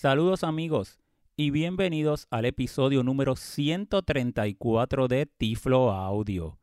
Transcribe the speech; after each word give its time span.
Saludos 0.00 0.44
amigos 0.44 0.98
y 1.36 1.50
bienvenidos 1.50 2.26
al 2.30 2.46
episodio 2.46 3.02
número 3.02 3.36
134 3.36 5.08
de 5.08 5.26
Tiflo 5.26 5.90
Audio, 5.90 6.58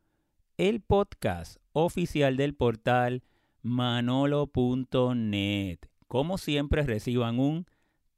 el 0.56 0.80
podcast 0.80 1.58
oficial 1.72 2.36
del 2.36 2.56
portal 2.56 3.22
manolo.net. 3.62 5.78
Como 6.08 6.36
siempre 6.36 6.82
reciban 6.82 7.38
un 7.38 7.66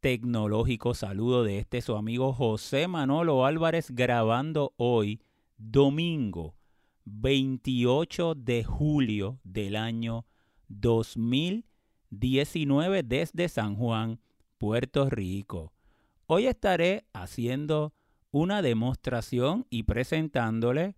tecnológico 0.01 0.95
saludo 0.95 1.45
de 1.45 1.59
este 1.59 1.82
su 1.82 1.96
amigo 1.96 2.32
José 2.32 2.89
Manolo 2.89 3.45
Álvarez 3.45 3.91
grabando 3.91 4.73
hoy, 4.79 5.21
domingo 5.59 6.57
28 7.05 8.37
de 8.37 8.64
julio 8.64 9.39
del 9.45 9.77
año 9.77 10.25
2019 10.68 13.02
desde 13.02 13.50
San 13.50 13.77
Juan, 13.77 14.18
Puerto 14.61 15.08
Rico. 15.08 15.72
Hoy 16.26 16.46
estaré 16.46 17.07
haciendo 17.14 17.94
una 18.30 18.61
demostración 18.61 19.66
y 19.71 19.85
presentándole 19.85 20.96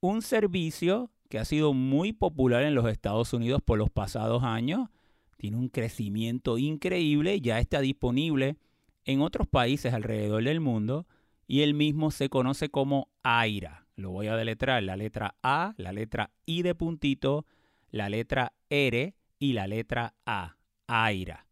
un 0.00 0.20
servicio 0.20 1.10
que 1.30 1.38
ha 1.38 1.46
sido 1.46 1.72
muy 1.72 2.12
popular 2.12 2.64
en 2.64 2.74
los 2.74 2.86
Estados 2.86 3.32
Unidos 3.32 3.62
por 3.64 3.78
los 3.78 3.88
pasados 3.88 4.44
años. 4.44 4.90
Tiene 5.38 5.56
un 5.56 5.70
crecimiento 5.70 6.58
increíble, 6.58 7.40
ya 7.40 7.60
está 7.60 7.80
disponible 7.80 8.58
en 9.06 9.22
otros 9.22 9.46
países 9.46 9.94
alrededor 9.94 10.44
del 10.44 10.60
mundo 10.60 11.06
y 11.46 11.62
el 11.62 11.72
mismo 11.72 12.10
se 12.10 12.28
conoce 12.28 12.68
como 12.68 13.08
AIRA. 13.22 13.86
Lo 13.96 14.10
voy 14.10 14.26
a 14.26 14.36
deletrar, 14.36 14.82
la 14.82 14.96
letra 14.96 15.34
A, 15.42 15.72
la 15.78 15.92
letra 15.92 16.30
I 16.44 16.60
de 16.60 16.74
puntito, 16.74 17.46
la 17.90 18.10
letra 18.10 18.52
R 18.68 19.14
y 19.38 19.52
la 19.54 19.66
letra 19.66 20.12
A, 20.26 20.58
AIRA. 20.86 21.46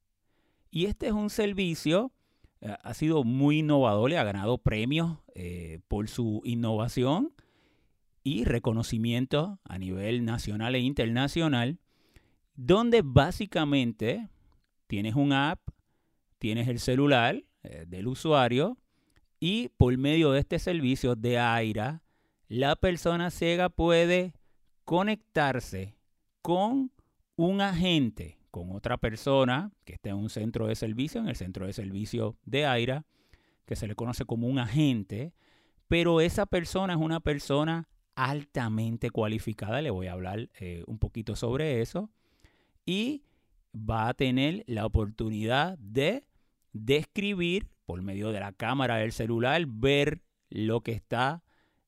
Y 0.70 0.87
este 0.87 1.09
es 1.09 1.12
un 1.12 1.30
servicio, 1.30 2.12
eh, 2.60 2.77
ha 2.83 2.95
sido 2.95 3.24
muy 3.24 3.59
innovador, 3.59 4.10
le 4.10 4.19
ha 4.19 4.24
ganado 4.24 4.59
premios 4.59 5.19
eh, 5.34 5.80
por 5.88 6.09
su 6.09 6.43
innovación 6.45 7.32
y 8.23 8.45
reconocimiento 8.45 9.59
a 9.65 9.79
nivel 9.79 10.24
nacional 10.24 10.74
e 10.74 10.80
internacional, 10.80 11.79
donde 12.54 13.02
básicamente 13.02 14.29
tienes 14.87 15.16
un 15.16 15.32
app, 15.32 15.60
tienes 16.38 16.68
el 16.68 16.79
celular 16.79 17.43
eh, 17.63 17.85
del 17.88 18.07
usuario 18.07 18.79
y 19.41 19.71
por 19.71 19.96
medio 19.96 20.32
de 20.32 20.41
este 20.41 20.59
servicio 20.59 21.16
de 21.16 21.38
AIRA, 21.38 22.02
la 22.48 22.76
persona 22.76 23.30
ciega 23.30 23.71
puede 23.71 24.35
conectarse 24.85 25.96
con 26.43 26.93
un 27.37 27.60
agente 27.60 28.40
con 28.51 28.73
otra 28.73 28.96
persona 28.96 29.73
que 29.84 29.95
está 29.95 30.10
en 30.10 30.16
un 30.16 30.30
centro 30.30 30.66
de 30.66 30.74
servicio, 30.74 31.20
en 31.20 31.29
el 31.29 31.37
centro 31.37 31.66
de 31.66 31.73
servicio 31.73 32.37
de 32.45 32.66
AIRA, 32.66 33.04
que 33.66 33.76
se 33.76 33.87
le 33.87 33.95
conoce 33.95 34.24
como 34.24 34.48
un 34.48 34.59
agente, 34.59 35.32
pero 35.88 36.20
esa 36.20 36.46
persona 36.46 36.95
es 36.95 36.98
una 36.98 37.20
persona 37.20 37.88
altamente 38.15 39.10
cualificada, 39.10 39.80
le 39.82 39.90
voy 39.90 40.09
a 40.09 40.12
hablar 40.12 40.48
eh, 40.59 40.84
un 40.87 40.98
poquito 40.98 41.37
sobre 41.37 41.80
eso, 41.80 42.10
y 42.84 43.23
va 43.74 44.09
a 44.09 44.15
tener 44.15 44.64
la 44.66 44.87
oportunidad 44.87 45.79
de 45.79 46.24
describir 46.73 47.68
por 47.87 48.02
medio 48.02 48.30
de 48.32 48.40
la 48.40 48.52
cámara 48.52 48.96
del 48.96 49.12
celular, 49.12 49.64
ver 49.66 50.23
lo 50.48 50.80
que 50.80 50.92
está, 50.92 51.42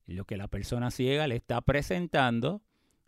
lo 0.05 0.25
que 0.25 0.37
la 0.37 0.47
persona 0.47 0.91
ciega 0.91 1.27
le 1.27 1.35
está 1.35 1.61
presentando, 1.61 2.61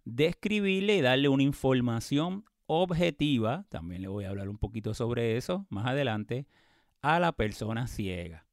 describirle 0.05 0.97
y 0.97 1.01
darle 1.01 1.29
una 1.29 1.43
información 1.43 2.45
objetiva, 2.67 3.65
también 3.69 4.01
le 4.01 4.07
voy 4.07 4.25
a 4.25 4.29
hablar 4.29 4.49
un 4.49 4.57
poquito 4.57 4.93
sobre 4.93 5.37
eso 5.37 5.65
más 5.69 5.87
adelante, 5.87 6.47
a 7.01 7.19
la 7.19 7.31
persona 7.31 7.87
ciega. 7.87 8.45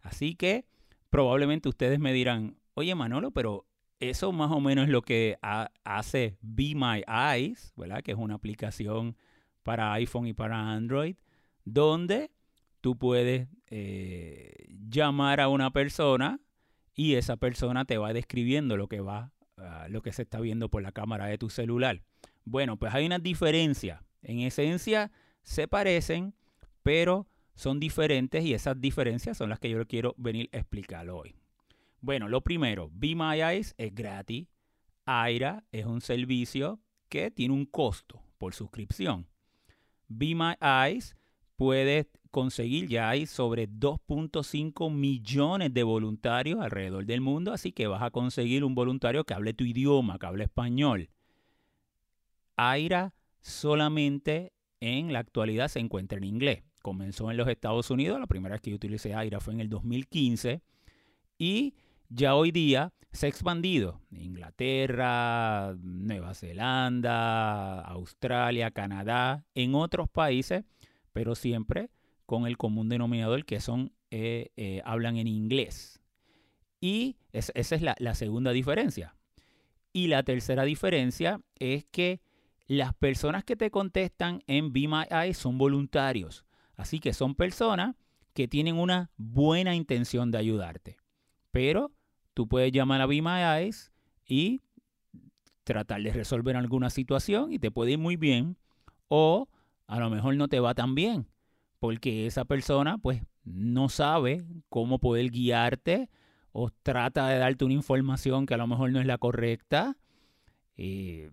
Así 0.00 0.34
que 0.34 0.66
probablemente 1.10 1.68
ustedes 1.68 1.98
me 1.98 2.12
dirán, 2.12 2.56
oye 2.74 2.94
Manolo, 2.94 3.30
pero 3.30 3.66
eso 4.00 4.32
más 4.32 4.50
o 4.50 4.60
menos 4.60 4.84
es 4.84 4.90
lo 4.90 5.02
que 5.02 5.38
hace 5.84 6.38
Be 6.40 6.74
My 6.74 7.02
Eyes, 7.06 7.72
¿verdad? 7.76 8.02
Que 8.02 8.12
es 8.12 8.18
una 8.18 8.34
aplicación 8.34 9.16
para 9.62 9.92
iPhone 9.94 10.26
y 10.26 10.32
para 10.32 10.72
Android, 10.72 11.16
donde 11.64 12.30
tú 12.80 12.96
puedes 12.96 13.48
eh, 13.66 14.54
llamar 14.88 15.40
a 15.40 15.48
una 15.48 15.72
persona 15.72 16.40
y 16.94 17.14
esa 17.14 17.36
persona 17.36 17.84
te 17.84 17.98
va 17.98 18.12
describiendo 18.12 18.76
lo 18.76 18.88
que 18.88 19.00
va, 19.00 19.32
ah, 19.56 19.86
lo 19.88 20.02
que 20.02 20.12
se 20.12 20.22
está 20.22 20.40
viendo 20.40 20.68
por 20.68 20.82
la 20.82 20.92
cámara 20.92 21.26
de 21.26 21.38
tu 21.38 21.50
celular. 21.50 22.02
Bueno, 22.50 22.78
pues 22.78 22.94
hay 22.94 23.04
una 23.04 23.18
diferencia. 23.18 24.02
En 24.22 24.40
esencia 24.40 25.12
se 25.42 25.68
parecen, 25.68 26.34
pero 26.82 27.26
son 27.54 27.78
diferentes 27.78 28.42
y 28.42 28.54
esas 28.54 28.80
diferencias 28.80 29.36
son 29.36 29.50
las 29.50 29.58
que 29.58 29.68
yo 29.68 29.86
quiero 29.86 30.14
venir 30.16 30.48
a 30.52 30.58
explicar 30.58 31.10
hoy. 31.10 31.36
Bueno, 32.00 32.26
lo 32.28 32.40
primero, 32.40 32.90
Be 32.92 33.14
My 33.14 33.42
Eyes 33.42 33.74
es 33.76 33.94
gratis. 33.94 34.48
Aira 35.04 35.64
es 35.72 35.84
un 35.84 36.00
servicio 36.00 36.80
que 37.10 37.30
tiene 37.30 37.52
un 37.52 37.66
costo 37.66 38.22
por 38.38 38.54
suscripción. 38.54 39.26
Be 40.06 40.34
My 40.34 40.54
Eyes 40.60 41.16
puede 41.56 42.08
conseguir, 42.30 42.88
ya 42.88 43.10
hay 43.10 43.26
sobre 43.26 43.68
2.5 43.68 44.90
millones 44.90 45.74
de 45.74 45.82
voluntarios 45.82 46.60
alrededor 46.60 47.04
del 47.04 47.20
mundo, 47.20 47.52
así 47.52 47.72
que 47.72 47.88
vas 47.88 48.02
a 48.02 48.10
conseguir 48.10 48.64
un 48.64 48.74
voluntario 48.74 49.24
que 49.24 49.34
hable 49.34 49.52
tu 49.52 49.64
idioma, 49.64 50.18
que 50.18 50.26
hable 50.26 50.44
español. 50.44 51.10
AIRA 52.58 53.14
solamente 53.40 54.52
en 54.80 55.12
la 55.12 55.20
actualidad 55.20 55.68
se 55.68 55.78
encuentra 55.78 56.18
en 56.18 56.24
inglés. 56.24 56.64
Comenzó 56.82 57.30
en 57.30 57.36
los 57.36 57.48
Estados 57.48 57.90
Unidos, 57.90 58.20
la 58.20 58.26
primera 58.26 58.54
vez 58.54 58.60
que 58.60 58.70
yo 58.70 58.76
utilicé 58.76 59.14
AIRA 59.14 59.40
fue 59.40 59.54
en 59.54 59.60
el 59.60 59.68
2015 59.68 60.60
y 61.38 61.74
ya 62.08 62.34
hoy 62.34 62.50
día 62.50 62.92
se 63.12 63.26
ha 63.26 63.28
expandido. 63.28 64.00
Inglaterra, 64.10 65.74
Nueva 65.80 66.34
Zelanda, 66.34 67.80
Australia, 67.80 68.70
Canadá, 68.70 69.44
en 69.54 69.74
otros 69.74 70.08
países, 70.08 70.64
pero 71.12 71.34
siempre 71.34 71.90
con 72.26 72.46
el 72.46 72.56
común 72.58 72.88
denominador 72.88 73.44
que 73.44 73.60
son, 73.60 73.92
eh, 74.10 74.50
eh, 74.56 74.82
hablan 74.84 75.16
en 75.16 75.26
inglés. 75.26 76.02
Y 76.80 77.16
esa 77.32 77.52
es 77.54 77.82
la, 77.82 77.94
la 77.98 78.14
segunda 78.14 78.52
diferencia. 78.52 79.14
Y 79.92 80.08
la 80.08 80.22
tercera 80.22 80.64
diferencia 80.64 81.40
es 81.58 81.84
que 81.86 82.20
las 82.68 82.94
personas 82.94 83.44
que 83.44 83.56
te 83.56 83.70
contestan 83.70 84.42
en 84.46 84.72
Be 84.72 84.86
My 84.86 85.34
son 85.34 85.58
voluntarios. 85.58 86.44
Así 86.76 87.00
que 87.00 87.14
son 87.14 87.34
personas 87.34 87.96
que 88.34 88.46
tienen 88.46 88.76
una 88.76 89.10
buena 89.16 89.74
intención 89.74 90.30
de 90.30 90.38
ayudarte. 90.38 90.98
Pero 91.50 91.90
tú 92.34 92.46
puedes 92.46 92.70
llamar 92.70 93.00
a 93.00 93.06
Be 93.06 93.22
My 93.22 93.42
Eyes 93.42 93.90
y 94.26 94.60
tratar 95.64 96.02
de 96.02 96.12
resolver 96.12 96.56
alguna 96.56 96.90
situación 96.90 97.52
y 97.52 97.58
te 97.58 97.70
puede 97.70 97.92
ir 97.92 97.98
muy 97.98 98.16
bien. 98.16 98.58
O 99.08 99.48
a 99.86 99.98
lo 99.98 100.10
mejor 100.10 100.36
no 100.36 100.48
te 100.48 100.60
va 100.60 100.74
tan 100.74 100.94
bien. 100.94 101.26
Porque 101.80 102.26
esa 102.26 102.44
persona 102.44 102.98
pues 102.98 103.22
no 103.44 103.88
sabe 103.88 104.44
cómo 104.68 104.98
poder 104.98 105.30
guiarte 105.30 106.10
o 106.52 106.70
trata 106.70 107.28
de 107.28 107.38
darte 107.38 107.64
una 107.64 107.74
información 107.74 108.44
que 108.44 108.54
a 108.54 108.58
lo 108.58 108.66
mejor 108.66 108.92
no 108.92 109.00
es 109.00 109.06
la 109.06 109.16
correcta. 109.16 109.96
Eh, 110.76 111.30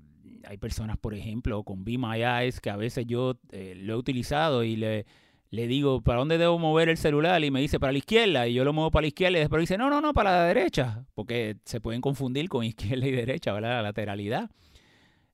hay 0.47 0.57
personas, 0.57 0.97
por 0.97 1.13
ejemplo, 1.13 1.63
con 1.63 1.83
Be 1.83 1.97
My 1.97 2.23
Eyes, 2.23 2.59
que 2.61 2.69
a 2.69 2.75
veces 2.75 3.05
yo 3.07 3.39
eh, 3.51 3.73
lo 3.75 3.93
he 3.93 3.97
utilizado 3.97 4.63
y 4.63 4.75
le, 4.75 5.05
le 5.49 5.67
digo, 5.67 6.01
¿para 6.01 6.19
dónde 6.19 6.37
debo 6.37 6.59
mover 6.59 6.89
el 6.89 6.97
celular? 6.97 7.43
Y 7.43 7.51
me 7.51 7.61
dice, 7.61 7.79
para 7.79 7.91
la 7.91 7.97
izquierda. 7.97 8.47
Y 8.47 8.53
yo 8.53 8.63
lo 8.63 8.73
muevo 8.73 8.91
para 8.91 9.03
la 9.03 9.07
izquierda 9.07 9.37
y 9.37 9.41
después 9.41 9.61
dice, 9.61 9.77
no, 9.77 9.89
no, 9.89 10.01
no, 10.01 10.13
para 10.13 10.31
la 10.31 10.43
derecha. 10.45 11.05
Porque 11.15 11.57
se 11.65 11.81
pueden 11.81 12.01
confundir 12.01 12.49
con 12.49 12.63
izquierda 12.65 13.07
y 13.07 13.11
derecha, 13.11 13.53
¿verdad? 13.53 13.69
La 13.69 13.81
lateralidad. 13.81 14.49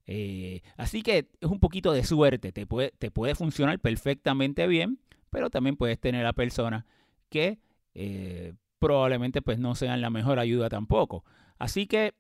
Eh, 0.08 0.62
así 0.78 1.04
que 1.04 1.30
es 1.40 1.50
un 1.50 1.60
poquito 1.60 1.94
de 1.94 2.04
suerte. 2.04 2.52
Te 2.52 2.66
puede, 2.66 2.92
te 2.98 3.12
puede 3.12 3.36
funcionar 3.36 3.80
perfectamente 3.80 4.68
bien, 4.68 5.00
pero 5.30 5.50
también 5.50 5.78
puedes 5.78 6.00
tener 6.00 6.26
a 6.26 6.34
personas 6.34 6.86
que 7.30 7.60
eh, 7.94 8.54
probablemente 8.80 9.42
pues 9.42 9.60
no 9.60 9.76
sean 9.76 10.02
la 10.02 10.10
mejor 10.10 10.40
ayuda 10.40 10.70
tampoco. 10.70 11.24
Así 11.60 11.88
que 11.88 12.16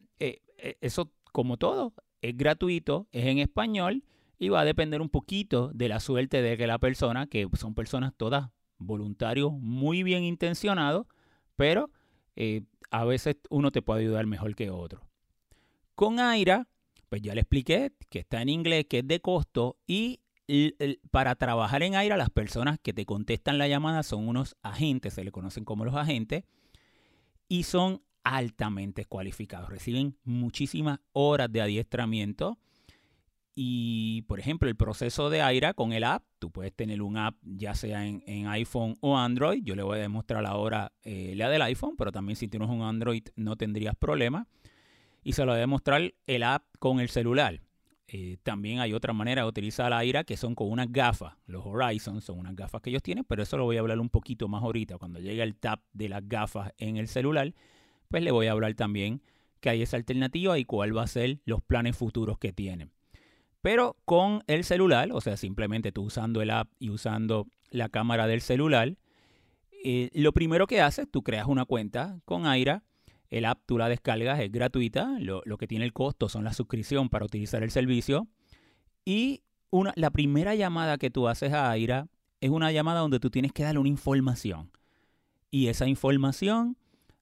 eso, 0.79 1.11
como 1.31 1.57
todo, 1.57 1.93
es 2.21 2.38
gratuito, 2.38 3.07
es 3.12 3.25
en 3.25 3.39
español 3.39 4.03
y 4.38 4.50
va 4.50 4.62
a 4.62 4.65
depender 4.65 5.01
un 5.01 5.09
poquito 5.09 5.71
de 5.73 5.88
la 5.88 6.00
suerte 6.00 6.41
de 6.41 6.57
que 6.57 6.68
la 6.68 6.79
persona, 6.79 7.27
que 7.27 7.47
son 7.53 7.75
personas 7.75 8.13
todas 8.15 8.50
voluntarios 8.77 9.51
muy 9.53 10.03
bien 10.03 10.23
intencionados, 10.23 11.06
pero 11.56 11.91
eh, 12.35 12.63
a 12.89 13.06
veces 13.06 13.38
uno 13.50 13.71
te 13.71 13.81
puede 13.81 14.01
ayudar 14.01 14.25
mejor 14.25 14.56
que 14.56 14.71
otro. 14.71 15.01
Con 15.95 16.19
Aira, 16.19 16.68
pues 17.09 17.21
ya 17.21 17.35
le 17.35 17.41
expliqué 17.41 17.91
que 18.09 18.19
está 18.19 18.41
en 18.41 18.50
inglés, 18.50 18.85
que 18.89 19.00
es 19.00 19.07
de 19.07 19.19
costo 19.19 19.77
y 19.85 20.19
para 21.12 21.35
trabajar 21.35 21.81
en 21.83 21.95
Aira 21.95 22.17
las 22.17 22.29
personas 22.29 22.77
que 22.81 22.91
te 22.91 23.06
contestan 23.06 23.57
la 23.57 23.67
llamada 23.67 24.03
son 24.03 24.27
unos 24.27 24.57
agentes, 24.63 25.13
se 25.13 25.24
le 25.24 25.31
conocen 25.31 25.63
como 25.63 25.85
los 25.85 25.95
agentes, 25.95 26.44
y 27.47 27.63
son 27.63 28.01
altamente 28.23 29.06
cualificados, 29.06 29.69
reciben 29.69 30.18
muchísimas 30.23 31.00
horas 31.13 31.51
de 31.51 31.62
adiestramiento 31.62 32.57
y, 33.53 34.21
por 34.23 34.39
ejemplo, 34.39 34.69
el 34.69 34.75
proceso 34.75 35.29
de 35.29 35.41
Aira 35.41 35.73
con 35.73 35.91
el 35.91 36.06
app, 36.06 36.23
tú 36.39 36.51
puedes 36.51 36.73
tener 36.73 37.01
un 37.01 37.18
app 37.18 37.35
ya 37.44 37.75
sea 37.75 38.06
en, 38.06 38.47
iPhone 38.47 38.95
o 39.01 39.18
Android. 39.18 39.62
Yo 39.63 39.75
le 39.75 39.83
voy 39.83 39.97
a 39.97 40.01
demostrar 40.01 40.45
ahora 40.45 40.94
eh, 41.03 41.33
la 41.35 41.50
del 41.50 41.62
iPhone, 41.63 41.95
pero 41.97 42.12
también 42.12 42.38
si 42.38 42.47
tienes 42.47 42.69
un 42.69 42.81
Android 42.81 43.23
no 43.35 43.57
tendrías 43.57 43.95
problema. 43.95 44.47
Y 45.24 45.33
se 45.33 45.45
lo 45.45 45.51
voy 45.51 45.57
a 45.57 45.62
demostrar 45.62 46.13
el 46.25 46.44
app 46.44 46.63
con 46.79 47.00
el 47.00 47.09
celular. 47.09 47.62
Eh, 48.07 48.38
también 48.44 48.79
hay 48.79 48.94
otra 48.94 49.13
manera 49.13 49.44
de 49.44 49.50
utilizar 49.50 49.89
la 49.89 50.00
Aira 50.00 50.24
que 50.24 50.38
son 50.38 50.56
con 50.56 50.71
unas 50.71 50.91
gafas. 50.91 51.33
Los 51.45 51.65
Horizon 51.65 52.21
son 52.21 52.39
unas 52.39 52.56
gafas 52.56 52.81
que 52.81 52.89
ellos 52.89 53.03
tienen, 53.03 53.25
pero 53.25 53.44
eso 53.44 53.57
lo 53.57 53.65
voy 53.65 53.77
a 53.77 53.81
hablar 53.81 54.00
un 54.00 54.09
poquito 54.09 54.47
más 54.47 54.63
ahorita. 54.63 54.97
Cuando 54.97 55.19
llegue 55.19 55.44
el 55.44 55.56
tap 55.56 55.81
de 55.94 56.09
las 56.09 56.27
gafas 56.27 56.74
en 56.77 56.97
el 56.97 57.07
celular, 57.07 57.53
pues 58.11 58.23
le 58.23 58.31
voy 58.31 58.47
a 58.47 58.51
hablar 58.51 58.75
también 58.75 59.21
que 59.61 59.69
hay 59.69 59.81
esa 59.81 59.97
alternativa 59.97 60.59
y 60.59 60.65
cuál 60.65 60.95
va 60.95 61.03
a 61.03 61.07
ser 61.07 61.39
los 61.45 61.61
planes 61.61 61.95
futuros 61.95 62.37
que 62.37 62.51
tienen. 62.51 62.91
Pero 63.61 63.95
con 64.05 64.43
el 64.47 64.63
celular, 64.63 65.09
o 65.13 65.21
sea, 65.21 65.37
simplemente 65.37 65.91
tú 65.91 66.03
usando 66.03 66.41
el 66.41 66.49
app 66.49 66.69
y 66.79 66.89
usando 66.89 67.47
la 67.69 67.89
cámara 67.89 68.25
del 68.27 68.41
celular, 68.41 68.97
eh, 69.83 70.09
lo 70.13 70.33
primero 70.33 70.67
que 70.67 70.81
haces, 70.81 71.07
tú 71.09 71.23
creas 71.23 71.47
una 71.47 71.65
cuenta 71.65 72.19
con 72.25 72.45
Aira. 72.45 72.83
El 73.29 73.45
app 73.45 73.61
tú 73.65 73.77
la 73.77 73.87
descargas, 73.87 74.39
es 74.39 74.51
gratuita. 74.51 75.17
Lo, 75.19 75.43
que 75.57 75.67
tiene 75.67 75.85
el 75.85 75.93
costo 75.93 76.27
son 76.27 76.43
la 76.43 76.53
suscripción 76.53 77.09
para 77.09 77.25
utilizar 77.25 77.63
el 77.63 77.71
servicio. 77.71 78.27
Y 79.05 79.43
una, 79.69 79.93
la 79.95 80.09
primera 80.09 80.55
llamada 80.55 80.97
que 80.97 81.11
tú 81.11 81.27
haces 81.27 81.53
a 81.53 81.69
Aira 81.69 82.07
es 82.41 82.49
una 82.49 82.71
llamada 82.71 82.99
donde 82.99 83.19
tú 83.19 83.29
tienes 83.29 83.53
que 83.53 83.63
darle 83.63 83.79
una 83.79 83.89
información. 83.89 84.71
Y 85.51 85.67
esa 85.67 85.87
información, 85.87 86.77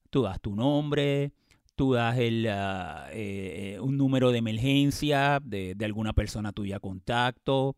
tú 0.10 0.24
das 0.24 0.40
tu 0.42 0.56
nombre, 0.56 1.32
tú 1.76 1.94
das 1.94 2.18
el, 2.18 2.48
ah, 2.50 3.08
eh, 3.12 3.76
eh, 3.76 3.80
un 3.80 3.98
número 3.98 4.32
de 4.32 4.40
emergencia 4.40 5.40
de, 5.42 5.76
alguna 5.82 6.14
persona 6.14 6.52
tuya 6.52 6.80
contacto, 6.80 7.78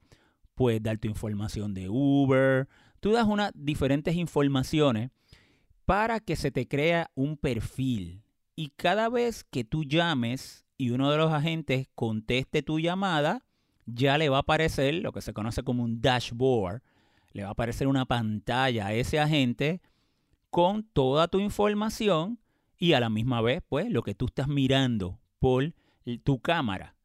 puedes 0.55 0.81
dar 0.81 0.97
tu 0.97 1.07
información 1.07 1.73
de 1.73 1.87
Uber, 1.87 2.67
tú 2.99 3.11
das 3.11 3.27
unas 3.27 3.51
diferentes 3.53 4.15
informaciones 4.15 5.11
para 5.85 6.19
que 6.19 6.35
se 6.35 6.49
te 6.49 6.67
crea 6.67 7.11
un 7.15 7.37
perfil. 7.37 8.23
Y 8.55 8.69
cada 8.69 9.07
vez 9.09 9.43
que 9.43 9.63
tú 9.63 9.83
llames 9.83 10.65
y 10.77 10.89
uno 10.91 11.11
de 11.11 11.17
los 11.17 11.31
agentes 11.31 11.87
conteste 11.93 12.63
tu 12.63 12.79
llamada, 12.79 13.45
ya 13.85 14.17
le 14.17 14.29
va 14.29 14.37
a 14.37 14.41
aparecer 14.41 14.95
lo 14.95 15.11
que 15.11 15.21
se 15.21 15.33
conoce 15.33 15.63
como 15.63 15.83
un 15.83 16.01
dashboard, 16.01 16.81
le 17.33 17.43
va 17.43 17.49
a 17.49 17.51
aparecer 17.51 17.87
una 17.87 18.05
pantalla 18.05 18.87
a 18.87 18.93
ese 18.93 19.19
agente 19.19 19.79
con 20.51 20.83
toda 20.83 21.27
tu 21.27 21.39
información 21.39 22.39
y 22.77 22.93
a 22.93 22.99
la 22.99 23.09
misma 23.09 23.41
vez, 23.41 23.63
pues, 23.67 23.89
lo 23.89 24.03
que 24.03 24.13
tú 24.13 24.25
estás 24.25 24.47
mirando 24.47 25.19
por 25.39 25.73
tu 26.23 26.39
cámara. 26.39 26.95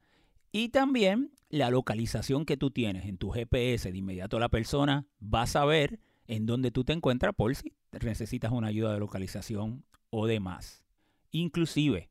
Y 0.52 0.68
también 0.68 1.30
la 1.48 1.70
localización 1.70 2.44
que 2.44 2.56
tú 2.56 2.70
tienes 2.70 3.06
en 3.06 3.18
tu 3.18 3.30
GPS. 3.30 3.90
De 3.90 3.98
inmediato 3.98 4.38
la 4.38 4.48
persona 4.48 5.06
va 5.22 5.42
a 5.42 5.46
saber 5.46 6.00
en 6.26 6.46
dónde 6.46 6.70
tú 6.70 6.84
te 6.84 6.92
encuentras 6.92 7.34
por 7.34 7.54
si 7.54 7.72
necesitas 8.02 8.52
una 8.52 8.68
ayuda 8.68 8.92
de 8.92 9.00
localización 9.00 9.84
o 10.10 10.26
demás. 10.26 10.82
Inclusive, 11.30 12.10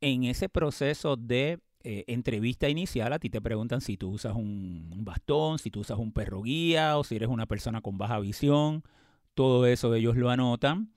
en 0.00 0.24
ese 0.24 0.48
proceso 0.48 1.16
de 1.16 1.60
eh, 1.82 2.04
entrevista 2.08 2.68
inicial, 2.68 3.12
a 3.12 3.18
ti 3.18 3.30
te 3.30 3.40
preguntan 3.40 3.80
si 3.80 3.96
tú 3.96 4.10
usas 4.10 4.34
un, 4.34 4.90
un, 4.92 5.04
bastón, 5.04 5.58
si 5.58 5.70
tú 5.70 5.80
usas 5.80 5.98
un 5.98 6.12
perro 6.12 6.42
guía 6.42 6.98
o 6.98 7.04
si 7.04 7.16
eres 7.16 7.28
una 7.28 7.46
persona 7.46 7.80
con 7.80 7.96
baja 7.96 8.18
visión. 8.18 8.82
Todo 9.36 9.66
eso 9.66 9.94
ellos 9.94 10.16
lo 10.16 10.30
anotan 10.30 10.90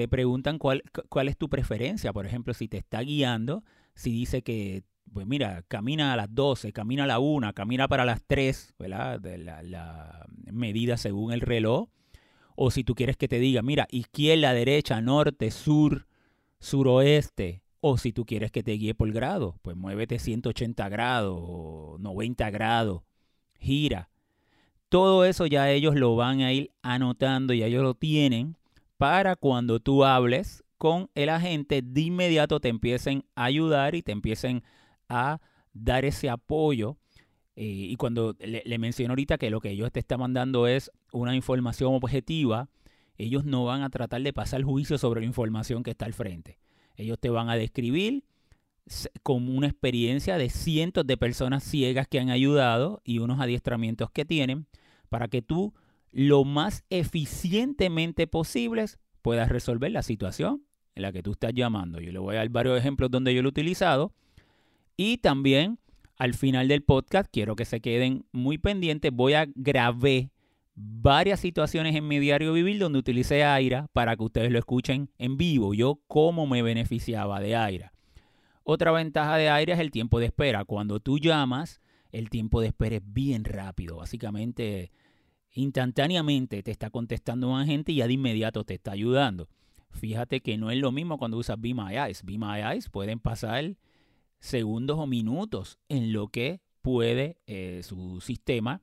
te 0.00 0.08
preguntan 0.08 0.58
cuál, 0.58 0.82
cuál 1.10 1.28
es 1.28 1.36
tu 1.36 1.50
preferencia. 1.50 2.14
Por 2.14 2.24
ejemplo, 2.24 2.54
si 2.54 2.68
te 2.68 2.78
está 2.78 3.00
guiando, 3.02 3.64
si 3.94 4.10
dice 4.10 4.40
que, 4.40 4.82
pues 5.12 5.26
mira, 5.26 5.62
camina 5.68 6.14
a 6.14 6.16
las 6.16 6.34
12, 6.34 6.72
camina 6.72 7.04
a 7.04 7.06
la 7.06 7.18
1, 7.18 7.52
camina 7.52 7.86
para 7.86 8.06
las 8.06 8.22
3, 8.26 8.74
¿verdad? 8.78 9.20
De 9.20 9.36
la, 9.36 9.62
la 9.62 10.26
medida 10.50 10.96
según 10.96 11.32
el 11.32 11.42
reloj. 11.42 11.90
O 12.56 12.70
si 12.70 12.82
tú 12.82 12.94
quieres 12.94 13.18
que 13.18 13.28
te 13.28 13.38
diga, 13.38 13.60
mira, 13.60 13.88
izquierda, 13.90 14.54
derecha, 14.54 15.02
norte, 15.02 15.50
sur, 15.50 16.06
suroeste. 16.60 17.62
O 17.82 17.98
si 17.98 18.12
tú 18.12 18.24
quieres 18.24 18.50
que 18.50 18.62
te 18.62 18.72
guíe 18.72 18.94
por 18.94 19.12
grado, 19.12 19.56
pues 19.60 19.76
muévete 19.76 20.18
180 20.18 20.88
grados, 20.88 22.00
90 22.00 22.50
grados, 22.50 23.02
gira. 23.58 24.08
Todo 24.90 25.24
eso 25.24 25.46
ya 25.46 25.70
ellos 25.70 25.94
lo 25.94 26.16
van 26.16 26.40
a 26.42 26.52
ir 26.52 26.72
anotando, 26.82 27.54
y 27.54 27.62
ellos 27.62 27.82
lo 27.82 27.94
tienen 27.94 28.56
para 28.98 29.36
cuando 29.36 29.78
tú 29.78 30.04
hables 30.04 30.64
con 30.78 31.08
el 31.14 31.28
agente, 31.28 31.80
de 31.80 32.00
inmediato 32.00 32.58
te 32.58 32.68
empiecen 32.68 33.24
a 33.36 33.44
ayudar 33.44 33.94
y 33.94 34.02
te 34.02 34.12
empiecen 34.12 34.64
a 35.08 35.40
dar 35.72 36.04
ese 36.04 36.28
apoyo. 36.28 36.96
Eh, 37.54 37.64
y 37.64 37.96
cuando 37.96 38.34
le, 38.40 38.62
le, 38.66 38.78
menciono 38.78 39.12
ahorita 39.12 39.38
que 39.38 39.50
lo 39.50 39.60
que 39.60 39.70
ellos 39.70 39.92
te 39.92 40.00
están 40.00 40.18
mandando 40.18 40.66
es 40.66 40.90
una 41.12 41.36
información 41.36 41.94
objetiva, 41.94 42.68
ellos 43.16 43.44
no 43.44 43.64
van 43.64 43.82
a 43.82 43.90
tratar 43.90 44.22
de 44.22 44.32
pasar 44.32 44.62
juicio 44.64 44.98
sobre 44.98 45.20
la 45.20 45.26
información 45.26 45.82
que 45.84 45.92
está 45.92 46.06
al 46.06 46.14
frente. 46.14 46.58
Ellos 46.96 47.18
te 47.20 47.30
van 47.30 47.48
a 47.48 47.54
describir 47.54 48.24
como 49.22 49.52
una 49.52 49.68
experiencia 49.68 50.38
de 50.38 50.50
cientos 50.50 51.06
de 51.06 51.16
personas 51.16 51.64
ciegas 51.64 52.08
que 52.08 52.20
han 52.20 52.30
ayudado 52.30 53.00
y 53.04 53.18
unos 53.18 53.40
adiestramientos 53.40 54.10
que 54.10 54.24
tienen 54.24 54.66
para 55.08 55.28
que 55.28 55.42
tú 55.42 55.74
lo 56.12 56.44
más 56.44 56.84
eficientemente 56.90 58.26
posibles 58.26 58.98
puedas 59.22 59.48
resolver 59.48 59.92
la 59.92 60.02
situación 60.02 60.64
en 60.94 61.02
la 61.02 61.12
que 61.12 61.22
tú 61.22 61.32
estás 61.32 61.52
llamando. 61.54 62.00
Yo 62.00 62.12
le 62.12 62.18
voy 62.18 62.34
a 62.34 62.38
dar 62.38 62.48
varios 62.48 62.78
ejemplos 62.78 63.10
donde 63.10 63.34
yo 63.34 63.42
lo 63.42 63.48
he 63.48 63.50
utilizado. 63.50 64.12
Y 64.96 65.18
también 65.18 65.78
al 66.20 66.34
final 66.34 66.68
del 66.68 66.82
podcast, 66.82 67.30
quiero 67.32 67.56
que 67.56 67.64
se 67.64 67.80
queden 67.80 68.26
muy 68.32 68.58
pendientes, 68.58 69.10
voy 69.10 69.32
a 69.32 69.46
grabar 69.54 70.28
varias 70.74 71.40
situaciones 71.40 71.96
en 71.96 72.06
mi 72.06 72.18
diario 72.18 72.52
vivir 72.52 72.78
donde 72.78 72.98
utilicé 72.98 73.44
Aira 73.44 73.86
para 73.92 74.16
que 74.16 74.24
ustedes 74.24 74.52
lo 74.52 74.58
escuchen 74.58 75.10
en 75.16 75.36
vivo. 75.36 75.72
Yo 75.72 76.00
cómo 76.08 76.46
me 76.46 76.62
beneficiaba 76.62 77.40
de 77.40 77.56
Aira. 77.56 77.92
Otra 78.72 78.92
ventaja 78.92 79.36
de 79.36 79.48
Aira 79.48 79.74
es 79.74 79.80
el 79.80 79.90
tiempo 79.90 80.20
de 80.20 80.26
espera. 80.26 80.64
Cuando 80.64 81.00
tú 81.00 81.18
llamas, 81.18 81.80
el 82.12 82.30
tiempo 82.30 82.60
de 82.60 82.68
espera 82.68 82.98
es 82.98 83.02
bien 83.04 83.42
rápido. 83.42 83.96
Básicamente 83.96 84.92
instantáneamente 85.50 86.62
te 86.62 86.70
está 86.70 86.88
contestando 86.88 87.48
un 87.48 87.58
agente 87.58 87.90
y 87.90 87.96
ya 87.96 88.06
de 88.06 88.12
inmediato 88.12 88.62
te 88.62 88.74
está 88.74 88.92
ayudando. 88.92 89.48
Fíjate 89.90 90.40
que 90.40 90.56
no 90.56 90.70
es 90.70 90.78
lo 90.78 90.92
mismo 90.92 91.18
cuando 91.18 91.36
usas 91.36 91.60
Be 91.60 91.74
My 91.74 91.96
Eyes. 91.96 92.24
Be 92.24 92.38
My 92.38 92.60
Eyes 92.60 92.88
pueden 92.90 93.18
pasar 93.18 93.74
segundos 94.38 95.00
o 95.00 95.06
minutos 95.08 95.80
en 95.88 96.12
lo 96.12 96.28
que 96.28 96.60
puede 96.80 97.38
eh, 97.48 97.80
su 97.82 98.20
sistema 98.20 98.82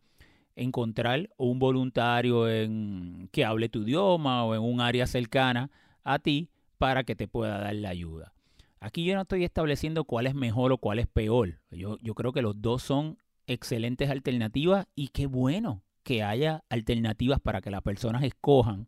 encontrar 0.58 1.30
un 1.38 1.60
voluntario 1.60 2.50
en, 2.50 3.30
que 3.32 3.46
hable 3.46 3.70
tu 3.70 3.84
idioma 3.84 4.44
o 4.44 4.54
en 4.54 4.62
un 4.64 4.82
área 4.82 5.08
cercana 5.08 5.72
a 6.04 6.20
ti 6.20 6.50
para 6.78 7.06
que 7.06 7.16
te 7.16 7.30
pueda 7.30 7.58
dar 7.60 7.76
la 7.76 7.88
ayuda. 7.88 8.34
Aquí 8.80 9.04
yo 9.06 9.16
no 9.16 9.22
estoy 9.22 9.44
estableciendo 9.44 10.04
cuál 10.04 10.28
es 10.28 10.36
mejor 10.36 10.72
o 10.72 10.78
cuál 10.78 11.00
es 11.00 11.08
peor. 11.08 11.60
Yo, 11.72 11.98
yo 12.02 12.14
creo 12.14 12.32
que 12.32 12.42
los 12.42 12.62
dos 12.62 12.84
son 12.84 13.18
excelentes 13.48 14.10
alternativas 14.10 14.88
y 14.96 15.08
qué 15.10 15.26
bueno 15.26 15.84
que 16.04 16.24
haya 16.24 16.64
alternativas 16.70 17.40
para 17.40 17.62
que 17.62 17.72
las 17.72 17.82
personas 17.82 18.24
escojan, 18.24 18.88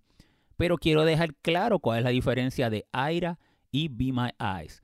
pero 0.55 0.77
quiero 0.77 1.03
dejar 1.03 1.35
claro 1.35 1.79
cuál 1.79 1.99
es 1.99 2.03
la 2.05 2.11
diferencia 2.11 2.69
de 2.69 2.85
Aira 2.91 3.39
y 3.71 3.89
Be 3.89 4.13
My 4.13 4.29
Eyes, 4.39 4.83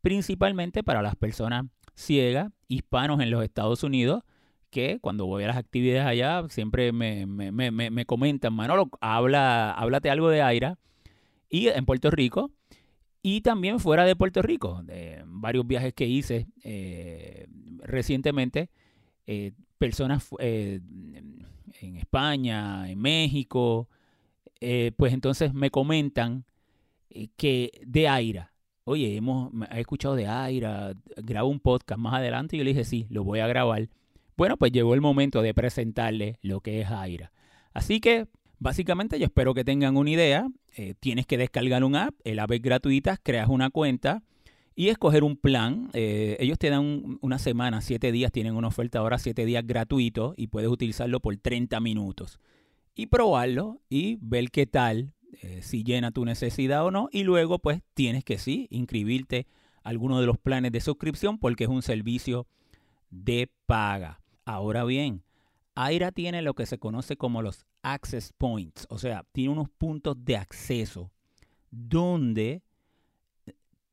principalmente 0.00 0.82
para 0.82 1.02
las 1.02 1.16
personas 1.16 1.66
ciegas, 1.94 2.50
hispanos 2.68 3.20
en 3.20 3.30
los 3.30 3.44
Estados 3.44 3.82
Unidos, 3.82 4.22
que 4.70 4.98
cuando 5.00 5.26
voy 5.26 5.44
a 5.44 5.48
las 5.48 5.56
actividades 5.56 6.06
allá 6.06 6.48
siempre 6.48 6.90
me, 6.92 7.26
me, 7.26 8.06
comentan, 8.06 8.54
Manolo, 8.54 8.88
habla, 9.00 9.72
háblate 9.72 10.10
algo 10.10 10.30
de 10.30 10.42
Aira, 10.42 10.78
y 11.48 11.68
en 11.68 11.84
Puerto 11.84 12.10
Rico, 12.10 12.50
y 13.26 13.40
también 13.40 13.80
fuera 13.80 14.04
de 14.04 14.14
Puerto 14.14 14.42
Rico, 14.42 14.82
de 14.84 15.22
varios 15.24 15.66
viajes 15.66 15.94
que 15.94 16.06
hice 16.06 16.46
eh, 16.62 17.46
recientemente, 17.78 18.68
eh, 19.26 19.52
personas 19.78 20.28
eh, 20.40 20.80
en 21.80 21.96
España, 21.96 22.86
en 22.90 22.98
México, 22.98 23.88
eh, 24.60 24.92
pues 24.98 25.14
entonces 25.14 25.54
me 25.54 25.70
comentan 25.70 26.44
eh, 27.08 27.28
que 27.38 27.70
de 27.86 28.08
Aira, 28.08 28.52
oye, 28.84 29.16
hemos 29.16 29.50
he 29.70 29.80
escuchado 29.80 30.16
de 30.16 30.26
Aira, 30.26 30.92
grabo 31.16 31.48
un 31.48 31.60
podcast 31.60 31.98
más 31.98 32.12
adelante 32.12 32.56
y 32.56 32.58
yo 32.58 32.64
le 32.64 32.72
dije, 32.72 32.84
sí, 32.84 33.06
lo 33.08 33.24
voy 33.24 33.40
a 33.40 33.46
grabar. 33.46 33.88
Bueno, 34.36 34.58
pues 34.58 34.70
llegó 34.70 34.92
el 34.92 35.00
momento 35.00 35.40
de 35.40 35.54
presentarle 35.54 36.38
lo 36.42 36.60
que 36.60 36.82
es 36.82 36.90
Aira. 36.90 37.32
Así 37.72 38.00
que 38.00 38.26
básicamente 38.58 39.18
yo 39.18 39.26
espero 39.26 39.54
que 39.54 39.64
tengan 39.64 39.96
una 39.96 40.10
idea. 40.10 40.48
Eh, 40.76 40.94
tienes 40.98 41.26
que 41.26 41.38
descargar 41.38 41.84
un 41.84 41.96
app, 41.96 42.14
el 42.24 42.38
app 42.38 42.50
es 42.52 42.62
gratuita, 42.62 43.16
creas 43.16 43.48
una 43.48 43.70
cuenta 43.70 44.22
y 44.74 44.88
escoger 44.88 45.24
un 45.24 45.36
plan. 45.36 45.90
Eh, 45.92 46.36
ellos 46.40 46.58
te 46.58 46.70
dan 46.70 47.18
una 47.20 47.38
semana, 47.38 47.80
siete 47.80 48.12
días, 48.12 48.32
tienen 48.32 48.56
una 48.56 48.68
oferta 48.68 48.98
ahora, 48.98 49.18
siete 49.18 49.44
días 49.44 49.66
gratuitos 49.66 50.34
y 50.36 50.48
puedes 50.48 50.68
utilizarlo 50.68 51.20
por 51.20 51.36
30 51.36 51.78
minutos. 51.80 52.38
Y 52.94 53.06
probarlo 53.06 53.80
y 53.88 54.18
ver 54.20 54.50
qué 54.50 54.66
tal, 54.66 55.12
eh, 55.42 55.60
si 55.62 55.82
llena 55.82 56.10
tu 56.10 56.24
necesidad 56.24 56.84
o 56.84 56.90
no. 56.90 57.08
Y 57.12 57.24
luego 57.24 57.58
pues 57.58 57.82
tienes 57.94 58.24
que 58.24 58.38
sí, 58.38 58.66
inscribirte 58.70 59.46
a 59.82 59.90
alguno 59.90 60.20
de 60.20 60.26
los 60.26 60.38
planes 60.38 60.72
de 60.72 60.80
suscripción 60.80 61.38
porque 61.38 61.64
es 61.64 61.70
un 61.70 61.82
servicio 61.82 62.46
de 63.10 63.50
paga. 63.66 64.20
Ahora 64.44 64.84
bien, 64.84 65.22
Aira 65.74 66.12
tiene 66.12 66.42
lo 66.42 66.54
que 66.54 66.66
se 66.66 66.78
conoce 66.78 67.16
como 67.16 67.42
los 67.42 67.66
access 67.84 68.32
points, 68.36 68.86
o 68.90 68.98
sea, 68.98 69.24
tiene 69.30 69.50
unos 69.50 69.68
puntos 69.68 70.16
de 70.24 70.36
acceso 70.36 71.12
donde 71.70 72.62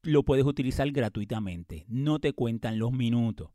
lo 0.01 0.23
puedes 0.23 0.45
utilizar 0.45 0.89
gratuitamente. 0.91 1.85
No 1.87 2.19
te 2.19 2.33
cuentan 2.33 2.79
los 2.79 2.91
minutos. 2.91 3.51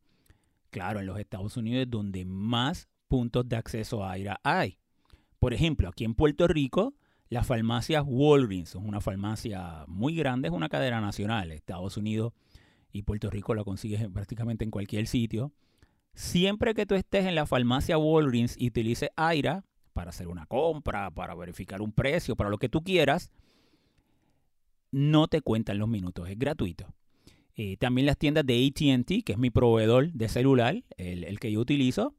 Claro, 0.71 1.01
en 1.01 1.07
los 1.07 1.19
Estados 1.19 1.57
Unidos 1.57 1.83
es 1.83 1.91
donde 1.91 2.25
más 2.25 2.89
puntos 3.09 3.49
de 3.49 3.57
acceso 3.57 4.05
a 4.05 4.13
Aira 4.13 4.41
hay. 4.45 4.79
Por 5.39 5.55
ejemplo, 5.55 5.89
aquí 5.89 6.05
en 6.05 6.15
Puerto 6.15 6.47
Rico, 6.47 6.95
la 7.29 7.43
farmacia 7.43 8.03
Walgreens 8.03 8.71
es 8.71 8.83
una 8.83 9.01
farmacia 9.01 9.85
muy 9.89 10.15
grande, 10.15 10.49
es 10.49 10.55
una 10.55 10.69
cadena 10.69 11.01
nacional. 11.01 11.51
Estados 11.51 11.97
Unidos 11.97 12.33
y 12.93 13.03
Puerto 13.03 13.31
Rico 13.31 13.55
la 13.55 13.65
consigues 13.65 14.07
prácticamente 14.09 14.65
en 14.65 14.71
cualquier 14.71 15.07
sitio. 15.07 15.53
Siempre 16.15 16.75
que 16.75 16.87
tú 16.87 16.95
estés 16.95 17.27
en 17.27 17.35
la 17.35 17.47
farmacia 17.47 17.99
Walgreens 17.99 18.57
y 18.59 18.69
utilices 18.69 19.11
Aira 19.17 19.65
para 19.97 20.11
hacer 20.11 20.29
una 20.29 20.45
compra, 20.45 21.11
para 21.11 21.35
verificar 21.35 21.81
un 21.81 21.91
precio, 21.91 22.37
para 22.37 22.51
lo 22.51 22.59
que 22.59 22.69
tú 22.69 22.85
quieras, 22.85 23.31
no 24.91 25.27
te 25.27 25.41
cuentan 25.41 25.79
los 25.79 25.89
minutos, 25.89 26.29
es 26.29 26.39
gratuito. 26.39 26.93
Eh, 27.55 27.79
también 27.79 28.07
las 28.07 28.19
tiendas 28.19 28.45
de 28.45 28.67
ATT, 28.67 29.25
que 29.25 29.33
es 29.33 29.39
mi 29.39 29.49
proveedor 29.49 30.13
de 30.13 30.29
celular, 30.29 30.85
el, 30.99 31.25
el, 31.25 31.41
que 31.41 31.51
yo 31.51 31.61
utilizo, 31.61 32.15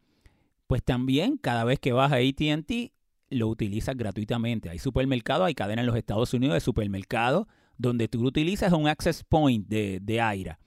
pues 0.66 0.84
también 0.84 1.38
cada 1.38 1.66
vez 1.66 1.80
que 1.80 1.92
vas 1.92 2.12
a 2.12 2.16
ATT 2.16 2.92
lo 3.30 3.48
utilizas 3.48 3.96
gratuitamente. 3.96 4.72
Hay 4.72 4.80
supermercados, 4.80 5.46
hay 5.46 5.54
cadenas 5.54 5.84
en 5.84 5.88
los 5.88 5.98
Estados 5.98 6.34
Unidos 6.34 6.56
de 6.56 6.62
supermercados 6.62 7.46
donde 7.78 8.08
tú 8.08 8.26
utilizas 8.26 8.74
un 8.74 8.88
access 8.88 9.24
point 9.24 9.68
de, 9.68 10.00
de 10.02 10.20
Aira. 10.20 10.58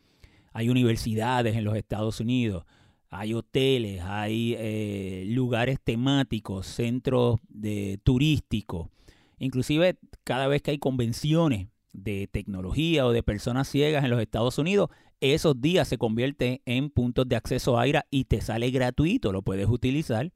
Hay 0.53 0.69
universidades 0.69 1.57
en 1.57 1.65
los 1.65 1.75
Estados 1.75 2.21
Unidos, 2.21 2.65
hay 3.11 3.35
hoteles, 3.35 4.03
hay 4.03 4.55
eh, 4.57 5.25
lugares 5.27 5.79
temáticos, 5.83 6.67
centros 6.67 7.41
de, 7.49 7.99
turísticos. 8.05 8.89
Inclusive 9.39 9.99
cada 10.23 10.47
vez 10.47 10.63
que 10.63 10.71
hay 10.71 10.79
convenciones 10.79 11.69
de 11.93 12.29
tecnología 12.31 13.05
o 13.05 13.13
de 13.13 13.25
personas 13.25 13.69
ciegas 13.69 14.05
en 14.05 14.11
los 14.11 14.21
Estados 14.21 14.59
Unidos, 14.59 14.91
esos 15.21 15.61
días 15.61 15.89
se 15.89 15.99
convierten 15.99 16.61
en 16.65 16.89
puntos 16.89 17.29
de 17.29 17.37
acceso 17.37 17.79
a 17.79 17.83
Aira 17.83 18.07
y 18.11 18.25
te 18.25 18.41
sale 18.41 18.71
gratuito, 18.71 19.33
lo 19.33 19.43
puedes 19.43 19.69
utilizar 19.69 20.31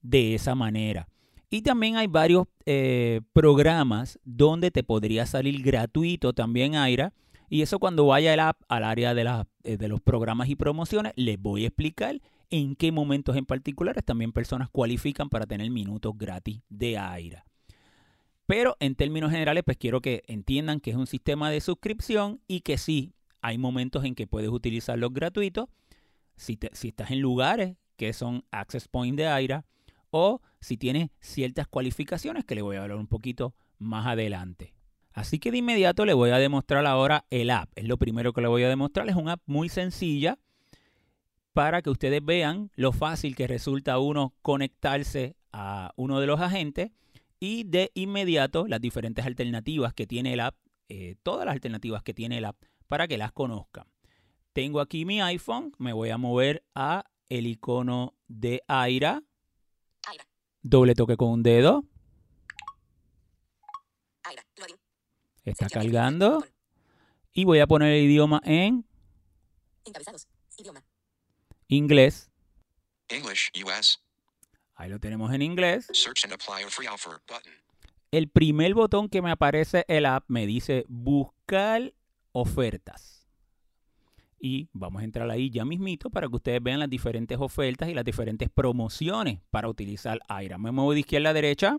de 0.00 0.34
esa 0.34 0.54
manera. 0.54 1.06
Y 1.50 1.62
también 1.62 1.96
hay 1.96 2.06
varios 2.06 2.46
eh, 2.64 3.20
programas 3.32 4.18
donde 4.24 4.70
te 4.70 4.84
podría 4.84 5.26
salir 5.26 5.62
gratuito 5.62 6.32
también 6.32 6.76
Aira. 6.76 7.12
Y 7.50 7.62
eso 7.62 7.80
cuando 7.80 8.06
vaya 8.06 8.32
el 8.32 8.40
app 8.40 8.62
al 8.68 8.84
área 8.84 9.12
de, 9.12 9.44
eh, 9.64 9.76
de 9.76 9.88
los 9.88 10.00
programas 10.00 10.48
y 10.48 10.54
promociones, 10.54 11.12
les 11.16 11.38
voy 11.38 11.64
a 11.64 11.66
explicar 11.66 12.20
en 12.48 12.76
qué 12.76 12.92
momentos 12.92 13.36
en 13.36 13.44
particulares 13.44 14.04
también 14.04 14.32
personas 14.32 14.70
cualifican 14.70 15.28
para 15.28 15.46
tener 15.46 15.68
minutos 15.70 16.16
gratis 16.16 16.60
de 16.68 16.96
Aira. 16.96 17.44
Pero 18.46 18.76
en 18.80 18.94
términos 18.94 19.30
generales, 19.30 19.64
pues 19.64 19.76
quiero 19.76 20.00
que 20.00 20.22
entiendan 20.26 20.80
que 20.80 20.90
es 20.90 20.96
un 20.96 21.08
sistema 21.08 21.50
de 21.50 21.60
suscripción 21.60 22.40
y 22.46 22.60
que 22.60 22.78
sí, 22.78 23.14
hay 23.42 23.58
momentos 23.58 24.04
en 24.04 24.14
que 24.14 24.26
puedes 24.26 24.50
utilizarlos 24.50 25.12
gratuitos. 25.12 25.68
Si, 26.36 26.58
estás 26.62 27.10
en 27.10 27.20
lugares 27.20 27.76
que 27.96 28.12
son 28.12 28.44
Access 28.50 28.88
Point 28.88 29.16
de 29.16 29.26
Aira, 29.26 29.64
o 30.10 30.40
si 30.60 30.76
tiene 30.76 31.10
ciertas 31.20 31.68
cualificaciones 31.68 32.44
que 32.44 32.54
le 32.54 32.62
voy 32.62 32.76
a 32.76 32.82
hablar 32.82 32.98
un 32.98 33.06
poquito 33.06 33.54
más 33.78 34.06
adelante. 34.06 34.72
Así 35.20 35.38
que 35.38 35.50
de 35.50 35.58
inmediato 35.58 36.06
le 36.06 36.14
voy 36.14 36.30
a 36.30 36.38
demostrar 36.38 36.86
ahora 36.86 37.26
el 37.28 37.50
app. 37.50 37.68
Es 37.76 37.84
lo 37.84 37.98
primero 37.98 38.32
que 38.32 38.40
le 38.40 38.48
voy 38.48 38.62
a 38.62 38.70
demostrar. 38.70 39.06
Es 39.10 39.16
una 39.16 39.32
app 39.32 39.42
muy 39.44 39.68
sencilla 39.68 40.38
para 41.52 41.82
que 41.82 41.90
ustedes 41.90 42.24
vean 42.24 42.70
lo 42.74 42.92
fácil 42.92 43.36
que 43.36 43.46
resulta 43.46 43.98
uno 43.98 44.32
conectarse 44.40 45.36
a 45.52 45.92
uno 45.96 46.20
de 46.20 46.26
los 46.26 46.40
agentes 46.40 46.92
y 47.38 47.64
de 47.64 47.90
inmediato 47.92 48.66
las 48.66 48.80
diferentes 48.80 49.26
alternativas 49.26 49.92
que 49.92 50.06
tiene 50.06 50.32
el 50.32 50.40
app, 50.40 50.56
eh, 50.88 51.16
todas 51.22 51.44
las 51.44 51.52
alternativas 51.52 52.02
que 52.02 52.14
tiene 52.14 52.38
el 52.38 52.46
app 52.46 52.56
para 52.88 53.06
que 53.06 53.18
las 53.18 53.30
conozcan. 53.30 53.84
Tengo 54.54 54.80
aquí 54.80 55.04
mi 55.04 55.20
iPhone, 55.20 55.74
me 55.76 55.92
voy 55.92 56.08
a 56.08 56.16
mover 56.16 56.64
a 56.74 57.04
el 57.28 57.46
icono 57.46 58.14
de 58.26 58.62
Aira 58.68 59.22
Doble 60.62 60.94
toque 60.94 61.18
con 61.18 61.28
un 61.28 61.42
dedo. 61.42 61.84
Está 65.50 65.68
cargando. 65.68 66.44
Y 67.32 67.44
voy 67.44 67.60
a 67.60 67.66
poner 67.66 67.92
el 67.92 68.04
idioma 68.04 68.40
en 68.44 68.84
inglés. 71.68 72.30
Ahí 74.74 74.88
lo 74.88 74.98
tenemos 74.98 75.32
en 75.32 75.42
inglés. 75.42 75.88
El 78.10 78.28
primer 78.28 78.74
botón 78.74 79.08
que 79.08 79.22
me 79.22 79.30
aparece 79.30 79.84
el 79.86 80.06
app 80.06 80.24
me 80.28 80.46
dice 80.46 80.84
buscar 80.88 81.94
ofertas 82.32 83.20
y 84.40 84.68
vamos 84.72 85.02
a 85.02 85.04
entrar 85.04 85.30
ahí 85.30 85.50
ya 85.50 85.64
mismito 85.64 86.08
para 86.10 86.26
que 86.26 86.36
ustedes 86.36 86.62
vean 86.62 86.80
las 86.80 86.88
diferentes 86.88 87.38
ofertas 87.38 87.88
y 87.88 87.94
las 87.94 88.04
diferentes 88.04 88.48
promociones 88.48 89.40
para 89.50 89.68
utilizar 89.68 90.18
Aira. 90.28 90.56
Me 90.58 90.72
muevo 90.72 90.94
de 90.94 91.00
izquierda 91.00 91.30
a 91.30 91.34
derecha. 91.34 91.76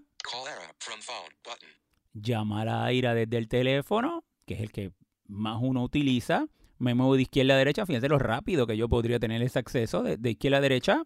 Llamar 2.14 2.68
a 2.68 2.84
Aira 2.86 3.14
desde 3.14 3.38
el 3.38 3.48
teléfono, 3.48 4.24
que 4.46 4.56
es 4.56 4.62
el 4.62 4.72
que 4.72 4.92
más 5.28 5.60
uno 5.62 5.84
utiliza. 5.84 6.48
Me 6.78 6.96
muevo 6.96 7.16
de 7.16 7.24
izquierda 7.24 7.54
a 7.54 7.58
derecha. 7.58 7.86
Fíjense 7.86 8.10
lo 8.10 8.20
rápido 8.20 8.66
que 8.66 8.76
yo 8.76 8.90
podría 8.90 9.20
tener 9.20 9.42
ese 9.42 9.60
acceso 9.60 10.04
de, 10.04 10.30
izquierda 10.30 10.58
a 10.58 10.62
derecha. 10.62 11.04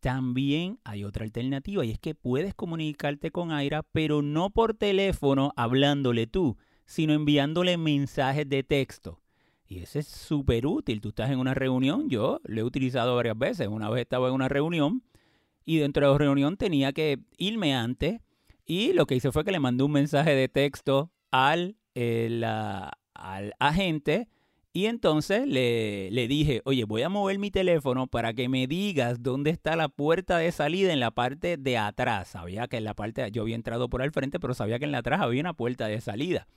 También 0.00 0.78
hay 0.84 1.02
otra 1.02 1.24
alternativa 1.24 1.84
y 1.84 1.90
es 1.90 1.98
que 1.98 2.14
puedes 2.14 2.54
comunicarte 2.54 3.30
con 3.30 3.52
Aira, 3.52 3.82
pero 3.82 4.22
no 4.22 4.50
por 4.50 4.74
teléfono 4.74 5.52
hablándole 5.56 6.26
tú, 6.26 6.58
sino 6.86 7.14
enviándole 7.14 7.78
mensajes 7.78 8.48
de 8.48 8.62
texto. 8.62 9.20
Y 9.66 9.78
ese 9.78 10.00
es 10.00 10.06
súper 10.06 10.66
útil. 10.66 11.00
Tú 11.00 11.08
estás 11.08 11.30
en 11.30 11.38
una 11.38 11.54
reunión, 11.54 12.08
yo 12.10 12.40
lo 12.44 12.60
he 12.60 12.64
utilizado 12.64 13.16
varias 13.16 13.38
veces. 13.38 13.68
Una 13.68 13.88
vez 13.88 14.02
estaba 14.02 14.28
en 14.28 14.34
una 14.34 14.48
reunión 14.48 15.02
y 15.64 15.78
dentro 15.78 16.06
de 16.06 16.12
la 16.12 16.18
reunión 16.18 16.56
tenía 16.56 16.92
que 16.92 17.18
irme 17.38 17.74
antes 17.74 18.20
y 18.66 18.92
lo 18.92 19.06
que 19.06 19.16
hice 19.16 19.32
fue 19.32 19.44
que 19.44 19.52
le 19.52 19.60
mandé 19.60 19.84
un 19.84 19.92
mensaje 19.92 20.34
de 20.34 20.48
texto 20.48 21.10
al, 21.30 21.76
al 21.94 23.54
agente 23.58 24.28
y 24.76 24.86
entonces 24.86 25.46
le, 25.46 26.10
le, 26.10 26.26
dije, 26.26 26.60
oye, 26.64 26.82
voy 26.82 27.02
a 27.02 27.08
mover 27.08 27.38
mi 27.38 27.52
teléfono 27.52 28.08
para 28.08 28.34
que 28.34 28.48
me 28.48 28.66
digas 28.66 29.22
dónde 29.22 29.50
está 29.50 29.76
la 29.76 29.88
puerta 29.88 30.38
de 30.38 30.50
salida 30.50 30.92
en 30.92 30.98
la 30.98 31.12
parte 31.12 31.56
de 31.56 31.78
atrás. 31.78 32.26
Sabía 32.26 32.66
que 32.66 32.78
en 32.78 32.84
la 32.84 32.94
parte, 32.94 33.30
yo 33.30 33.42
había 33.42 33.54
entrado 33.54 33.88
por 33.88 34.02
al 34.02 34.10
frente, 34.10 34.40
pero 34.40 34.52
sabía 34.52 34.80
que 34.80 34.84
en 34.84 34.90
la 34.90 34.98
atrás 34.98 35.20
había 35.20 35.40
una 35.40 35.54
puerta 35.54 35.86
de 35.86 36.00
salida. 36.00 36.48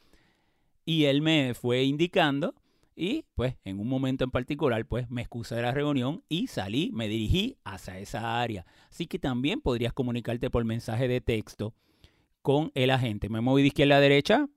Y 0.84 1.06
él 1.06 1.22
me 1.22 1.54
fue 1.54 1.84
indicando 1.84 2.56
y 3.00 3.26
pues 3.36 3.56
en 3.64 3.80
un 3.80 3.88
momento 3.88 4.24
en 4.24 4.32
particular 4.32 4.84
pues 4.88 5.08
me 5.12 5.22
excusé 5.22 5.56
de 5.56 5.62
la 5.62 5.72
reunión 5.72 6.24
y 6.28 6.48
salí, 6.48 6.90
me 6.94 7.08
dirigí 7.08 7.56
hacia 7.64 8.00
esa 8.00 8.42
área. 8.42 8.66
Así 8.90 9.06
que 9.06 9.20
también 9.20 9.62
podrías 9.62 9.94
comunicarte 9.94 10.50
por 10.50 10.66
mensaje 10.66 11.08
de 11.08 11.22
texto 11.22 11.76
con 12.42 12.72
el 12.74 12.90
agente. 12.90 13.30
Me 13.30 13.40
moví 13.40 13.62
de 13.62 13.68
izquierda 13.68 13.98
a 13.98 14.00
derecha. 14.00 14.48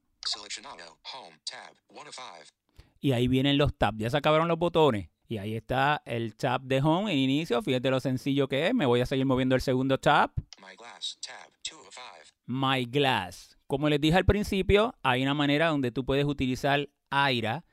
Y 2.99 3.13
ahí 3.13 3.29
vienen 3.29 3.59
los 3.59 3.75
tabs. 3.77 3.99
Ya 3.99 4.09
se 4.09 4.17
acabaron 4.17 4.49
los 4.49 4.59
botones. 4.59 5.11
Y 5.29 5.37
ahí 5.37 5.55
está 5.55 6.03
el 6.07 6.35
tab 6.35 6.63
de 6.63 6.81
home 6.81 7.13
en 7.13 7.19
inicio. 7.19 7.61
Fíjate 7.63 7.91
lo 7.91 8.01
sencillo 8.01 8.49
que 8.49 8.69
es. 8.69 8.75
Me 8.75 8.87
voy 8.87 9.03
a 9.03 9.07
seguir 9.07 9.27
moviendo 9.27 9.55
el 9.55 9.61
segundo 9.61 9.99
tab. 9.99 10.33
My 10.59 10.75
glass, 10.77 11.19
tab, 11.21 11.53
My 12.47 12.85
glass. 12.87 13.59
Como 13.67 13.89
les 13.91 14.01
dije 14.01 14.17
al 14.17 14.25
principio, 14.25 14.95
hay 15.03 15.23
una 15.23 15.35
manera 15.35 15.69
donde 15.69 15.93
tú 15.93 16.07
puedes 16.07 16.25
utilizar 16.25 16.89
Aira 17.11 17.65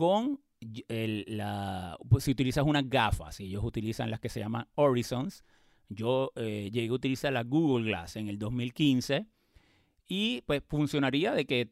con 0.00 0.40
la, 0.88 1.98
pues, 2.08 2.24
si 2.24 2.30
utilizas 2.30 2.64
unas 2.64 2.88
gafas, 2.88 3.38
y 3.38 3.44
ellos 3.44 3.62
utilizan 3.62 4.10
las 4.10 4.18
que 4.18 4.30
se 4.30 4.40
llaman 4.40 4.66
Horizons. 4.74 5.44
Yo 5.90 6.32
eh, 6.36 6.70
llegué 6.72 6.88
a 6.88 6.94
utilizar 6.94 7.34
la 7.34 7.42
Google 7.42 7.84
Glass 7.84 8.16
en 8.16 8.28
el 8.28 8.38
2015 8.38 9.26
y 10.06 10.40
pues 10.46 10.62
funcionaría 10.66 11.34
de 11.34 11.44
que 11.44 11.68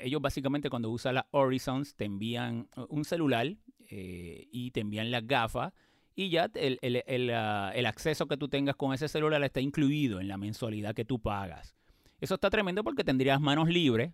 ellos 0.00 0.20
básicamente 0.20 0.70
cuando 0.70 0.90
usan 0.90 1.14
las 1.14 1.26
Horizons 1.30 1.94
te 1.94 2.04
envían 2.04 2.68
un 2.88 3.04
celular 3.04 3.46
eh, 3.90 4.48
y 4.50 4.72
te 4.72 4.80
envían 4.80 5.12
las 5.12 5.24
gafas 5.24 5.72
y 6.16 6.30
ya 6.30 6.50
el, 6.54 6.80
el, 6.82 7.86
acceso 7.86 8.26
que 8.26 8.36
tú 8.36 8.48
tengas 8.48 8.74
con 8.74 8.92
ese 8.92 9.06
celular 9.06 9.40
está 9.44 9.60
incluido 9.60 10.18
en 10.18 10.26
la 10.26 10.36
mensualidad 10.36 10.96
que 10.96 11.04
tú 11.04 11.20
pagas. 11.20 11.76
Eso 12.20 12.34
está 12.34 12.50
tremendo 12.50 12.82
porque 12.82 13.04
tendrías 13.04 13.40
manos 13.40 13.68
libres. 13.68 14.12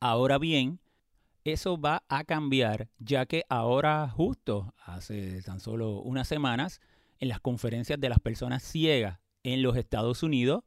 Ahora 0.00 0.36
bien, 0.38 0.80
eso 1.52 1.80
va 1.80 2.04
a 2.08 2.24
cambiar 2.24 2.88
ya 2.98 3.26
que 3.26 3.44
ahora 3.48 4.08
justo 4.08 4.74
hace 4.84 5.42
tan 5.42 5.60
solo 5.60 6.00
unas 6.00 6.28
semanas 6.28 6.80
en 7.18 7.28
las 7.28 7.40
conferencias 7.40 8.00
de 8.00 8.08
las 8.08 8.18
personas 8.18 8.62
ciegas 8.62 9.18
en 9.42 9.62
los 9.62 9.76
Estados 9.76 10.22
Unidos, 10.22 10.64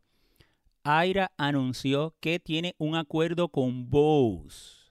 Aira 0.83 1.31
anunció 1.38 2.15
que 2.19 2.39
tiene 2.39 2.75
un 2.77 2.95
acuerdo 2.95 3.50
con 3.50 3.89
Bose. 3.89 4.81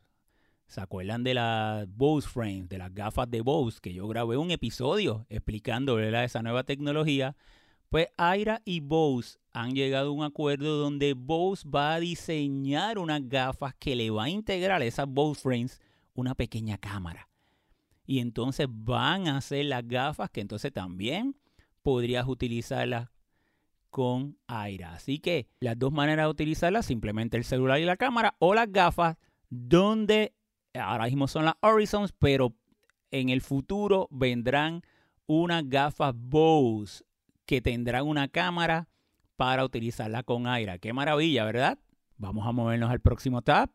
¿Se 0.67 0.81
acuerdan 0.81 1.25
de 1.25 1.35
las 1.35 1.89
Bose 1.89 2.29
Frames, 2.29 2.69
de 2.69 2.79
las 2.79 2.95
gafas 2.95 3.29
de 3.29 3.41
Bose? 3.41 3.81
Que 3.83 3.93
yo 3.93 4.07
grabé 4.07 4.37
un 4.37 4.53
episodio 4.53 5.27
explicando 5.29 5.99
esa 5.99 6.43
nueva 6.43 6.63
tecnología. 6.63 7.37
Pues 7.91 8.07
Aira 8.17 8.63
y 8.65 8.79
Bose 8.79 9.41
han 9.53 9.75
llegado 9.75 10.11
a 10.11 10.13
un 10.13 10.23
acuerdo 10.23 10.77
donde 10.77 11.15
Bose 11.15 11.69
va 11.69 11.95
a 11.95 11.99
diseñar 11.99 13.01
unas 13.01 13.29
gafas 13.29 13.75
que 13.75 13.97
le 13.97 14.11
va 14.11 14.25
a 14.25 14.29
integrar 14.29 14.81
a 14.81 14.85
esas 14.85 15.09
Bose 15.09 15.41
Frames 15.41 15.81
una 16.15 16.37
pequeña 16.37 16.79
cámara. 16.79 17.29
Y 18.07 18.21
entonces 18.21 18.69
van 18.71 19.27
a 19.27 19.39
hacer 19.39 19.65
las 19.65 19.87
gafas 19.89 20.31
que 20.31 20.41
entonces 20.41 20.73
también 20.73 21.35
podrías 21.83 22.29
utilizarlas 22.29 23.09
con 23.91 24.39
Aira. 24.47 24.95
Así 24.95 25.19
que 25.19 25.49
las 25.59 25.77
dos 25.77 25.91
maneras 25.91 26.27
de 26.27 26.31
utilizarlas, 26.31 26.87
simplemente 26.87 27.37
el 27.37 27.45
celular 27.45 27.81
y 27.81 27.85
la 27.87 27.97
cámara 27.97 28.37
o 28.39 28.55
las 28.55 28.71
gafas, 28.71 29.17
donde 29.49 30.33
ahora 30.75 31.07
mismo 31.07 31.27
son 31.27 31.45
las 31.45 31.55
Horizons, 31.61 32.13
pero 32.17 32.55
en 33.11 33.31
el 33.31 33.41
futuro 33.41 34.07
vendrán 34.13 34.83
unas 35.27 35.69
gafas 35.69 36.15
Bose 36.17 37.05
que 37.51 37.61
tendrán 37.61 38.07
una 38.07 38.29
cámara 38.29 38.89
para 39.35 39.65
utilizarla 39.65 40.23
con 40.23 40.47
Aira. 40.47 40.79
Qué 40.79 40.93
maravilla, 40.93 41.45
¿verdad? 41.45 41.81
Vamos 42.17 42.47
a 42.47 42.53
movernos 42.53 42.93
al 42.93 43.01
próximo 43.01 43.43
tab. 43.43 43.69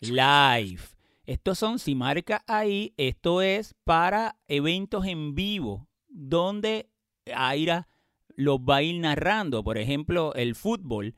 Live. 0.00 0.80
Estos 1.26 1.58
son, 1.58 1.78
si 1.78 1.94
marca 1.94 2.42
ahí, 2.46 2.94
esto 2.96 3.42
es 3.42 3.74
para 3.84 4.38
eventos 4.46 5.04
en 5.04 5.34
vivo, 5.34 5.86
donde 6.08 6.88
Aira 7.36 7.88
los 8.36 8.58
va 8.60 8.76
a 8.76 8.82
ir 8.82 8.98
narrando. 8.98 9.62
Por 9.62 9.76
ejemplo, 9.76 10.32
el 10.32 10.54
fútbol 10.54 11.14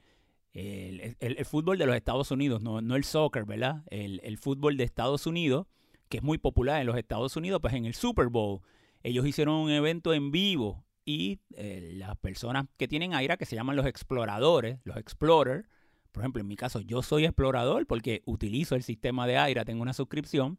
el, 0.53 1.45
fútbol 1.45 1.79
de 1.79 1.87
los 1.87 1.95
Estados 1.95 2.33
Unidos, 2.33 2.63
no, 2.63 2.81
el 2.81 3.05
soccer, 3.05 3.45
¿verdad? 3.45 3.85
El, 3.91 4.39
fútbol 4.39 4.77
de 4.77 4.83
Estados 4.83 5.25
Unidos, 5.25 5.69
que 6.09 6.17
es 6.17 6.25
muy 6.25 6.39
popular 6.39 6.81
en 6.81 6.89
los 6.89 6.97
Estados 6.97 7.37
Unidos, 7.37 7.61
pues 7.61 7.75
en 7.75 7.85
el 7.85 7.95
Super 7.95 8.27
Bowl, 8.27 8.61
ellos 9.05 9.25
hicieron 9.25 9.55
un 9.55 9.71
evento 9.71 10.13
en 10.13 10.33
vivo 10.33 10.85
y 11.05 11.41
eh, 11.55 11.93
las 11.95 12.17
personas 12.17 12.67
que 12.77 12.89
tienen 12.89 13.15
aire, 13.15 13.37
que 13.37 13.47
se 13.47 13.57
llaman 13.57 13.77
los 13.77 13.87
exploradores, 13.87 14.79
los 14.85 14.97
explorers, 14.97 15.67
por 16.13 16.23
ejemplo, 16.23 16.41
en 16.41 16.49
mi 16.49 16.57
caso 16.57 16.81
yo 16.81 17.03
soy 17.03 17.25
explorador 17.25 17.87
porque 17.87 18.23
utilizo 18.25 18.75
el 18.75 18.83
sistema 18.83 19.27
de 19.27 19.39
aire, 19.39 19.65
tengo 19.65 19.83
una 19.83 19.93
suscripción, 19.93 20.59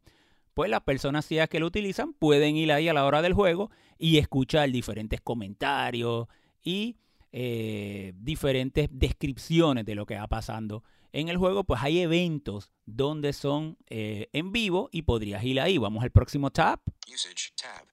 pues 0.53 0.69
las 0.69 0.81
personas 0.81 1.27
que 1.27 1.59
lo 1.59 1.67
utilizan 1.67 2.13
pueden 2.13 2.55
ir 2.57 2.71
ahí 2.71 2.89
a 2.89 2.93
la 2.93 3.05
hora 3.05 3.21
del 3.21 3.33
juego 3.33 3.71
y 3.97 4.17
escuchar 4.17 4.69
diferentes 4.71 5.21
comentarios 5.21 6.27
y 6.61 6.97
eh, 7.31 8.13
diferentes 8.15 8.89
descripciones 8.91 9.85
de 9.85 9.95
lo 9.95 10.05
que 10.05 10.15
va 10.15 10.27
pasando 10.27 10.83
en 11.13 11.27
el 11.27 11.37
juego, 11.37 11.63
pues 11.63 11.81
hay 11.81 11.99
eventos 11.99 12.71
donde 12.85 13.33
son 13.33 13.77
eh, 13.89 14.29
en 14.33 14.51
vivo 14.51 14.89
y 14.91 15.03
podrías 15.03 15.43
ir 15.43 15.59
ahí. 15.59 15.77
Vamos 15.77 16.03
al 16.03 16.11
próximo 16.11 16.51
tab. 16.51 16.79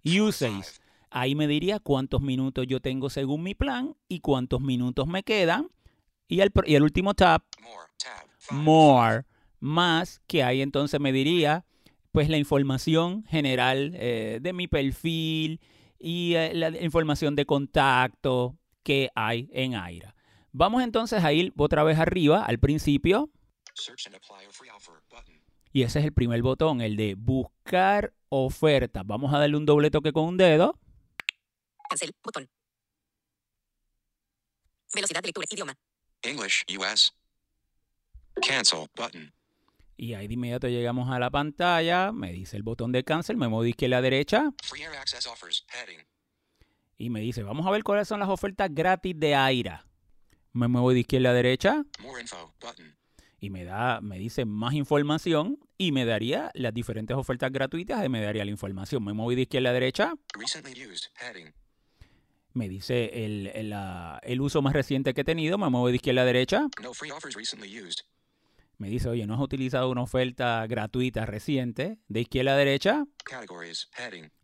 Usage. 0.05 0.88
Ahí 1.11 1.35
me 1.35 1.47
diría 1.47 1.79
cuántos 1.79 2.21
minutos 2.21 2.67
yo 2.67 2.81
tengo 2.81 3.11
según 3.11 3.43
mi 3.43 3.55
plan 3.55 3.97
y 4.09 4.21
cuántos 4.21 4.61
minutos 4.61 5.07
me 5.07 5.23
quedan. 5.23 5.71
Y 6.29 6.41
el, 6.41 6.53
y 6.67 6.75
el 6.75 6.83
último 6.83 7.15
tab, 7.15 7.43
More, 8.51 9.25
más 9.61 10.21
que 10.27 10.43
ahí 10.43 10.63
entonces 10.63 11.01
me 11.01 11.13
diría 11.13 11.65
pues 12.13 12.29
la 12.29 12.39
información 12.39 13.25
general 13.25 13.93
eh, 13.95 14.39
de 14.41 14.53
mi 14.53 14.67
perfil 14.69 15.61
y 15.99 16.35
la 16.53 16.71
información 16.83 17.37
de 17.37 17.45
contacto, 17.45 18.57
que 18.83 19.11
hay 19.15 19.49
en 19.53 19.75
Aira. 19.75 20.15
Vamos 20.53 20.83
entonces 20.83 21.23
a 21.23 21.33
ir 21.33 21.53
otra 21.57 21.83
vez 21.83 21.99
arriba 21.99 22.45
al 22.45 22.59
principio. 22.59 23.31
Y 25.73 25.83
ese 25.83 25.99
es 25.99 26.05
el 26.07 26.13
primer 26.13 26.41
botón, 26.43 26.81
el 26.81 26.97
de 26.97 27.15
buscar 27.15 28.15
oferta. 28.29 29.03
Vamos 29.05 29.35
a 29.35 29.39
darle 29.39 29.57
un 29.57 29.67
doble 29.67 29.91
toque 29.91 30.13
con 30.13 30.25
un 30.25 30.37
dedo. 30.37 30.79
Cancel, 31.89 32.13
botón. 32.23 32.49
Velocidad 34.95 35.23
de 35.23 35.29
lectura, 35.29 35.47
idioma. 35.51 35.75
English, 36.23 36.65
US. 36.79 37.13
Cancel, 38.47 38.87
button. 38.97 39.33
Y 39.97 40.15
ahí 40.15 40.29
de 40.29 40.35
inmediato 40.35 40.69
llegamos 40.69 41.11
a 41.11 41.19
la 41.19 41.31
pantalla, 41.31 42.13
me 42.13 42.33
dice 42.33 42.57
el 42.57 42.63
botón 42.63 42.93
de 42.93 43.03
cancel, 43.03 43.37
me 43.37 43.49
muevo 43.49 43.65
de 43.65 43.71
izquierda 43.71 43.97
a 43.97 44.01
la 44.01 44.03
derecha. 44.03 44.53
Free 44.63 44.83
air 44.83 44.97
access 44.97 45.27
offers, 45.27 45.67
heading 45.73 46.07
y 46.99 47.11
me 47.11 47.21
dice, 47.21 47.45
vamos 47.45 47.67
a 47.67 47.71
ver 47.71 47.85
cuáles 47.85 48.09
son 48.09 48.21
las 48.21 48.29
ofertas 48.29 48.69
gratis 48.75 49.15
de 49.17 49.35
Aira. 49.35 49.87
Me 50.53 50.67
muevo 50.67 50.93
de 50.93 51.01
izquierda 51.01 51.31
a 51.31 51.33
derecha 51.33 51.85
y 53.39 53.51
me 53.51 53.65
da, 53.65 54.01
me 54.01 54.19
dice 54.19 54.45
más 54.45 54.75
información 54.75 55.61
y 55.79 55.93
me 55.93 56.05
daría 56.05 56.51
las 56.55 56.75
diferentes 56.75 57.17
ofertas 57.17 57.53
gratuitas 57.53 58.05
y 58.05 58.09
me 58.09 58.21
daría 58.21 58.45
la 58.45 58.51
información. 58.51 59.05
Me 59.05 59.13
muevo 59.13 59.31
de 59.31 59.43
izquierda 59.43 59.71
a 59.71 59.73
derecha. 59.73 60.15
Me 62.59 62.69
dice 62.69 63.25
el, 63.25 63.53
el, 63.55 64.41
uso 64.41 64.63
más 64.63 64.73
reciente 64.73 65.15
que 65.15 65.21
he 65.21 65.25
tenido. 65.25 65.59
Me 65.59 65.71
muevo 65.71 65.91
de 65.91 65.95
izquierda 65.95 66.23
a 66.23 66.25
derecha. 66.25 66.67
Me 68.79 68.89
dice, 68.89 69.09
oye, 69.09 69.29
¿no 69.29 69.35
has 69.35 69.41
utilizado 69.41 69.89
una 69.89 70.03
oferta 70.03 70.67
gratuita 70.67 71.25
reciente? 71.25 71.99
De 72.09 72.23
izquierda 72.23 72.55
a 72.55 72.57
derecha. 72.57 73.05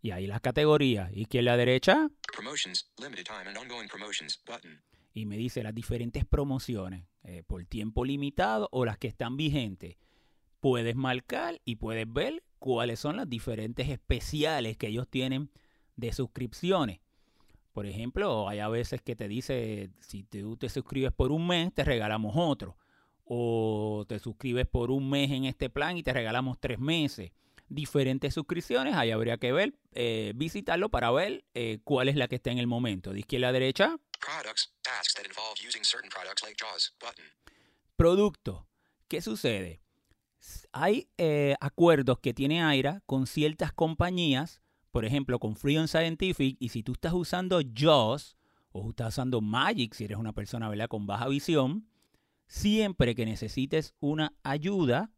Y 0.01 0.11
ahí 0.11 0.27
las 0.27 0.39
categorías. 0.39 1.11
Izquierda 1.13 1.53
a 1.53 1.57
derecha. 1.57 2.07
Y 5.13 5.25
me 5.25 5.35
dice 5.35 5.61
las 5.61 5.75
diferentes 5.75 6.23
promociones 6.23 7.09
eh, 7.23 7.43
por 7.45 7.65
tiempo 7.65 8.05
limitado 8.05 8.69
o 8.71 8.85
las 8.85 8.97
que 8.97 9.09
están 9.09 9.35
vigentes. 9.35 9.97
Puedes 10.61 10.95
marcar 10.95 11.59
y 11.65 11.75
puedes 11.75 12.05
ver 12.07 12.45
cuáles 12.59 13.01
son 13.01 13.17
las 13.17 13.27
diferentes 13.27 13.89
especiales 13.89 14.77
que 14.77 14.87
ellos 14.87 15.09
tienen 15.09 15.51
de 15.97 16.13
suscripciones. 16.13 17.01
Por 17.75 17.87
ejemplo, 17.87 18.47
hay 18.47 18.59
a 18.59 18.69
veces 18.69 19.01
que 19.01 19.17
te 19.17 19.27
dice, 19.27 19.89
si 19.99 20.23
tú 20.23 20.55
te 20.55 20.69
suscribes 20.69 21.11
por 21.11 21.33
un 21.33 21.45
mes, 21.45 21.73
te 21.73 21.83
regalamos 21.83 22.33
otro 22.37 22.77
o 23.25 24.05
te 24.07 24.17
suscribes 24.17 24.65
por 24.65 24.91
un 24.91 25.09
mes 25.09 25.29
en 25.29 25.43
este 25.43 25.69
plan 25.69 25.97
y 25.97 26.01
te 26.01 26.13
regalamos 26.13 26.57
tres 26.57 26.79
meses. 26.79 27.33
Diferentes 27.67 28.33
suscripciones, 28.33 28.95
ahí 28.95 29.11
habría 29.11 29.35
que 29.39 29.51
ver, 29.51 29.73
eh, 29.91 30.31
visitarlo 30.37 30.87
para 30.87 31.11
ver 31.11 31.43
eh, 31.53 31.79
cuál 31.83 32.07
es 32.07 32.15
la 32.15 32.29
que 32.29 32.35
está 32.35 32.49
en 32.49 32.59
el 32.59 32.67
momento. 32.67 33.11
De 33.11 33.19
izquierda 33.19 33.49
a 33.49 33.51
derecha. 33.51 33.97
Producto. 37.97 38.69
¿Qué 39.09 39.21
sucede? 39.21 39.81
Hay 40.71 41.09
eh, 41.17 41.55
acuerdos 41.59 42.19
que 42.19 42.33
tiene 42.33 42.63
Aira 42.63 43.01
con 43.05 43.27
ciertas 43.27 43.73
compañías, 43.73 44.61
por 44.95 45.03
ejemplo 45.03 45.39
con 45.39 45.57
Freedom 45.57 45.89
Scientific, 45.89 46.55
y 46.57 46.69
si 46.69 46.81
tú 46.81 46.93
estás 46.93 47.11
usando 47.11 47.59
JAWS 47.59 48.37
o 48.71 48.91
estás 48.91 49.09
usando 49.09 49.41
Magic, 49.41 49.93
si 49.93 50.05
eres 50.05 50.17
una 50.17 50.31
persona 50.31 50.69
¿verdad? 50.69 50.87
con 50.87 51.05
baja 51.05 51.27
visión, 51.27 51.85
Siempre 52.47 53.13
que 53.13 53.25
necesites 53.25 53.93
una 53.99 54.31
ayuda, 54.41 55.11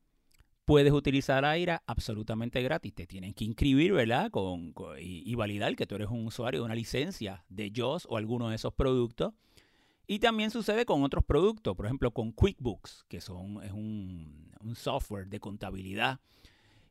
puedes 0.65 0.91
utilizar 0.93 1.45
Aira 1.45 1.83
absolutamente 1.85 2.63
gratis. 2.63 2.95
Te 2.95 3.05
tienen 3.05 3.35
que 3.35 3.45
inscribir, 3.45 3.93
¿verdad? 3.93 4.31
Con, 4.31 4.73
y, 4.99 5.35
validar 5.35 5.75
que 5.75 5.85
tú 5.85 5.93
eres 5.93 6.09
un 6.09 6.25
usuario 6.25 6.61
de 6.61 6.65
una 6.65 6.73
licencia 6.73 7.45
de 7.47 7.71
JOS 7.71 8.07
o 8.09 8.17
alguno 8.17 8.49
de 8.49 8.55
esos 8.55 8.73
productos. 8.73 9.35
Y 10.07 10.17
también 10.17 10.49
sucede 10.49 10.85
con 10.85 11.03
otros 11.03 11.23
productos, 11.23 11.75
por 11.75 11.85
ejemplo 11.85 12.09
con 12.09 12.31
QuickBooks, 12.31 13.05
que 13.07 13.21
son, 13.21 13.61
es 13.61 13.73
un, 13.73 14.49
software 14.73 15.27
de 15.27 15.39
contabilidad. 15.39 16.19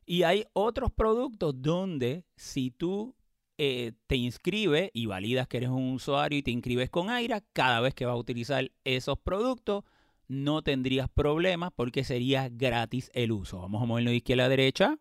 Y 0.09 0.23
hay 0.23 0.45
otros 0.53 0.89
productos 0.89 1.61
donde 1.61 2.23
si 2.37 2.71
tú 2.71 3.13
eh, 3.57 3.91
te 4.07 4.15
inscribes 4.15 4.89
y 4.93 5.05
validas 5.05 5.49
que 5.49 5.57
eres 5.57 5.69
un 5.69 5.91
usuario 5.91 6.39
y 6.39 6.43
te 6.43 6.51
inscribes 6.51 6.89
con 6.89 7.09
Aira, 7.09 7.43
cada 7.51 7.81
vez 7.81 7.93
que 7.93 8.05
vas 8.05 8.13
a 8.13 8.17
utilizar 8.17 8.71
esos 8.85 9.19
productos, 9.19 9.83
no 10.29 10.61
tendrías 10.61 11.09
problemas 11.09 11.71
porque 11.75 12.05
sería 12.05 12.47
gratis 12.47 13.11
el 13.13 13.33
uso. 13.33 13.59
Vamos 13.59 13.83
a 13.83 13.85
movernos 13.85 14.11
de 14.11 14.17
izquierda 14.17 14.45
a 14.45 14.49
derecha. 14.49 14.97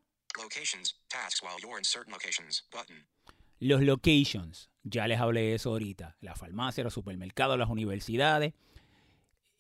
Los 3.61 3.83
locations, 3.83 4.71
ya 4.83 5.07
les 5.07 5.21
hablé 5.21 5.43
de 5.43 5.55
eso 5.55 5.71
ahorita. 5.71 6.17
La 6.21 6.35
farmacia, 6.35 6.83
los 6.83 6.95
supermercados, 6.95 7.57
las 7.57 7.71
universidades. 7.71 8.55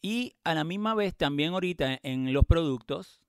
Y 0.02 0.34
a 0.42 0.54
la 0.54 0.64
misma 0.64 0.96
vez 0.96 1.16
también 1.16 1.52
ahorita 1.52 2.00
en 2.02 2.32
los 2.32 2.44
productos, 2.44 3.22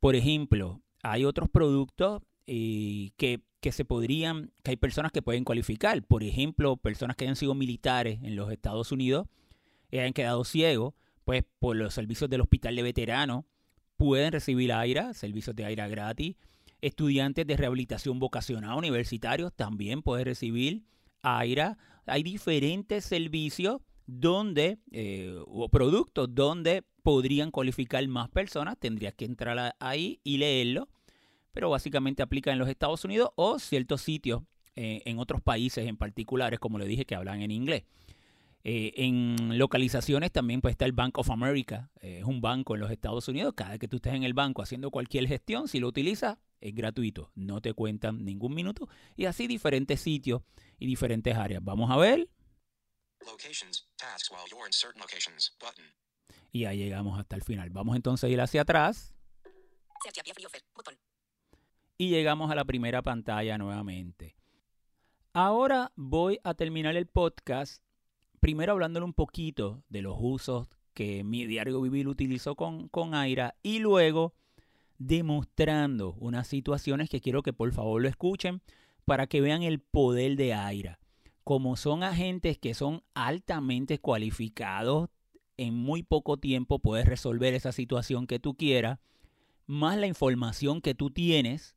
por 0.00 0.16
ejemplo, 0.16 0.82
hay 1.02 1.24
otros 1.24 1.48
productos 1.48 2.22
eh, 2.46 3.10
que, 3.16 3.40
que, 3.60 3.72
se 3.72 3.84
podrían, 3.84 4.52
que 4.62 4.72
hay 4.72 4.76
personas 4.76 5.12
que 5.12 5.22
pueden 5.22 5.44
cualificar. 5.44 6.02
Por 6.02 6.22
ejemplo, 6.22 6.76
personas 6.76 7.16
que 7.16 7.24
hayan 7.24 7.36
sido 7.36 7.54
militares 7.54 8.20
en 8.22 8.36
los 8.36 8.50
Estados 8.50 8.92
Unidos 8.92 9.26
y 9.90 9.98
hayan 9.98 10.12
quedado 10.12 10.44
ciegos 10.44 10.94
pues 11.28 11.44
por 11.58 11.76
los 11.76 11.92
servicios 11.92 12.30
del 12.30 12.40
hospital 12.40 12.74
de 12.74 12.82
veteranos 12.82 13.44
pueden 13.98 14.32
recibir 14.32 14.72
AIRA, 14.72 15.12
servicios 15.12 15.54
de 15.54 15.66
AIRA 15.66 15.86
gratis. 15.86 16.36
Estudiantes 16.80 17.46
de 17.46 17.54
rehabilitación 17.54 18.18
vocacional 18.18 18.78
universitarios 18.78 19.52
también 19.54 20.00
pueden 20.00 20.24
recibir 20.24 20.84
AIRA. 21.20 21.76
Hay 22.06 22.22
diferentes 22.22 23.04
servicios 23.04 23.82
donde, 24.06 24.78
eh, 24.90 25.36
o 25.46 25.68
productos 25.68 26.34
donde 26.34 26.84
podrían 27.08 27.50
cualificar 27.50 28.06
más 28.06 28.28
personas. 28.28 28.76
Tendrías 28.78 29.14
que 29.14 29.24
entrar 29.24 29.74
ahí 29.80 30.20
y 30.24 30.36
leerlo. 30.36 30.90
pero 31.52 31.70
básicamente 31.70 32.22
aplica 32.22 32.52
en 32.52 32.58
los 32.58 32.68
Estados 32.68 33.02
Unidos 33.02 33.30
o 33.34 33.58
ciertos 33.58 34.02
sitios 34.02 34.42
eh, 34.76 35.00
en 35.06 35.18
otros 35.18 35.40
países 35.40 35.86
en 35.86 35.96
particulares, 35.96 36.58
como 36.58 36.78
le 36.78 36.84
dije, 36.84 37.06
que 37.06 37.14
hablan 37.14 37.40
en 37.40 37.50
inglés. 37.50 37.84
Eh, 38.62 38.92
en 38.96 39.56
localizaciones 39.56 40.30
también 40.32 40.60
pues, 40.60 40.72
está 40.72 40.84
el 40.84 40.92
Bank 40.92 41.16
of 41.16 41.30
America, 41.30 41.90
eh, 42.02 42.18
es 42.18 42.24
un 42.24 42.42
banco 42.42 42.74
en 42.74 42.82
los 42.82 42.90
Estados 42.90 43.26
Unidos. 43.26 43.54
Cada 43.56 43.78
que 43.78 43.88
tú 43.88 43.96
estés 43.96 44.12
en 44.12 44.24
el 44.24 44.34
banco 44.34 44.60
haciendo 44.60 44.90
cualquier 44.90 45.26
gestión, 45.26 45.66
si 45.66 45.80
lo 45.80 45.88
utilizas, 45.88 46.36
es 46.60 46.74
gratuito, 46.74 47.32
no 47.34 47.62
te 47.62 47.72
cuentan 47.72 48.22
ningún 48.22 48.52
minuto. 48.52 48.86
Y 49.16 49.24
así 49.24 49.46
diferentes 49.46 49.98
sitios 50.02 50.42
y 50.78 50.86
diferentes 50.86 51.34
áreas. 51.34 51.64
Vamos 51.64 51.90
a 51.90 51.96
ver. 51.96 52.28
Y 56.52 56.60
ya 56.60 56.72
llegamos 56.72 57.18
hasta 57.18 57.36
el 57.36 57.42
final. 57.42 57.70
Vamos 57.70 57.96
entonces 57.96 58.28
a 58.28 58.32
ir 58.32 58.40
hacia 58.40 58.62
atrás. 58.62 59.14
Y 61.98 62.10
llegamos 62.10 62.50
a 62.50 62.54
la 62.54 62.64
primera 62.64 63.02
pantalla 63.02 63.58
nuevamente. 63.58 64.36
Ahora 65.32 65.92
voy 65.96 66.40
a 66.44 66.54
terminar 66.54 66.96
el 66.96 67.06
podcast 67.06 67.82
primero 68.40 68.72
hablándole 68.72 69.04
un 69.04 69.12
poquito 69.12 69.82
de 69.88 70.02
los 70.02 70.16
usos 70.18 70.68
que 70.94 71.22
mi 71.24 71.46
diario 71.46 71.80
vivir 71.80 72.08
utilizó 72.08 72.56
con, 72.56 72.88
con 72.88 73.14
Aira 73.14 73.54
y 73.62 73.78
luego 73.78 74.34
demostrando 74.98 76.14
unas 76.14 76.48
situaciones 76.48 77.08
que 77.08 77.20
quiero 77.20 77.42
que 77.42 77.52
por 77.52 77.72
favor 77.72 78.02
lo 78.02 78.08
escuchen 78.08 78.62
para 79.04 79.26
que 79.26 79.40
vean 79.40 79.62
el 79.62 79.80
poder 79.80 80.36
de 80.36 80.54
Aira. 80.54 80.98
Como 81.44 81.76
son 81.76 82.02
agentes 82.02 82.58
que 82.58 82.74
son 82.74 83.02
altamente 83.14 83.98
cualificados, 83.98 85.08
en 85.58 85.74
muy 85.74 86.02
poco 86.02 86.38
tiempo 86.38 86.78
puedes 86.78 87.06
resolver 87.06 87.52
esa 87.52 87.72
situación 87.72 88.26
que 88.26 88.38
tú 88.38 88.54
quieras, 88.54 88.98
más 89.66 89.98
la 89.98 90.06
información 90.06 90.80
que 90.80 90.94
tú 90.94 91.10
tienes 91.10 91.76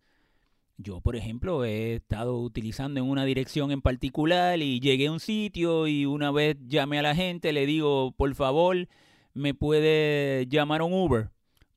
yo, 0.82 1.00
por 1.00 1.15
ejemplo, 1.15 1.63
he 1.63 1.96
estado 1.96 2.39
utilizando 2.39 3.00
en 3.00 3.08
una 3.08 3.24
dirección 3.24 3.72
en 3.72 3.82
particular 3.82 4.60
y 4.60 4.80
llegué 4.80 5.08
a 5.08 5.12
un 5.12 5.20
sitio 5.20 5.88
y 5.88 6.06
una 6.06 6.32
vez 6.32 6.58
llamé 6.67 6.98
a 7.00 7.04
la 7.04 7.13
gente, 7.13 7.54
le 7.54 7.65
digo, 7.65 8.13
por 8.17 8.34
favor, 8.34 8.88
me 9.34 9.54
puede 9.54 10.48
llamar 10.48 10.82
un 10.82 10.94
Uber, 10.94 11.30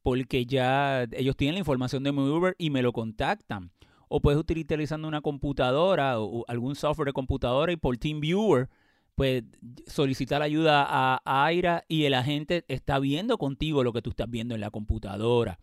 porque 0.03 0.47
ya 0.47 1.03
ellos 1.12 1.37
tienen 1.37 1.55
la 1.55 1.59
información 1.59 2.03
de 2.03 2.12
mi 2.12 2.21
Uber 2.21 2.55
y 2.59 2.71
me 2.71 2.83
lo 2.83 2.93
contactan. 2.93 3.73
O 4.09 4.21
puedes 4.21 4.40
utilizando 4.40 5.09
una 5.09 5.21
computadora 5.21 6.21
o 6.21 6.45
algún 6.49 6.75
software 6.75 7.07
de 7.09 7.12
computadora 7.12 7.73
y 7.73 7.77
por 7.77 7.97
TeamViewer, 7.99 8.69
pues 9.14 9.44
solicitar 9.87 10.42
ayuda 10.42 10.85
a, 10.88 11.44
Aira 11.46 11.85
y 11.88 12.05
el 12.05 12.14
agente 12.14 12.64
está 12.68 12.98
viendo 12.98 13.38
contigo 13.38 13.85
lo 13.85 13.92
que 13.92 14.03
tú 14.03 14.11
estás 14.11 14.29
viendo 14.29 14.55
en 14.55 14.61
la 14.61 14.70
computadora. 14.70 15.61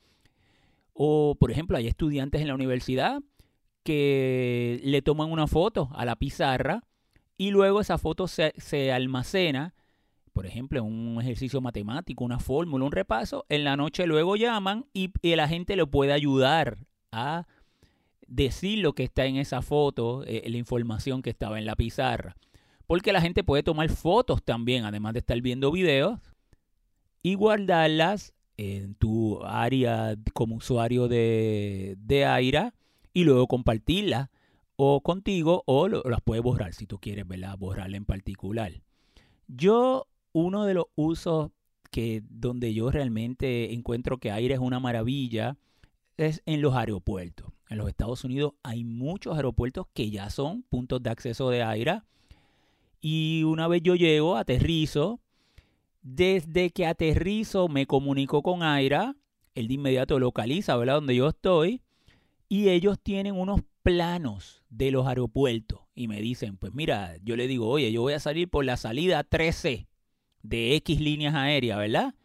O, 0.94 1.36
por 1.40 1.52
ejemplo, 1.52 1.78
hay 1.78 1.88
estudiantes 1.88 2.42
en 2.42 2.48
la 2.48 2.56
universidad 2.56 3.22
que 3.84 4.80
le 4.84 5.02
toman 5.02 5.32
una 5.32 5.48
foto 5.48 5.90
a 5.94 6.06
la 6.06 6.16
pizarra 6.16 6.84
y 7.38 7.52
luego 7.52 7.82
esa 7.82 7.98
foto 7.98 8.28
se, 8.28 8.92
almacena, 8.92 9.74
por 10.32 10.46
ejemplo, 10.46 10.84
un 10.84 11.18
ejercicio 11.20 11.60
matemático, 11.60 12.24
una 12.24 12.40
fórmula, 12.40 12.86
un 12.86 12.92
repaso. 12.92 13.46
En 13.50 13.64
la 13.64 13.76
noche 13.76 14.06
luego 14.06 14.36
llaman 14.36 14.86
y, 14.94 15.12
la 15.24 15.48
gente 15.48 15.76
le 15.76 15.86
puede 15.88 16.14
ayudar 16.14 16.78
a 17.12 17.48
decir 18.28 18.80
lo 18.80 18.94
que 18.94 19.04
está 19.04 19.26
en 19.26 19.38
esa 19.38 19.62
foto, 19.62 20.24
eh, 20.26 20.44
la 20.48 20.58
información 20.58 21.22
que 21.22 21.32
estaba 21.32 21.58
en 21.58 21.66
la 21.66 21.76
pizarra. 21.76 22.38
Porque 22.92 23.14
la 23.14 23.22
gente 23.22 23.42
puede 23.46 23.64
tomar 23.64 23.88
fotos 23.88 24.44
también, 24.44 24.84
además 24.84 25.14
de 25.14 25.20
estar 25.20 25.40
viendo 25.40 25.72
videos, 25.72 26.20
y 27.24 27.36
guardarlas 27.36 28.34
en 28.58 28.96
tu 28.96 29.42
área 29.46 30.18
como 30.34 30.58
usuario 30.58 31.08
de, 31.08 31.96
de 32.00 32.26
Aira 32.26 32.74
y 33.14 33.24
luego 33.24 33.48
compartirla 33.48 34.30
o 34.76 35.00
contigo 35.00 35.64
o 35.68 35.88
las 35.88 36.20
puedes 36.20 36.44
borrar 36.44 36.74
si 36.74 36.86
tú 36.86 37.00
quieres, 37.00 37.26
¿verdad? 37.26 37.58
Borrarla 37.58 37.96
en 37.96 38.04
particular. 38.04 38.74
Yo, 39.48 40.10
uno 40.34 40.66
de 40.66 40.74
los 40.74 40.88
usos 40.96 41.52
que 41.92 42.22
donde 42.30 42.74
yo 42.74 42.92
realmente 42.92 43.74
encuentro 43.74 44.18
que 44.18 44.32
Aira 44.32 44.56
es 44.56 44.60
una 44.60 44.82
maravilla 44.82 45.56
es 46.18 46.44
en 46.46 46.62
los 46.62 46.76
aeropuertos. 46.76 47.54
En 47.70 47.78
los 47.78 47.88
Estados 47.88 48.26
Unidos 48.26 48.56
hay 48.64 48.84
muchos 48.84 49.38
aeropuertos 49.38 49.88
que 49.94 50.12
ya 50.12 50.30
son 50.30 50.64
puntos 50.64 51.02
de 51.02 51.10
acceso 51.10 51.50
de 51.50 51.64
Aira. 51.64 52.04
Y 53.02 53.44
una 53.44 53.68
vez 53.68 53.82
yo 53.82 53.96
llego, 53.96 54.38
aterrizo, 54.38 55.20
desde 56.04 56.70
que 56.70 56.86
aterrizo 56.86 57.68
me 57.68 57.88
comunico 57.88 58.42
con 58.44 58.64
Aira, 58.64 59.16
él 59.56 59.68
de 59.68 59.74
inmediato 59.74 60.20
localiza, 60.20 60.78
¿verdad? 60.78 60.96
Donde 60.96 61.16
yo 61.16 61.28
estoy. 61.30 61.82
Y 62.48 62.70
ellos 62.70 63.00
tienen 63.02 63.36
unos 63.36 63.62
planos 63.84 64.64
de 64.70 64.92
los 64.92 65.08
aeropuertos. 65.08 65.82
Y 65.96 66.08
me 66.08 66.22
dicen, 66.22 66.58
pues 66.58 66.74
mira, 66.74 67.18
yo 67.24 67.36
le 67.36 67.48
digo, 67.48 67.68
oye, 67.68 67.92
yo 67.92 68.02
voy 68.02 68.14
a 68.14 68.20
salir 68.20 68.50
por 68.50 68.66
la 68.66 68.78
salida 68.78 69.24
13 69.24 69.88
de 70.44 70.76
X 70.76 71.00
líneas 71.00 71.36
aéreas, 71.36 71.78
¿verdad? 71.78 72.16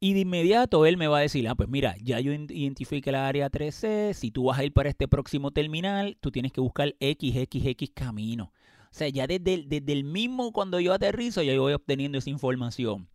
Y 0.00 0.14
de 0.14 0.20
inmediato 0.20 0.84
él 0.84 0.96
me 0.96 1.06
va 1.06 1.18
a 1.18 1.22
decir, 1.22 1.46
ah, 1.48 1.54
pues 1.54 1.68
mira, 1.68 1.94
ya 2.02 2.18
yo 2.18 2.32
identifique 2.32 3.12
la 3.12 3.28
área 3.28 3.50
13, 3.50 4.14
si 4.14 4.30
tú 4.32 4.44
vas 4.44 4.58
a 4.58 4.64
ir 4.64 4.72
para 4.72 4.88
este 4.88 5.06
próximo 5.06 5.52
terminal, 5.52 6.16
tú 6.20 6.32
tienes 6.32 6.52
que 6.52 6.60
buscar 6.60 6.96
XXX 7.00 7.90
camino. 7.94 8.52
O 8.92 8.94
sea, 8.94 9.08
ya 9.08 9.26
desde 9.26 9.64
desde 9.66 9.92
el 9.92 10.04
mismo 10.04 10.52
cuando 10.52 10.78
yo 10.78 10.92
aterrizo, 10.92 11.42
ya 11.42 11.54
yo 11.54 11.62
voy 11.62 11.72
obteniendo 11.72 12.18
esa 12.18 12.28
información. 12.28 13.08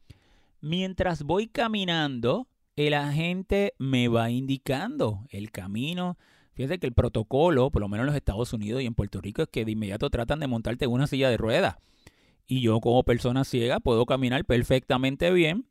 Mientras 0.60 1.22
voy 1.22 1.46
caminando, 1.46 2.48
el 2.76 2.96
agente 2.96 3.76
me 3.78 4.08
va 4.08 4.32
indicando 4.32 5.28
el 5.30 5.52
camino. 5.52 6.18
Fíjate 6.54 6.80
que 6.80 6.88
el 6.88 6.94
protocolo, 6.94 7.70
por 7.70 7.84
lo 7.84 7.90
menos 7.90 8.06
en 8.06 8.08
los 8.08 8.16
Estados 8.16 8.54
Unidos 8.54 8.82
y 8.82 8.88
en 8.88 8.96
Puerto 8.96 9.22
Rico, 9.22 9.44
es 9.44 9.50
que 9.50 9.66
de 9.66 9.74
inmediato 9.74 10.10
tratan 10.10 10.40
de 10.40 10.48
montarte 10.48 10.86
en 10.86 10.92
una 10.92 11.06
silla 11.06 11.30
de 11.30 11.38
ruedas. 11.38 11.76
Y 12.48 12.62
yo 12.62 12.80
como 12.80 13.04
persona 13.04 13.44
ciega 13.44 13.80
puedo 13.80 14.08
caminar 14.08 14.46
perfectamente 14.46 15.30
bien. 15.32 15.68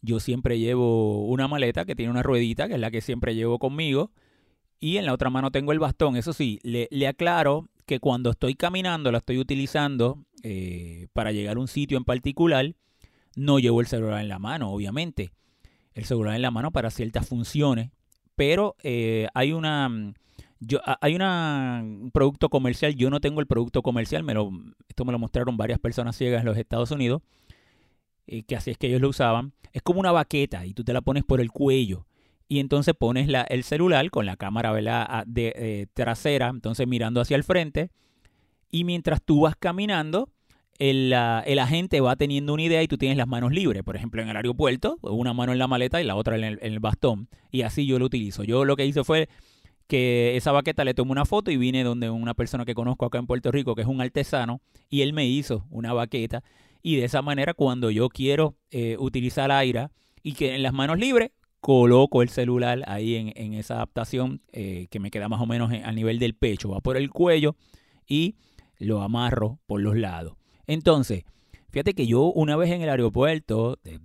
Yo 0.00 0.18
siempre 0.18 0.58
llevo 0.58 1.26
una 1.26 1.46
maleta 1.46 1.84
que 1.84 1.94
tiene 1.94 2.10
una 2.10 2.22
ruedita, 2.22 2.68
que 2.68 2.74
es 2.74 2.80
la 2.80 2.90
que 2.90 3.02
siempre 3.02 3.34
llevo 3.34 3.58
conmigo. 3.58 4.12
Y 4.80 4.96
en 4.96 5.04
la 5.04 5.12
otra 5.12 5.28
mano 5.28 5.50
tengo 5.50 5.72
el 5.72 5.78
bastón. 5.78 6.16
Eso 6.16 6.32
sí, 6.32 6.58
le, 6.62 6.88
le 6.90 7.06
aclaro 7.06 7.68
que 7.92 8.00
cuando 8.00 8.30
estoy 8.30 8.54
caminando 8.54 9.12
la 9.12 9.18
estoy 9.18 9.38
utilizando 9.38 10.24
eh, 10.42 11.08
para 11.12 11.30
llegar 11.30 11.58
a 11.58 11.60
un 11.60 11.68
sitio 11.68 11.98
en 11.98 12.04
particular, 12.04 12.74
no 13.36 13.58
llevo 13.58 13.82
el 13.82 13.86
celular 13.86 14.22
en 14.22 14.28
la 14.28 14.38
mano, 14.38 14.70
obviamente. 14.70 15.34
El 15.92 16.06
celular 16.06 16.34
en 16.34 16.40
la 16.40 16.50
mano 16.50 16.70
para 16.70 16.90
ciertas 16.90 17.28
funciones, 17.28 17.90
pero 18.34 18.76
eh, 18.82 19.28
hay 19.34 19.52
una 19.52 20.14
yo, 20.58 20.80
hay 21.02 21.14
una, 21.14 21.82
un 21.82 22.10
producto 22.12 22.48
comercial, 22.48 22.94
yo 22.94 23.10
no 23.10 23.20
tengo 23.20 23.40
el 23.40 23.46
producto 23.46 23.82
comercial, 23.82 24.22
me 24.22 24.32
lo, 24.32 24.50
esto 24.88 25.04
me 25.04 25.12
lo 25.12 25.18
mostraron 25.18 25.58
varias 25.58 25.78
personas 25.78 26.16
ciegas 26.16 26.40
en 26.40 26.46
los 26.46 26.56
Estados 26.56 26.92
Unidos, 26.92 27.20
eh, 28.26 28.42
que 28.44 28.56
así 28.56 28.70
es 28.70 28.78
que 28.78 28.86
ellos 28.86 29.02
lo 29.02 29.10
usaban. 29.10 29.52
Es 29.74 29.82
como 29.82 30.00
una 30.00 30.12
baqueta 30.12 30.64
y 30.64 30.72
tú 30.72 30.82
te 30.82 30.94
la 30.94 31.02
pones 31.02 31.24
por 31.24 31.42
el 31.42 31.50
cuello 31.50 32.06
y 32.52 32.60
entonces 32.60 32.94
pones 32.94 33.28
la, 33.28 33.40
el 33.44 33.64
celular 33.64 34.10
con 34.10 34.26
la 34.26 34.36
cámara 34.36 34.74
de 35.26 35.54
eh, 35.56 35.86
trasera, 35.94 36.48
entonces 36.48 36.86
mirando 36.86 37.22
hacia 37.22 37.34
el 37.34 37.44
frente, 37.44 37.88
y 38.70 38.84
mientras 38.84 39.22
tú 39.22 39.40
vas 39.40 39.56
caminando, 39.58 40.28
el, 40.78 41.14
el, 41.46 41.58
agente 41.58 42.02
va 42.02 42.14
teniendo 42.16 42.52
una 42.52 42.62
idea 42.62 42.82
y 42.82 42.88
tú 42.88 42.98
tienes 42.98 43.16
las 43.16 43.26
manos 43.26 43.52
libres. 43.52 43.82
Por 43.82 43.96
ejemplo, 43.96 44.20
en 44.20 44.28
el 44.28 44.36
aeropuerto, 44.36 44.98
una 45.00 45.32
mano 45.32 45.52
en 45.52 45.58
la 45.58 45.66
maleta 45.66 46.02
y 46.02 46.04
la 46.04 46.14
otra 46.14 46.36
en 46.36 46.44
el, 46.44 46.58
en 46.60 46.74
el 46.74 46.80
bastón. 46.80 47.30
Y 47.50 47.62
así 47.62 47.86
yo 47.86 47.98
lo 47.98 48.04
utilizo. 48.04 48.44
Yo 48.44 48.66
lo 48.66 48.76
que 48.76 48.84
hice 48.84 49.02
fue 49.02 49.30
que 49.86 50.36
esa 50.36 50.52
baqueta 50.52 50.84
le 50.84 50.92
tomé 50.92 51.12
una 51.12 51.24
foto 51.24 51.50
y 51.50 51.56
vine 51.56 51.84
donde 51.84 52.10
una 52.10 52.34
persona 52.34 52.66
que 52.66 52.74
conozco 52.74 53.06
acá 53.06 53.16
en 53.16 53.26
Puerto 53.26 53.50
Rico, 53.50 53.74
que 53.74 53.80
es 53.80 53.88
un 53.88 54.02
artesano, 54.02 54.60
y 54.90 55.00
él 55.00 55.14
me 55.14 55.26
hizo 55.26 55.64
una 55.70 55.94
baqueta. 55.94 56.44
Y 56.82 56.96
de 56.96 57.06
esa 57.06 57.22
manera, 57.22 57.54
cuando 57.54 57.90
yo 57.90 58.10
quiero 58.10 58.56
eh, 58.70 58.98
utilizar 58.98 59.50
aire 59.50 59.88
y 60.22 60.34
que 60.34 60.54
en 60.54 60.62
las 60.62 60.74
manos 60.74 60.98
libres, 60.98 61.30
coloco 61.62 62.22
el 62.22 62.28
celular 62.28 62.82
ahí 62.88 63.14
en, 63.14 63.54
esa 63.54 63.74
adaptación 63.74 64.42
eh, 64.52 64.88
que 64.90 64.98
me 64.98 65.12
queda 65.12 65.28
más 65.28 65.40
o 65.40 65.46
menos 65.46 65.70
al 65.72 65.94
nivel 65.94 66.18
del 66.18 66.34
pecho, 66.34 66.70
va 66.70 66.80
por 66.80 66.96
el 66.96 67.08
cuello 67.08 67.54
y 68.04 68.34
lo 68.78 69.00
amarro 69.00 69.60
por 69.66 69.80
los 69.80 69.96
lados. 69.96 70.34
Entonces, 70.66 71.22
fíjate 71.70 71.94
que 71.94 72.08
yo 72.08 72.24
una 72.32 72.56
vez 72.56 72.72
en 72.72 72.82
el 72.82 72.88
aeropuerto, 72.88 73.78
eh, 73.84 74.00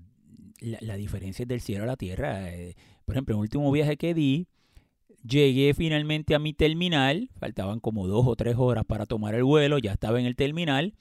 la, 0.60 0.98
diferencia 0.98 1.44
es 1.44 1.50
del 1.50 1.60
cielo 1.60 1.86
a 1.86 1.88
la 1.88 1.98
tierra. 1.98 2.48
Eh, 2.54 2.76
por 3.06 3.16
ejemplo, 3.16 3.34
en 3.34 3.40
el 3.40 3.42
último 3.42 3.72
viaje 3.72 3.98
que 3.98 4.14
di, 4.14 4.48
llegué 5.28 5.74
finalmente 5.74 6.36
a 6.36 6.40
mi 6.40 6.54
terminal, 6.54 7.32
faltaban 7.40 7.80
como 7.80 8.06
dos 8.06 8.28
o 8.28 8.36
tres 8.36 8.56
horas 8.56 8.86
para 8.86 9.08
tomar 9.08 9.34
el 9.34 9.44
vuelo, 9.44 9.80
ya 9.80 9.94
estaba 9.94 10.20
en 10.20 10.28
el 10.28 10.36
terminal, 10.36 10.94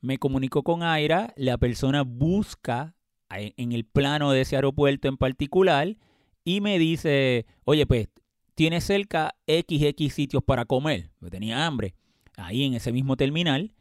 me 0.00 0.16
comunico 0.16 0.62
con 0.62 0.82
Aira, 0.82 1.34
la 1.36 1.58
persona 1.58 2.04
busca 2.04 2.94
en 3.30 3.72
el 3.72 3.84
plano 3.84 4.30
de 4.32 4.42
ese 4.42 4.56
aeropuerto 4.56 5.08
en 5.08 5.16
particular 5.16 5.96
y 6.44 6.60
me 6.60 6.78
dice, 6.78 7.46
oye, 7.64 7.86
pues 7.86 8.08
tiene 8.54 8.80
cerca 8.80 9.34
XX 9.46 10.12
sitios 10.12 10.42
para 10.44 10.64
comer. 10.64 11.10
Yo 11.20 11.30
tenía 11.30 11.66
hambre 11.66 11.94
ahí 12.36 12.64
en 12.64 12.74
ese 12.74 12.92
mismo 12.92 13.16
terminal. 13.16 13.72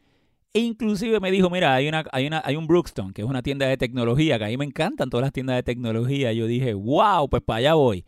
E 0.53 0.59
inclusive 0.59 1.19
me 1.19 1.31
dijo, 1.31 1.49
mira, 1.49 1.73
hay, 1.73 1.87
una, 1.87 2.03
hay, 2.11 2.27
una, 2.27 2.41
hay 2.45 2.55
un 2.55 2.67
Brookstone, 2.67 3.13
que 3.13 3.23
es 3.23 3.27
una 3.27 3.41
tienda 3.41 3.65
de 3.65 3.75
tecnología, 3.75 4.37
que 4.37 4.45
a 4.45 4.47
mí 4.47 4.57
me 4.57 4.65
encantan 4.65 5.09
todas 5.09 5.23
las 5.23 5.33
tiendas 5.33 5.55
de 5.55 5.63
tecnología. 5.63 6.31
Yo 6.31 6.45
dije, 6.45 6.73
wow, 6.73 7.27
pues 7.27 7.41
para 7.43 7.57
allá 7.57 7.73
voy. 7.73 8.05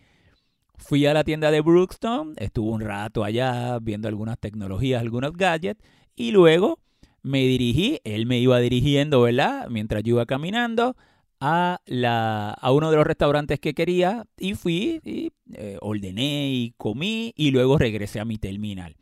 Fui 0.78 1.06
a 1.06 1.14
la 1.14 1.24
tienda 1.24 1.52
de 1.52 1.62
Brookstone, 1.62 2.34
estuve 2.38 2.72
un 2.72 2.82
rato 2.82 3.24
allá 3.24 3.80
viendo 3.80 4.08
algunas 4.08 4.38
tecnologías, 4.38 5.02
algunos 5.02 5.34
gadgets, 5.34 5.82
y 6.16 6.32
luego 6.32 6.80
me 7.24 7.40
dirigí, 7.40 8.00
él 8.04 8.26
me 8.26 8.40
iba 8.40 8.60
dirigiendo, 8.60 9.22
¿verdad? 9.22 9.68
Mientras 9.70 10.04
yo 10.04 10.16
iba 10.16 10.26
caminando 10.26 10.96
a, 11.40 11.82
la, 11.86 12.52
a 12.52 12.72
uno 12.72 12.92
de 12.92 12.98
los 12.98 13.08
restaurantes 13.08 13.60
que 13.60 13.74
quería 13.74 14.26
y 14.38 14.56
fui 14.56 15.02
y 15.04 15.32
eh, 15.54 15.78
ordené 15.82 16.50
y 16.50 16.74
comí 16.78 17.34
y 17.36 17.52
luego 17.52 17.78
regresé 17.78 18.20
a 18.20 18.26
mi 18.26 18.38
terminal. 18.38 18.96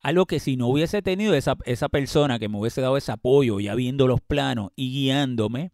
Algo 0.00 0.26
que 0.26 0.38
si 0.38 0.56
no 0.56 0.68
hubiese 0.68 1.00
tenido 1.00 1.34
esa, 1.34 1.56
esa 1.64 1.88
persona 1.88 2.38
que 2.38 2.48
me 2.48 2.58
hubiese 2.58 2.80
dado 2.80 2.96
ese 2.96 3.12
apoyo, 3.12 3.58
ya 3.60 3.74
viendo 3.74 4.06
los 4.06 4.20
planos 4.20 4.70
y 4.76 4.92
guiándome, 4.92 5.72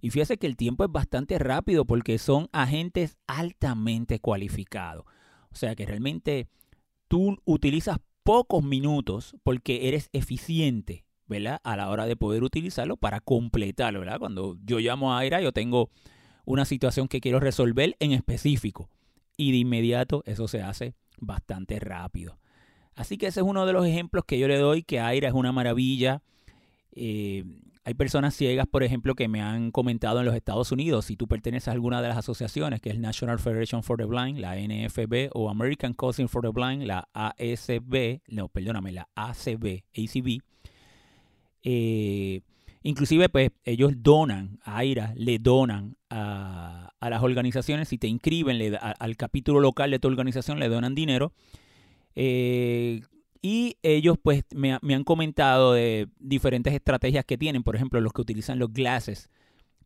y 0.00 0.10
fíjese 0.10 0.36
que 0.36 0.46
el 0.46 0.56
tiempo 0.56 0.84
es 0.84 0.92
bastante 0.92 1.38
rápido 1.38 1.84
porque 1.86 2.18
son 2.18 2.48
agentes 2.52 3.16
altamente 3.26 4.20
cualificados. 4.20 5.04
O 5.50 5.56
sea 5.56 5.74
que 5.74 5.86
realmente 5.86 6.46
tú 7.08 7.38
utilizas 7.44 7.98
pocos 8.22 8.62
minutos 8.62 9.34
porque 9.42 9.88
eres 9.88 10.10
eficiente, 10.12 11.04
¿verdad? 11.26 11.60
A 11.64 11.76
la 11.76 11.88
hora 11.90 12.06
de 12.06 12.16
poder 12.16 12.42
utilizarlo 12.42 12.96
para 12.96 13.20
completarlo, 13.20 14.00
¿verdad? 14.00 14.18
Cuando 14.18 14.56
yo 14.64 14.78
llamo 14.78 15.12
a 15.12 15.18
Aira, 15.18 15.40
yo 15.40 15.52
tengo 15.52 15.90
una 16.44 16.64
situación 16.64 17.08
que 17.08 17.20
quiero 17.20 17.40
resolver 17.40 17.96
en 18.00 18.12
específico. 18.12 18.88
Y 19.36 19.52
de 19.52 19.58
inmediato 19.58 20.22
eso 20.26 20.46
se 20.48 20.62
hace 20.62 20.94
bastante 21.18 21.80
rápido. 21.80 22.38
Así 22.94 23.18
que 23.18 23.26
ese 23.26 23.40
es 23.40 23.46
uno 23.46 23.66
de 23.66 23.72
los 23.72 23.86
ejemplos 23.86 24.24
que 24.24 24.38
yo 24.38 24.46
le 24.46 24.58
doy, 24.58 24.82
que 24.82 25.00
Aira 25.00 25.28
es 25.28 25.34
una 25.34 25.50
maravilla. 25.50 26.22
Eh, 26.92 27.44
hay 27.86 27.94
personas 27.94 28.34
ciegas, 28.34 28.66
por 28.66 28.82
ejemplo, 28.82 29.14
que 29.14 29.28
me 29.28 29.42
han 29.42 29.70
comentado 29.70 30.20
en 30.20 30.24
los 30.24 30.34
Estados 30.34 30.72
Unidos, 30.72 31.04
si 31.04 31.16
tú 31.16 31.26
perteneces 31.26 31.68
a 31.68 31.72
alguna 31.72 32.00
de 32.00 32.08
las 32.08 32.16
asociaciones, 32.16 32.80
que 32.80 32.88
es 32.88 32.98
National 32.98 33.38
Federation 33.38 33.82
for 33.82 33.98
the 33.98 34.06
Blind, 34.06 34.38
la 34.38 34.56
NFB, 34.56 35.30
o 35.34 35.50
American 35.50 35.92
Council 35.92 36.28
for 36.28 36.42
the 36.42 36.48
Blind, 36.48 36.84
la 36.84 37.08
ASB, 37.12 38.20
no, 38.28 38.48
perdóname, 38.48 38.92
la 38.92 39.08
ACB, 39.14 39.82
ACB, 39.92 40.40
eh, 41.64 42.42
inclusive, 42.82 43.28
pues, 43.28 43.50
ellos 43.64 43.94
donan, 43.96 44.60
a 44.62 44.78
AIRA 44.78 45.12
le 45.16 45.38
donan 45.38 45.96
a, 46.10 46.92
las 47.00 47.22
organizaciones, 47.22 47.88
si 47.88 47.98
te 47.98 48.06
inscriben 48.06 48.78
al 48.80 49.16
capítulo 49.16 49.60
local 49.60 49.90
de 49.90 49.98
tu 49.98 50.08
organización, 50.08 50.58
le 50.58 50.68
donan 50.68 50.94
dinero. 50.94 51.32
Eh, 52.16 53.02
y 53.42 53.76
ellos 53.82 54.16
pues 54.22 54.42
me, 54.54 54.72
han 54.72 55.04
comentado 55.04 55.74
de 55.74 56.08
diferentes 56.18 56.72
estrategias 56.72 57.26
que 57.26 57.36
tienen, 57.36 57.62
por 57.62 57.76
ejemplo, 57.76 58.00
los 58.00 58.14
que 58.14 58.22
utilizan 58.22 58.58
los 58.58 58.72
glasses 58.72 59.28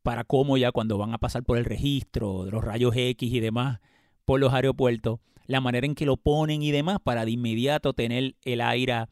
para 0.04 0.22
cómo 0.22 0.56
ya 0.56 0.70
cuando 0.70 0.96
van 0.96 1.12
a 1.12 1.18
pasar 1.18 1.42
por 1.42 1.58
el 1.58 1.64
registro, 1.64 2.44
de 2.44 2.52
los 2.52 2.62
rayos 2.62 2.94
X 2.94 3.32
y 3.32 3.40
demás 3.40 3.80
por 4.24 4.38
los 4.38 4.52
aeropuertos, 4.52 5.18
la 5.48 5.60
manera 5.60 5.86
en 5.86 5.96
que 5.96 6.06
lo 6.06 6.16
ponen 6.16 6.62
y 6.62 6.70
demás 6.70 6.98
para 7.02 7.24
de 7.24 7.32
inmediato 7.32 7.94
tener 7.94 8.36
el 8.44 8.60
aire 8.60 9.06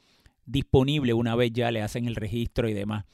disponible 0.47 1.13
una 1.13 1.35
vez 1.35 1.53
ya 1.53 1.71
le 1.71 1.83
hacen 1.83 2.07
el 2.07 2.17
registro 2.17 2.69
y 2.69 2.75
demás. 2.75 3.05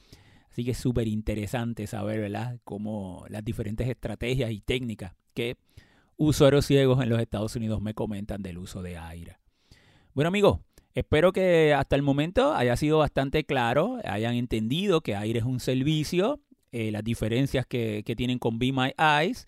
Así 0.49 0.63
que 0.63 0.71
es 0.71 0.77
súper 0.77 1.07
interesante 1.07 1.87
saber, 1.87 2.19
¿verdad?, 2.19 2.59
cómo 2.63 3.25
las 3.27 3.43
diferentes 3.43 3.89
estrategias 3.89 4.51
y 4.51 4.61
técnicas 4.61 5.13
que 5.33 5.57
usuarios 6.15 6.65
ciegos 6.65 7.01
en 7.01 7.09
los 7.09 7.19
Estados 7.19 7.55
Unidos 7.55 7.81
me 7.81 7.95
comentan 7.95 8.41
del 8.43 8.59
uso 8.59 8.81
de 8.83 8.97
aire. 8.97 9.37
Bueno, 10.13 10.27
amigos, 10.27 10.59
Espero 10.95 11.33
que 11.33 11.73
hasta 11.73 11.95
el 11.95 12.03
momento 12.03 12.53
haya 12.53 12.75
sido 12.77 12.99
bastante 12.99 13.45
claro, 13.45 13.97
hayan 14.03 14.35
entendido 14.35 15.01
que 15.01 15.15
Aire 15.15 15.39
es 15.39 15.45
un 15.45 15.59
servicio, 15.59 16.39
eh, 16.71 16.91
las 16.91 17.03
diferencias 17.03 17.65
que, 17.65 18.03
tienen 18.15 18.37
con 18.37 18.59
Be 18.59 18.71
My 18.71 18.93
Eyes. 18.97 19.47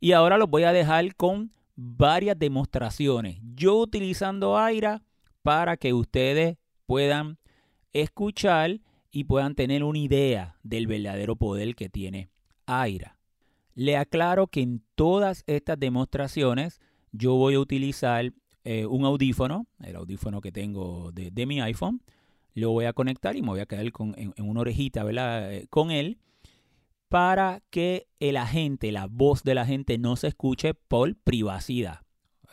Y 0.00 0.12
ahora 0.12 0.38
los 0.38 0.48
voy 0.48 0.62
a 0.62 0.72
dejar 0.72 1.14
con 1.16 1.52
varias 1.76 2.38
demostraciones. 2.38 3.38
Yo 3.54 3.76
utilizando 3.76 4.56
Aira 4.56 5.02
para 5.42 5.76
que 5.76 5.92
ustedes 5.92 6.56
puedan 6.90 7.38
escuchar 7.92 8.80
y 9.12 9.22
puedan 9.22 9.54
tener 9.54 9.84
una 9.84 10.00
idea 10.00 10.56
del 10.64 10.88
verdadero 10.88 11.36
poder 11.36 11.76
que 11.76 11.88
tiene 11.88 12.30
Aira. 12.66 13.16
Le 13.76 13.96
aclaro 13.96 14.48
que 14.48 14.62
en 14.62 14.82
todas 14.96 15.44
estas 15.46 15.78
demostraciones 15.78 16.80
yo 17.12 17.36
voy 17.36 17.54
a 17.54 17.60
utilizar 17.60 18.32
eh, 18.64 18.86
un 18.86 19.04
audífono, 19.04 19.68
el 19.84 19.94
audífono 19.94 20.40
que 20.40 20.50
tengo 20.50 21.12
de, 21.12 21.46
mi 21.46 21.60
iPhone, 21.60 22.02
lo 22.54 22.72
voy 22.72 22.86
a 22.86 22.92
conectar 22.92 23.36
y 23.36 23.42
me 23.42 23.50
voy 23.50 23.60
a 23.60 23.66
quedar 23.66 23.92
con, 23.92 24.16
en, 24.18 24.34
una 24.38 24.62
orejita 24.62 25.04
¿verdad? 25.04 25.54
Eh, 25.54 25.68
con 25.70 25.92
él 25.92 26.18
para 27.08 27.62
que 27.70 28.08
el 28.18 28.36
agente, 28.36 28.90
la 28.90 29.06
voz 29.06 29.44
de 29.44 29.54
la 29.54 29.64
gente 29.64 29.96
no 29.96 30.16
se 30.16 30.26
escuche 30.26 30.74
por 30.74 31.14
privacidad. 31.14 32.00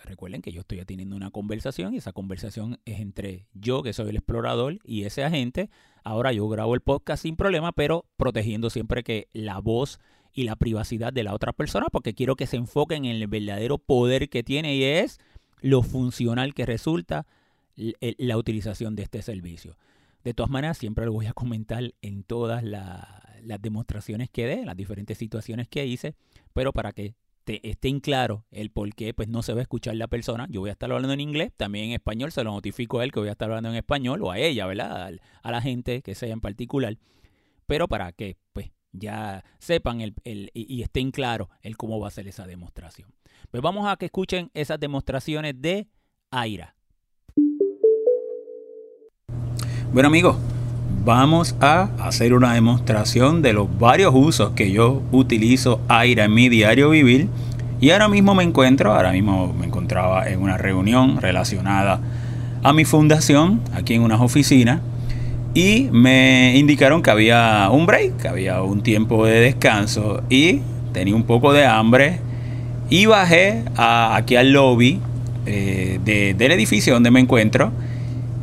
Recuerden 0.08 0.42
que 0.42 0.54
yo 0.54 0.62
estoy 0.62 0.84
teniendo 0.86 1.18
una 1.18 1.32
conversación 1.32 1.94
y 1.94 1.98
esa 1.98 2.14
conversación 2.14 2.80
es 2.86 3.02
entre 3.02 3.46
yo, 3.54 3.84
que 3.84 3.92
soy 3.92 4.10
el 4.10 4.16
explorador, 4.16 4.80
y 4.86 5.04
ese 5.04 5.26
agente. 5.26 5.70
Ahora 6.04 6.32
yo 6.32 6.48
grabo 6.48 6.76
el 6.76 6.82
podcast 6.82 7.24
sin 7.24 7.36
problema, 7.36 7.74
pero 7.74 8.06
protegiendo 8.16 8.70
siempre 8.70 9.04
que 9.04 9.28
la 9.34 9.60
voz 9.60 10.00
y 10.32 10.44
la 10.46 10.56
privacidad 10.56 11.12
de 11.12 11.24
la 11.24 11.34
otra 11.34 11.52
persona, 11.52 11.88
porque 11.92 12.14
quiero 12.14 12.38
que 12.38 12.48
se 12.48 12.56
enfoquen 12.56 13.04
en 13.04 13.18
el 13.18 13.28
verdadero 13.28 13.80
poder 13.80 14.30
que 14.30 14.44
tiene 14.44 14.76
y 14.76 14.84
es 14.86 15.20
lo 15.60 15.84
funcional 15.84 16.54
que 16.54 16.66
resulta 16.66 17.26
la 17.76 18.38
utilización 18.38 18.96
de 18.96 19.04
este 19.04 19.22
servicio. 19.22 19.78
De 20.24 20.34
todas 20.34 20.50
maneras, 20.50 20.78
siempre 20.78 21.06
lo 21.06 21.12
voy 21.12 21.26
a 21.26 21.34
comentar 21.34 21.94
en 22.02 22.24
todas 22.24 22.64
las 22.64 23.62
demostraciones 23.62 24.30
que 24.30 24.46
dé, 24.46 24.66
las 24.66 24.78
diferentes 24.78 25.18
situaciones 25.18 25.68
que 25.68 25.86
hice, 25.86 26.16
pero 26.54 26.72
para 26.72 26.94
que 26.94 27.14
te 27.48 27.66
estén 27.70 28.02
claro 28.02 28.44
el 28.52 28.72
por 28.72 28.94
qué 28.94 29.14
pues 29.14 29.30
no 29.30 29.42
se 29.42 29.54
va 29.54 29.60
a 29.60 29.62
escuchar 29.62 29.96
la 29.96 30.08
persona. 30.08 30.48
Yo 30.50 30.60
voy 30.60 30.70
a 30.70 30.74
estar 30.74 30.92
hablando 30.92 31.14
en 31.14 31.22
inglés, 31.22 31.54
también 31.56 31.86
en 31.86 31.92
español, 31.94 32.34
se 32.34 32.44
lo 32.44 32.52
notifico 32.52 33.00
a 33.00 33.06
él 33.06 33.14
que 33.14 33.22
voy 33.22 33.30
a 33.30 33.32
estar 33.32 33.48
hablando 33.50 33.70
en 33.70 33.78
español 33.78 34.22
o 34.22 34.32
a 34.32 34.38
ella, 34.38 34.66
¿verdad? 34.66 35.14
A, 35.44 35.52
la 35.52 35.62
gente 35.62 36.02
que 36.02 36.14
sea 36.14 36.34
en 36.34 36.42
particular. 36.42 36.98
Pero 37.66 37.88
para 37.88 38.12
que 38.12 38.36
pues 38.52 38.72
ya 38.92 39.46
sepan 39.60 40.02
el, 40.02 40.14
y 40.26 40.82
estén 40.82 41.12
claros 41.12 41.48
el 41.62 41.78
cómo 41.78 42.02
va 42.02 42.10
a 42.10 42.12
ser 42.12 42.28
esa 42.28 42.46
demostración. 42.46 43.14
Pues 43.50 43.64
vamos 43.64 43.88
a 43.88 43.96
que 43.96 44.08
escuchen 44.08 44.52
esas 44.54 44.78
demostraciones 44.78 45.54
de 45.62 45.88
Aira. 46.32 46.76
Bueno 49.94 50.08
amigos, 50.08 50.36
vamos 51.08 51.56
a 51.62 51.88
hacer 52.00 52.34
una 52.34 52.54
demostración 52.54 53.42
de 53.42 53.54
los 53.54 53.80
varios 53.80 54.12
usos 54.14 54.52
que 54.58 54.72
yo 54.74 55.02
utilizo 55.14 55.80
Aira 55.88 56.26
en 56.26 56.34
mi 56.34 56.50
diario 56.50 56.90
vivir. 56.90 57.30
Y 57.80 57.92
ahora 57.92 58.10
mismo 58.10 58.36
me 58.36 58.44
encuentro, 58.44 58.94
ahora 58.94 59.14
mismo 59.14 59.54
me 59.58 59.68
encontraba 59.68 60.28
en 60.28 60.42
una 60.42 60.58
reunión 60.58 61.22
relacionada 61.22 62.02
a 62.62 62.74
mi 62.74 62.84
fundación, 62.84 63.62
aquí 63.74 63.94
en 63.94 64.02
unas 64.02 64.20
oficinas, 64.20 64.82
y 65.54 65.88
me 65.94 66.58
indicaron 66.58 67.02
que 67.02 67.10
había 67.10 67.70
un 67.72 67.86
break, 67.86 68.18
que 68.18 68.28
había 68.28 68.62
un 68.62 68.84
tiempo 68.84 69.26
de 69.26 69.40
descanso 69.40 70.24
y 70.30 70.60
tenía 70.92 71.16
un 71.16 71.24
poco 71.24 71.54
de 71.54 71.66
hambre 71.66 72.20
y 72.90 73.06
bajé 73.06 73.64
aquí 73.78 74.36
al 74.36 74.52
lobby 74.52 75.00
eh, 75.46 76.00
del 76.36 76.52
edificio 76.52 76.96
donde 76.96 77.12
me 77.12 77.22
encuentro, 77.22 77.72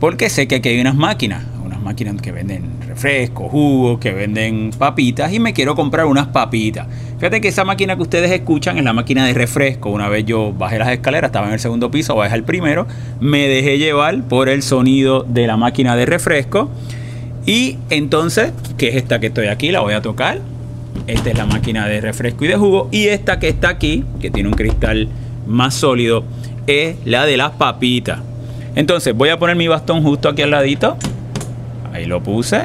porque 0.00 0.30
sé 0.30 0.48
que 0.48 0.54
aquí 0.54 0.70
hay 0.70 0.80
unas 0.80 0.94
máquinas, 0.94 1.44
máquinas 1.84 2.20
que 2.20 2.32
venden 2.32 2.80
refrescos, 2.86 3.50
jugos, 3.50 4.00
que 4.00 4.12
venden 4.12 4.70
papitas, 4.76 5.32
y 5.32 5.38
me 5.38 5.52
quiero 5.52 5.76
comprar 5.76 6.06
unas 6.06 6.28
papitas. 6.28 6.86
Fíjate 7.18 7.40
que 7.40 7.48
esa 7.48 7.64
máquina 7.64 7.96
que 7.96 8.02
ustedes 8.02 8.30
escuchan 8.30 8.78
es 8.78 8.84
la 8.84 8.92
máquina 8.92 9.26
de 9.26 9.34
refresco. 9.34 9.90
Una 9.90 10.08
vez 10.08 10.24
yo 10.24 10.52
bajé 10.52 10.78
las 10.78 10.88
escaleras, 10.88 11.28
estaba 11.28 11.46
en 11.46 11.52
el 11.52 11.60
segundo 11.60 11.90
piso, 11.90 12.16
bajé 12.16 12.34
al 12.34 12.44
primero, 12.44 12.86
me 13.20 13.46
dejé 13.46 13.78
llevar 13.78 14.24
por 14.24 14.48
el 14.48 14.62
sonido 14.62 15.22
de 15.22 15.46
la 15.46 15.56
máquina 15.56 15.94
de 15.94 16.06
refresco. 16.06 16.70
Y 17.46 17.78
entonces, 17.90 18.52
¿qué 18.78 18.88
es 18.88 18.96
esta 18.96 19.20
que 19.20 19.26
estoy 19.28 19.46
aquí? 19.46 19.70
La 19.70 19.80
voy 19.80 19.92
a 19.92 20.00
tocar 20.00 20.40
esta 21.06 21.30
es 21.30 21.36
la 21.36 21.46
máquina 21.46 21.86
de 21.86 22.00
refresco 22.00 22.44
y 22.44 22.48
de 22.48 22.56
jugo. 22.56 22.88
Y 22.90 23.06
esta 23.06 23.38
que 23.38 23.48
está 23.48 23.68
aquí, 23.68 24.04
que 24.20 24.30
tiene 24.30 24.48
un 24.48 24.54
cristal 24.54 25.08
más 25.46 25.74
sólido, 25.74 26.24
es 26.66 26.96
la 27.04 27.26
de 27.26 27.36
las 27.36 27.52
papitas. 27.52 28.20
Entonces 28.74 29.14
voy 29.14 29.28
a 29.28 29.38
poner 29.38 29.56
mi 29.56 29.68
bastón 29.68 30.02
justo 30.02 30.28
aquí 30.28 30.42
al 30.42 30.50
ladito. 30.50 30.96
Ahí 31.94 32.06
lo 32.06 32.20
puse. 32.20 32.64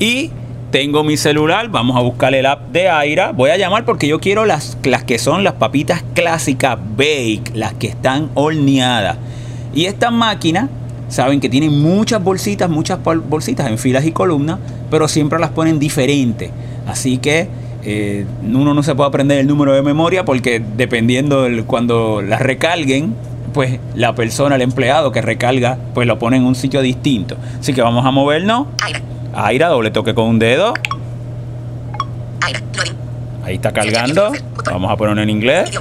Y 0.00 0.30
tengo 0.70 1.04
mi 1.04 1.18
celular. 1.18 1.68
Vamos 1.68 1.98
a 1.98 2.00
buscar 2.00 2.34
el 2.34 2.46
app 2.46 2.70
de 2.72 2.88
Aira. 2.88 3.32
Voy 3.32 3.50
a 3.50 3.58
llamar 3.58 3.84
porque 3.84 4.08
yo 4.08 4.20
quiero 4.20 4.46
las, 4.46 4.78
las 4.84 5.04
que 5.04 5.18
son 5.18 5.44
las 5.44 5.54
papitas 5.54 6.02
clásicas 6.14 6.78
bake, 6.96 7.52
las 7.52 7.74
que 7.74 7.88
están 7.88 8.30
horneadas. 8.32 9.18
Y 9.74 9.84
esta 9.84 10.10
máquina, 10.10 10.70
saben 11.08 11.40
que 11.40 11.50
tiene 11.50 11.68
muchas 11.68 12.24
bolsitas, 12.24 12.70
muchas 12.70 13.00
bolsitas 13.02 13.68
en 13.68 13.76
filas 13.76 14.06
y 14.06 14.12
columnas, 14.12 14.58
pero 14.90 15.06
siempre 15.06 15.38
las 15.38 15.50
ponen 15.50 15.78
diferentes. 15.78 16.50
Así 16.86 17.18
que 17.18 17.48
eh, 17.84 18.24
uno 18.42 18.72
no 18.72 18.82
se 18.82 18.94
puede 18.94 19.08
aprender 19.08 19.38
el 19.38 19.46
número 19.46 19.74
de 19.74 19.82
memoria 19.82 20.24
porque 20.24 20.62
dependiendo 20.78 21.42
de 21.42 21.64
cuando 21.64 22.22
la 22.22 22.38
recarguen, 22.38 23.14
pues 23.58 23.80
la 23.96 24.14
persona, 24.14 24.54
el 24.54 24.62
empleado 24.62 25.10
que 25.10 25.20
recarga, 25.20 25.76
pues 25.92 26.06
lo 26.06 26.16
pone 26.16 26.36
en 26.36 26.44
un 26.44 26.54
sitio 26.54 26.80
distinto. 26.80 27.36
Así 27.58 27.74
que 27.74 27.82
vamos 27.82 28.06
a 28.06 28.12
movernos. 28.12 28.68
Aira. 28.80 29.00
Aira, 29.34 29.66
doble 29.66 29.90
toque 29.90 30.14
con 30.14 30.26
un 30.26 30.38
dedo. 30.38 30.74
Aira, 32.40 32.60
Ahí 33.44 33.56
está 33.56 33.72
cargando. 33.72 34.30
Vamos 34.64 34.92
a 34.92 34.96
ponerlo 34.96 35.22
en 35.22 35.30
inglés. 35.30 35.72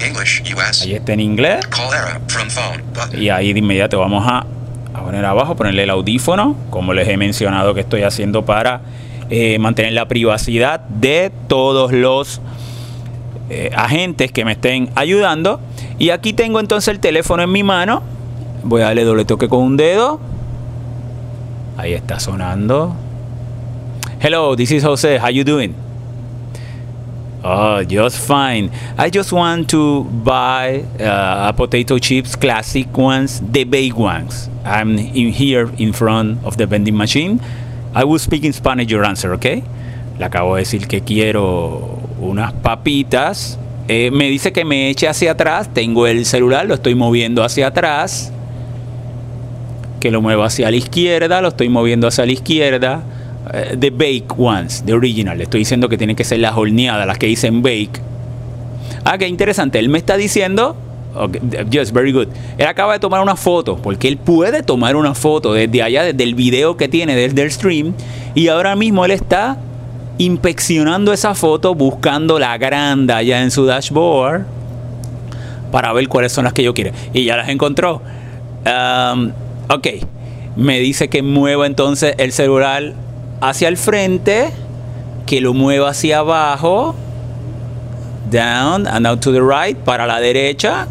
English, 0.00 0.42
US. 0.52 0.82
Ahí 0.82 0.94
está 0.94 1.12
en 1.12 1.20
inglés. 1.20 1.64
Call 1.68 1.94
era 1.94 2.20
from 2.26 2.50
phone. 2.50 2.82
Button. 2.92 3.22
Y 3.22 3.30
ahí 3.30 3.52
de 3.52 3.60
inmediato 3.60 4.00
vamos 4.00 4.26
a, 4.26 4.44
a 4.92 5.02
poner 5.04 5.24
abajo, 5.24 5.54
ponerle 5.54 5.84
el 5.84 5.90
audífono, 5.90 6.56
como 6.70 6.94
les 6.94 7.06
he 7.06 7.16
mencionado 7.16 7.74
que 7.74 7.82
estoy 7.82 8.02
haciendo 8.02 8.44
para 8.44 8.80
eh, 9.30 9.60
mantener 9.60 9.92
la 9.92 10.08
privacidad 10.08 10.80
de 10.80 11.30
todos 11.46 11.92
los 11.92 12.40
eh, 13.50 13.70
agentes 13.72 14.32
que 14.32 14.44
me 14.44 14.50
estén 14.50 14.90
ayudando. 14.96 15.60
Y 15.98 16.10
aquí 16.10 16.32
tengo 16.32 16.60
entonces 16.60 16.88
el 16.88 17.00
teléfono 17.00 17.42
en 17.42 17.52
mi 17.52 17.62
mano. 17.62 18.02
Voy 18.62 18.82
a 18.82 18.86
darle 18.86 19.04
doble 19.04 19.24
toque 19.24 19.48
con 19.48 19.62
un 19.62 19.76
dedo. 19.76 20.18
Ahí 21.76 21.92
está 21.92 22.18
sonando. 22.18 22.94
Hello, 24.20 24.56
this 24.56 24.70
is 24.70 24.82
Jose. 24.84 25.18
How 25.18 25.28
you 25.28 25.44
doing? 25.44 25.74
Oh, 27.46 27.84
just 27.84 28.26
fine. 28.26 28.70
I 28.96 29.10
just 29.10 29.30
want 29.30 29.68
to 29.68 30.04
buy 30.24 30.84
uh, 30.98 31.48
a 31.48 31.52
potato 31.54 31.98
chips, 31.98 32.36
classic 32.36 32.96
ones, 32.96 33.42
the 33.52 33.64
baked 33.64 33.98
ones. 33.98 34.48
I'm 34.64 34.96
here 34.96 35.70
in 35.76 35.92
front 35.92 36.42
of 36.42 36.56
the 36.56 36.64
vending 36.64 36.96
machine. 36.96 37.42
I 37.94 38.04
will 38.04 38.18
speak 38.18 38.44
in 38.44 38.54
Spanish 38.54 38.90
your 38.90 39.04
answer, 39.04 39.34
okay? 39.34 39.62
Le 40.18 40.24
acabo 40.24 40.56
de 40.56 40.62
decir 40.62 40.88
que 40.88 41.02
quiero 41.02 41.98
unas 42.18 42.54
papitas. 42.54 43.58
Eh, 43.86 44.10
me 44.10 44.28
dice 44.30 44.52
que 44.52 44.64
me 44.64 44.88
eche 44.88 45.08
hacia 45.08 45.32
atrás. 45.32 45.68
Tengo 45.72 46.06
el 46.06 46.24
celular, 46.24 46.66
lo 46.66 46.74
estoy 46.74 46.94
moviendo 46.94 47.44
hacia 47.44 47.68
atrás. 47.68 48.32
Que 50.00 50.10
lo 50.10 50.22
muevo 50.22 50.42
hacia 50.42 50.70
la 50.70 50.76
izquierda, 50.76 51.40
lo 51.40 51.48
estoy 51.48 51.68
moviendo 51.68 52.06
hacia 52.06 52.26
la 52.26 52.32
izquierda. 52.32 53.02
Eh, 53.52 53.76
the 53.78 53.90
bake 53.90 54.26
ones, 54.36 54.82
the 54.84 54.94
original. 54.94 55.36
Le 55.36 55.44
estoy 55.44 55.60
diciendo 55.60 55.88
que 55.88 55.98
tienen 55.98 56.16
que 56.16 56.24
ser 56.24 56.38
las 56.38 56.56
horneadas, 56.56 57.06
las 57.06 57.18
que 57.18 57.26
dicen 57.26 57.62
bake. 57.62 58.00
Ah, 59.04 59.18
qué 59.18 59.28
interesante. 59.28 59.78
Él 59.78 59.88
me 59.88 59.98
está 59.98 60.16
diciendo. 60.16 60.76
Okay, 61.16 61.40
yes, 61.70 61.92
very 61.92 62.10
good. 62.10 62.26
Él 62.58 62.66
acaba 62.66 62.94
de 62.94 62.98
tomar 62.98 63.22
una 63.22 63.36
foto, 63.36 63.76
porque 63.76 64.08
él 64.08 64.16
puede 64.16 64.64
tomar 64.64 64.96
una 64.96 65.14
foto 65.14 65.52
desde 65.52 65.80
allá, 65.80 66.02
desde 66.02 66.24
el 66.24 66.34
video 66.34 66.76
que 66.76 66.88
tiene, 66.88 67.14
desde 67.14 67.42
el 67.42 67.52
stream. 67.52 67.94
Y 68.34 68.48
ahora 68.48 68.74
mismo 68.74 69.04
él 69.04 69.12
está 69.12 69.58
inspeccionando 70.18 71.12
esa 71.12 71.34
foto, 71.34 71.74
buscando 71.74 72.38
la 72.38 72.56
grande 72.58 73.12
allá 73.12 73.42
en 73.42 73.50
su 73.50 73.66
dashboard 73.66 74.44
para 75.70 75.92
ver 75.92 76.08
cuáles 76.08 76.32
son 76.32 76.44
las 76.44 76.52
que 76.52 76.62
yo 76.62 76.72
quiero. 76.72 76.92
Y 77.12 77.24
ya 77.24 77.36
las 77.36 77.48
encontró. 77.48 78.00
Um, 78.64 79.32
ok. 79.68 79.88
Me 80.56 80.78
dice 80.78 81.08
que 81.08 81.22
mueva 81.22 81.66
entonces 81.66 82.14
el 82.18 82.30
celular 82.30 82.92
hacia 83.40 83.66
el 83.66 83.76
frente, 83.76 84.50
que 85.26 85.40
lo 85.40 85.52
mueva 85.52 85.90
hacia 85.90 86.20
abajo, 86.20 86.94
down 88.30 88.86
and 88.86 89.04
out 89.04 89.20
to 89.20 89.32
the 89.32 89.40
right, 89.40 89.76
para 89.76 90.06
la 90.06 90.20
derecha, 90.20 90.86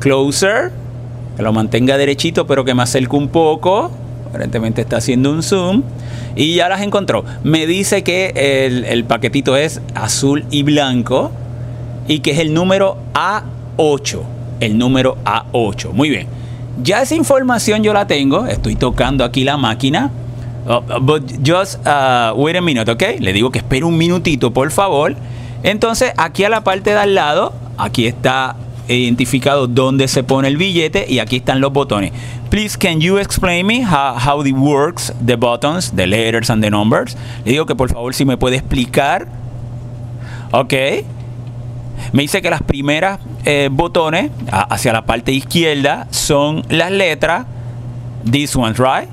closer, 0.00 0.72
que 1.36 1.42
lo 1.42 1.52
mantenga 1.52 1.98
derechito 1.98 2.46
pero 2.46 2.64
que 2.64 2.74
me 2.74 2.82
acerque 2.82 3.14
un 3.14 3.28
poco, 3.28 3.90
aparentemente 4.32 4.80
está 4.80 4.96
haciendo 4.96 5.30
un 5.30 5.42
zoom, 5.42 5.82
y 6.34 6.54
ya 6.54 6.70
las 6.70 6.80
encontró. 6.80 7.22
Me 7.44 7.66
dice 7.66 8.02
que 8.02 8.32
el, 8.88 9.04
paquetito 9.04 9.58
es 9.58 9.82
azul 9.94 10.46
y 10.50 10.62
blanco 10.62 11.30
y 12.08 12.20
que 12.20 12.30
es 12.30 12.38
el 12.38 12.54
número 12.54 12.96
A8, 13.12 14.20
el 14.60 14.78
número 14.78 15.18
A8, 15.26 15.92
muy 15.92 16.08
bien. 16.08 16.28
Ya 16.82 17.02
esa 17.02 17.14
información 17.14 17.82
yo 17.82 17.92
la 17.92 18.06
tengo, 18.06 18.46
estoy 18.46 18.74
tocando 18.74 19.22
aquí 19.22 19.44
la 19.44 19.58
máquina. 19.58 20.10
Uh, 20.64 20.98
but 21.00 21.22
just 21.44 21.86
uh, 21.86 22.32
wait 22.34 22.56
a 22.56 22.62
minute, 22.62 22.90
¿ok? 22.90 23.02
Le 23.20 23.34
digo 23.34 23.50
que 23.50 23.58
espere 23.58 23.84
un 23.84 23.98
minutito, 23.98 24.50
por 24.50 24.70
favor. 24.70 25.14
Entonces, 25.62 26.12
aquí 26.16 26.44
a 26.44 26.48
la 26.48 26.64
parte 26.64 26.90
de 26.90 26.96
al 26.96 27.14
lado, 27.14 27.52
aquí 27.76 28.06
está 28.06 28.56
identificado 28.88 29.66
dónde 29.66 30.08
se 30.08 30.22
pone 30.22 30.48
el 30.48 30.56
billete 30.56 31.06
y 31.08 31.18
aquí 31.18 31.36
están 31.36 31.60
los 31.60 31.72
botones. 31.72 32.12
Please, 32.50 32.76
can 32.76 33.00
you 33.00 33.18
explain 33.18 33.66
me 33.66 33.82
how, 33.82 34.16
how 34.18 34.44
it 34.44 34.54
works, 34.54 35.12
the 35.24 35.36
buttons, 35.36 35.92
the 35.94 36.06
letters 36.06 36.50
and 36.50 36.62
the 36.62 36.70
numbers? 36.70 37.16
Le 37.44 37.52
digo 37.52 37.66
que 37.66 37.74
por 37.74 37.90
favor 37.90 38.14
si 38.14 38.24
me 38.24 38.36
puede 38.36 38.56
explicar. 38.56 39.28
Ok. 40.50 40.74
Me 42.12 42.22
dice 42.22 42.42
que 42.42 42.50
las 42.50 42.62
primeras 42.62 43.20
eh, 43.44 43.68
botones 43.70 44.30
hacia 44.50 44.92
la 44.92 45.06
parte 45.06 45.32
izquierda 45.32 46.06
son 46.10 46.62
las 46.68 46.90
letras. 46.90 47.46
This 48.30 48.54
one, 48.54 48.74
right? 48.74 49.08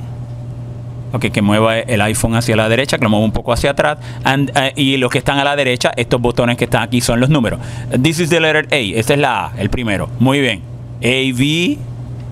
Ok, 1.11 1.31
que 1.31 1.41
mueva 1.41 1.79
el 1.79 2.01
iPhone 2.01 2.35
hacia 2.35 2.55
la 2.55 2.69
derecha, 2.69 2.97
que 2.97 3.03
lo 3.03 3.09
mueva 3.09 3.25
un 3.25 3.31
poco 3.31 3.51
hacia 3.51 3.71
atrás. 3.71 3.97
And, 4.23 4.51
eh, 4.55 4.73
y 4.75 4.97
los 4.97 5.09
que 5.11 5.17
están 5.17 5.39
a 5.39 5.43
la 5.43 5.55
derecha, 5.55 5.91
estos 5.95 6.21
botones 6.21 6.57
que 6.57 6.65
están 6.65 6.83
aquí 6.83 7.01
son 7.01 7.19
los 7.19 7.29
números. 7.29 7.59
This 8.01 8.19
is 8.19 8.29
the 8.29 8.39
letter 8.39 8.67
A. 8.71 8.77
Esta 8.77 9.13
es 9.13 9.19
la 9.19 9.45
A, 9.47 9.51
el 9.57 9.69
primero. 9.69 10.09
Muy 10.19 10.39
bien. 10.39 10.61
A, 11.01 11.37
B, 11.37 11.77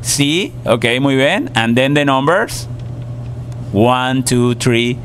C. 0.02 0.52
Ok, 0.66 0.86
muy 1.02 1.16
bien. 1.16 1.50
And 1.56 1.76
then 1.76 1.94
the 1.94 2.06
numbers. 2.06 2.68
One, 3.74 4.24
two, 4.24 4.56
three. 4.56 4.98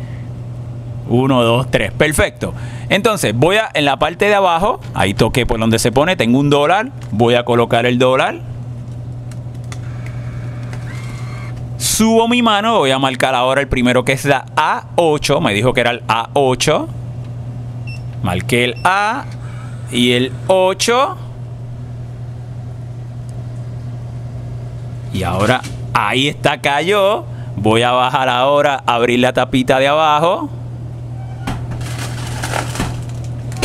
Uno, 1.08 1.42
dos, 1.42 1.70
tres. 1.70 1.92
Perfecto. 1.92 2.54
Entonces, 2.88 3.34
voy 3.34 3.56
a 3.56 3.70
en 3.72 3.86
la 3.86 3.98
parte 3.98 4.26
de 4.26 4.34
abajo, 4.34 4.80
ahí 4.94 5.14
toqué 5.14 5.46
por 5.46 5.58
donde 5.58 5.78
se 5.78 5.92
pone, 5.92 6.14
tengo 6.16 6.38
un 6.38 6.50
dólar. 6.50 6.90
Voy 7.10 7.34
a 7.34 7.44
colocar 7.44 7.86
el 7.86 7.98
dólar. 7.98 8.51
Subo 11.82 12.28
mi 12.28 12.42
mano, 12.42 12.78
voy 12.78 12.92
a 12.92 12.98
marcar 13.00 13.34
ahora 13.34 13.60
el 13.60 13.66
primero 13.66 14.04
que 14.04 14.12
es 14.12 14.24
la 14.24 14.44
A8. 14.54 15.40
Me 15.40 15.52
dijo 15.52 15.74
que 15.74 15.80
era 15.80 15.90
el 15.90 16.06
A8. 16.06 16.86
Marqué 18.22 18.62
el 18.66 18.74
A 18.84 19.24
y 19.90 20.12
el 20.12 20.32
8. 20.46 21.16
Y 25.12 25.24
ahora 25.24 25.60
ahí 25.92 26.28
está 26.28 26.60
cayó. 26.60 27.24
Voy 27.56 27.82
a 27.82 27.90
bajar 27.90 28.28
ahora, 28.28 28.80
abrir 28.86 29.18
la 29.18 29.32
tapita 29.32 29.80
de 29.80 29.88
abajo. 29.88 30.48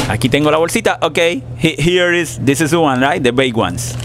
Aquí 0.09 0.27
tengo 0.27 0.49
la 0.49 0.57
bolsita. 0.57 0.97
Ok. 1.03 1.17
He- 1.19 1.75
Here 1.77 2.19
is, 2.19 2.39
this 2.43 2.61
is 2.61 2.71
the 2.71 2.77
one, 2.77 2.99
right? 3.07 3.21
The 3.21 3.31
big 3.31 3.55
ones. 3.55 3.95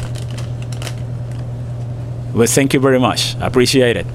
Well, 2.34 2.48
thank 2.48 2.72
you 2.72 2.80
very 2.80 2.98
much. 2.98 3.36
Appreciate 3.40 4.00
it. 4.00 4.06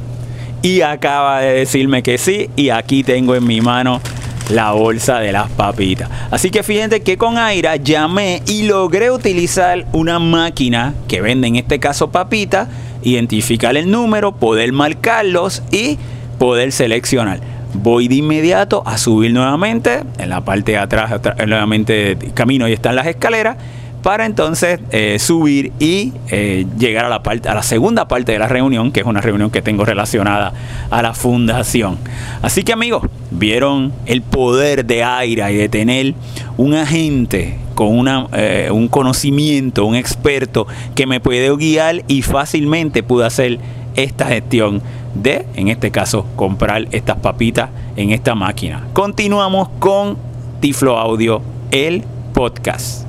Y 0.62 0.82
acaba 0.82 1.41
de 1.41 1.53
decirme 1.53 2.01
que 2.03 2.17
sí. 2.17 2.49
Y 2.56 2.69
aquí 2.69 3.03
tengo 3.03 3.36
en 3.36 3.45
mi 3.45 3.62
mano 3.62 4.01
la 4.49 4.71
bolsa 4.71 5.19
de 5.19 5.32
las 5.32 5.49
papitas. 5.51 6.10
Así 6.32 6.49
que 6.49 6.63
fíjense 6.63 7.01
que 7.01 7.17
con 7.17 7.38
Aira 7.38 7.75
llamé 7.75 8.41
y 8.47 8.63
logré 8.63 9.12
utilizar 9.12 9.86
una 9.91 10.19
máquina 10.19 10.93
que 11.08 11.21
vende 11.21 11.47
en 11.47 11.58
este 11.58 11.80
caso 11.80 12.10
papitas, 12.12 12.67
identificar 13.03 13.75
el 13.77 13.91
número, 13.91 14.32
poder 14.32 14.71
marcarlos 14.71 15.62
y 15.71 15.97
poder 16.39 16.71
seleccionar. 16.71 17.39
Voy 17.73 18.08
de 18.08 18.15
inmediato 18.15 18.82
a 18.86 18.97
subir 18.97 19.34
nuevamente 19.34 19.99
en 20.17 20.30
la 20.30 20.41
parte 20.41 20.71
de 20.71 20.77
atrás, 20.77 21.12
atra- 21.12 21.45
nuevamente 21.45 22.17
camino 22.34 22.67
y 22.67 22.73
están 22.73 22.95
las 22.95 23.06
escaleras 23.08 23.58
para 24.03 24.25
entonces 24.25 24.79
eh, 24.91 25.17
subir 25.19 25.71
y 25.79 26.13
eh, 26.29 26.65
llegar 26.77 27.05
a 27.05 27.10
la 27.10 27.23
parte 27.23 27.49
a 27.49 27.55
la 27.55 27.63
segunda 27.63 28.07
parte 28.07 28.31
de 28.31 28.39
la 28.39 28.47
reunión, 28.47 28.91
que 28.91 29.01
es 29.01 29.05
una 29.05 29.21
reunión 29.21 29.49
que 29.49 29.62
tengo 29.62 29.86
relacionada 29.86 30.53
a 30.89 31.01
la 31.01 31.13
fundación. 31.13 31.97
Así 32.41 32.63
que 32.63 32.73
amigos, 32.73 33.03
vieron 33.31 33.93
el 34.05 34.21
poder 34.21 34.86
de 34.86 35.03
Aira 35.03 35.51
y 35.51 35.57
de 35.57 35.69
tener 35.69 36.13
un 36.57 36.73
agente 36.73 37.57
con 37.75 37.97
una, 37.97 38.27
eh, 38.33 38.69
un 38.71 38.88
conocimiento, 38.88 39.86
un 39.86 39.95
experto 39.95 40.67
que 40.95 41.05
me 41.05 41.19
puede 41.19 41.55
guiar 41.55 42.03
y 42.07 42.21
fácilmente 42.21 43.03
pude 43.03 43.25
hacer 43.25 43.60
esta 43.95 44.25
gestión 44.27 44.81
de, 45.15 45.45
en 45.55 45.67
este 45.67 45.91
caso, 45.91 46.25
comprar 46.36 46.88
estas 46.91 47.17
papitas 47.17 47.69
en 47.95 48.12
esta 48.12 48.36
máquina. 48.36 48.88
Continuamos 48.93 49.69
con 49.79 50.17
Tiflo 50.60 50.97
Audio, 50.97 51.41
el 51.71 52.03
podcast. 52.33 53.07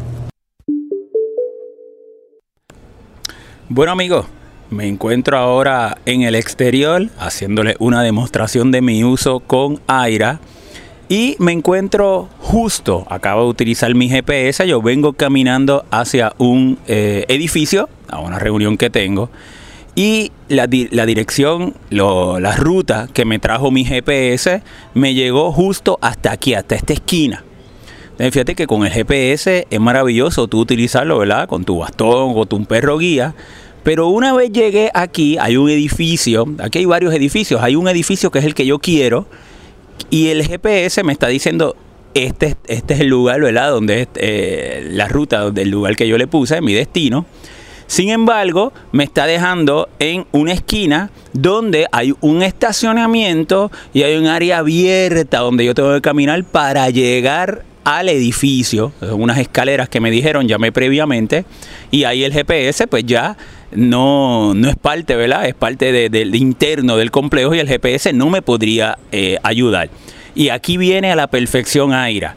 Bueno 3.68 3.92
amigos, 3.92 4.26
me 4.70 4.86
encuentro 4.86 5.36
ahora 5.38 5.98
en 6.06 6.22
el 6.22 6.34
exterior 6.34 7.08
haciéndole 7.18 7.76
una 7.78 8.02
demostración 8.02 8.70
de 8.70 8.80
mi 8.82 9.04
uso 9.04 9.40
con 9.40 9.80
Aira 9.86 10.40
y 11.08 11.36
me 11.38 11.52
encuentro 11.52 12.28
justo, 12.38 13.06
acabo 13.08 13.44
de 13.44 13.48
utilizar 13.50 13.94
mi 13.94 14.08
GPS, 14.08 14.66
yo 14.66 14.82
vengo 14.82 15.14
caminando 15.14 15.84
hacia 15.90 16.34
un 16.38 16.78
eh, 16.86 17.24
edificio, 17.28 17.88
a 18.08 18.20
una 18.20 18.38
reunión 18.38 18.76
que 18.76 18.90
tengo 18.90 19.30
y 19.94 20.32
la, 20.48 20.66
di- 20.66 20.88
la 20.90 21.06
dirección, 21.06 21.74
la 21.90 22.56
ruta 22.56 23.08
que 23.12 23.24
me 23.24 23.38
trajo 23.38 23.70
mi 23.70 23.84
GPS 23.84 24.62
me 24.94 25.14
llegó 25.14 25.50
justo 25.52 25.98
hasta 26.02 26.30
aquí, 26.32 26.54
hasta 26.54 26.74
esta 26.74 26.92
esquina. 26.92 27.44
Fíjate 28.18 28.56
que 28.56 28.66
con 28.66 28.84
el 28.84 28.92
GPS 28.92 29.68
es 29.70 29.80
maravilloso 29.80 30.48
tú 30.48 30.58
utilizarlo, 30.58 31.18
¿verdad? 31.18 31.48
Con 31.48 31.64
tu 31.64 31.78
bastón 31.78 32.32
o 32.34 32.46
tu 32.46 32.64
perro 32.64 32.98
guía. 32.98 33.34
Pero 33.84 34.08
una 34.08 34.34
vez 34.34 34.50
llegué 34.50 34.90
aquí, 34.92 35.38
hay 35.38 35.56
un 35.56 35.70
edificio, 35.70 36.44
aquí 36.58 36.80
hay 36.80 36.84
varios 36.84 37.14
edificios, 37.14 37.62
hay 37.62 37.76
un 37.76 37.86
edificio 37.86 38.30
que 38.32 38.40
es 38.40 38.44
el 38.44 38.54
que 38.54 38.66
yo 38.66 38.80
quiero 38.80 39.26
y 40.10 40.28
el 40.28 40.44
GPS 40.44 41.04
me 41.04 41.12
está 41.12 41.28
diciendo 41.28 41.76
este, 42.12 42.56
este 42.66 42.94
es 42.94 43.00
el 43.00 43.06
lugar, 43.06 43.40
¿verdad? 43.40 43.70
Donde 43.70 44.02
es 44.02 44.08
eh, 44.16 44.88
la 44.90 45.06
ruta 45.06 45.50
del 45.50 45.70
lugar 45.70 45.94
que 45.94 46.08
yo 46.08 46.18
le 46.18 46.26
puse, 46.26 46.60
mi 46.60 46.74
destino. 46.74 47.24
Sin 47.86 48.10
embargo, 48.10 48.72
me 48.92 49.04
está 49.04 49.26
dejando 49.26 49.88
en 49.98 50.26
una 50.32 50.52
esquina 50.52 51.10
donde 51.32 51.86
hay 51.92 52.14
un 52.20 52.42
estacionamiento 52.42 53.70
y 53.94 54.02
hay 54.02 54.16
un 54.16 54.26
área 54.26 54.58
abierta 54.58 55.38
donde 55.38 55.64
yo 55.64 55.74
tengo 55.74 55.94
que 55.94 56.02
caminar 56.02 56.44
para 56.44 56.90
llegar 56.90 57.64
al 57.84 58.08
edificio, 58.08 58.92
unas 59.00 59.38
escaleras 59.38 59.88
que 59.88 60.00
me 60.00 60.10
dijeron, 60.10 60.46
llamé 60.48 60.72
previamente, 60.72 61.44
y 61.90 62.04
ahí 62.04 62.24
el 62.24 62.32
GPS 62.32 62.86
pues 62.86 63.04
ya 63.04 63.36
no, 63.72 64.54
no 64.54 64.68
es 64.68 64.76
parte, 64.76 65.16
¿verdad? 65.16 65.46
Es 65.46 65.54
parte 65.54 65.92
de- 65.92 66.08
del 66.10 66.34
interno 66.34 66.96
del 66.96 67.10
complejo 67.10 67.54
y 67.54 67.60
el 67.60 67.68
GPS 67.68 68.12
no 68.12 68.28
me 68.30 68.42
podría 68.42 68.98
eh, 69.12 69.38
ayudar. 69.42 69.90
Y 70.34 70.50
aquí 70.50 70.76
viene 70.76 71.10
a 71.12 71.16
la 71.16 71.26
perfección 71.28 71.92
Aira. 71.92 72.36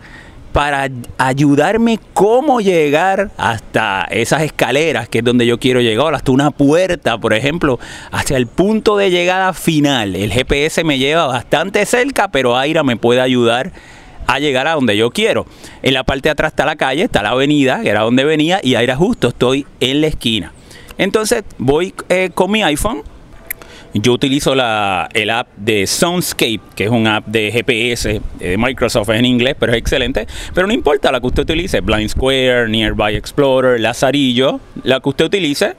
Para 0.54 0.90
ayudarme 1.18 1.98
cómo 2.14 2.60
llegar 2.60 3.32
hasta 3.38 4.06
esas 4.12 4.42
escaleras, 4.42 5.08
que 5.08 5.20
es 5.20 5.24
donde 5.24 5.46
yo 5.46 5.58
quiero 5.60 5.80
llegar, 5.80 6.14
hasta 6.14 6.34
una 6.34 6.52
puerta, 6.52 7.18
por 7.18 7.34
ejemplo, 7.34 7.80
hacia 8.12 8.36
el 8.36 8.48
punto 8.48 8.98
de 8.98 9.12
llegada 9.12 9.54
final. 9.54 10.14
El 10.14 10.34
GPS 10.34 10.84
me 10.84 10.98
lleva 10.98 11.26
bastante 11.28 11.86
cerca, 11.86 12.32
pero 12.32 12.58
Aira 12.58 12.84
me 12.84 12.98
puede 12.98 13.22
ayudar 13.22 13.72
a 14.32 14.40
llegar 14.40 14.68
a 14.68 14.74
donde 14.74 14.96
yo 14.96 15.12
quiero. 15.12 15.46
En 15.82 15.94
la 15.94 16.04
parte 16.04 16.30
de 16.30 16.32
atrás 16.32 16.54
está 16.54 16.66
la 16.66 16.76
calle, 16.76 17.04
está 17.04 17.22
la 17.22 17.30
avenida, 17.30 17.82
que 17.82 17.90
era 17.90 18.02
donde 18.02 18.24
venía, 18.24 18.60
y 18.64 18.76
Aira 18.76 18.96
justo 18.96 19.30
estoy 19.30 19.66
en 19.80 20.02
la 20.02 20.08
esquina. 20.08 20.54
Entonces 20.98 21.44
voy 21.58 21.94
eh, 22.10 22.30
con 22.34 22.52
mi 22.52 22.64
iPhone. 22.64 23.04
Yo 23.94 24.14
utilizo 24.14 24.56
la, 24.56 25.10
el 25.14 25.30
app 25.30 25.50
de 25.58 25.86
Soundscape, 25.86 26.62
que 26.76 26.86
es 26.86 26.90
un 26.90 27.08
app 27.08 27.28
de 27.28 27.52
GPS 27.52 28.22
de 28.40 28.58
Microsoft 28.58 29.10
en 29.10 29.26
inglés, 29.26 29.56
pero 29.60 29.74
es 29.74 29.80
excelente. 29.80 30.28
Pero 30.54 30.66
no 30.66 30.72
importa 30.74 31.12
la 31.12 31.20
que 31.20 31.28
usted 31.28 31.44
utilice, 31.44 31.82
Blind 31.82 32.10
Square, 32.10 32.70
Nearby 32.70 33.16
Explorer, 33.18 33.82
Lazarillo, 33.82 34.62
la 34.84 35.02
que 35.02 35.10
usted 35.10 35.26
utilice. 35.26 35.76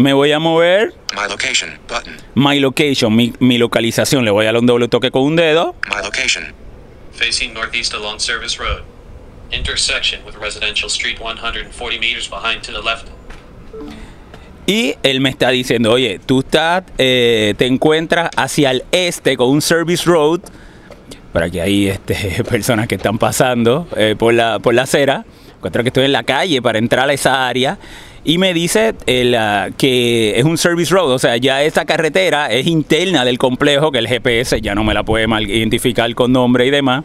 Me 0.00 0.12
voy 0.12 0.32
a 0.32 0.38
mover 0.38 0.94
My 1.14 1.26
location. 1.28 1.78
Button. 1.88 2.16
My 2.34 2.58
Location, 2.60 3.14
mi, 3.14 3.32
mi 3.40 3.58
localización. 3.58 4.24
Le 4.24 4.30
voy 4.30 4.46
a 4.46 4.52
dar 4.52 4.60
un 4.60 4.66
doble 4.66 4.88
toque 4.88 5.10
con 5.10 5.22
un 5.22 5.36
dedo. 5.36 5.74
My 5.88 6.02
location. 6.02 6.54
Facing 7.12 7.52
northeast 7.52 7.94
along 7.94 8.20
Service 8.20 8.58
Road. 8.58 8.82
Intersection 9.50 10.24
with 10.24 10.36
Residential 10.36 10.88
Street 10.88 11.18
140 11.20 11.98
meters 11.98 12.28
behind 12.28 12.62
to 12.62 12.72
the 12.72 12.80
left. 12.80 13.08
Y 14.66 14.94
él 15.02 15.20
me 15.20 15.30
está 15.30 15.50
diciendo, 15.50 15.90
oye, 15.90 16.20
tú 16.24 16.40
estás, 16.40 16.84
eh, 16.96 17.54
te 17.58 17.66
encuentras 17.66 18.30
hacia 18.36 18.70
el 18.70 18.84
este 18.92 19.36
con 19.36 19.48
un 19.48 19.60
service 19.60 20.04
road, 20.04 20.40
para 21.32 21.50
que 21.50 21.60
hay 21.60 21.88
este, 21.88 22.44
personas 22.48 22.86
que 22.86 22.94
están 22.94 23.18
pasando 23.18 23.88
eh, 23.96 24.14
por, 24.16 24.32
la, 24.32 24.60
por 24.60 24.74
la 24.74 24.82
acera, 24.82 25.24
encuentro 25.56 25.82
que 25.82 25.88
estoy 25.88 26.04
en 26.04 26.12
la 26.12 26.22
calle 26.22 26.62
para 26.62 26.78
entrar 26.78 27.10
a 27.10 27.12
esa 27.12 27.48
área, 27.48 27.78
y 28.24 28.38
me 28.38 28.52
dice 28.54 28.94
el, 29.06 29.34
ah, 29.34 29.68
que 29.76 30.38
es 30.38 30.44
un 30.44 30.58
service 30.58 30.92
road, 30.94 31.10
o 31.12 31.18
sea, 31.18 31.36
ya 31.36 31.62
esa 31.62 31.84
carretera 31.84 32.46
es 32.50 32.66
interna 32.66 33.24
del 33.24 33.38
complejo, 33.38 33.90
que 33.92 33.98
el 33.98 34.08
GPS 34.08 34.60
ya 34.60 34.74
no 34.74 34.84
me 34.84 34.94
la 34.94 35.02
puede 35.04 35.26
mal 35.26 35.48
identificar 35.50 36.12
con 36.14 36.32
nombre 36.32 36.66
y 36.66 36.70
demás. 36.70 37.04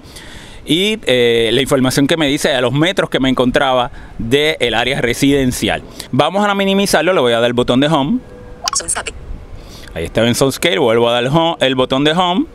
Y 0.67 0.97
eh, 1.05 1.51
la 1.53 1.61
información 1.61 2.07
que 2.07 2.17
me 2.17 2.27
dice 2.27 2.51
a 2.53 2.59
los 2.59 2.73
metros 2.73 3.09
que 3.09 3.19
me 3.19 3.29
encontraba 3.29 3.91
del 4.17 4.73
área 4.73 4.99
residencial. 4.99 5.83
Vamos 6.11 6.45
a 6.47 6.55
minimizarlo, 6.55 7.13
le 7.13 7.21
voy 7.21 7.33
a 7.33 7.39
dar 7.39 7.45
el 7.47 7.53
botón 7.53 7.79
de 7.79 7.87
home. 7.87 8.19
Soundscape. 8.73 9.13
Ahí 9.93 10.05
está 10.05 10.25
en 10.27 10.33
Soundscape, 10.35 10.79
vuelvo 10.79 11.07
a 11.07 11.13
dar 11.21 11.27
home- 11.27 11.55
el 11.61 11.75
botón 11.75 12.03
de 12.03 12.11
home 12.13 12.45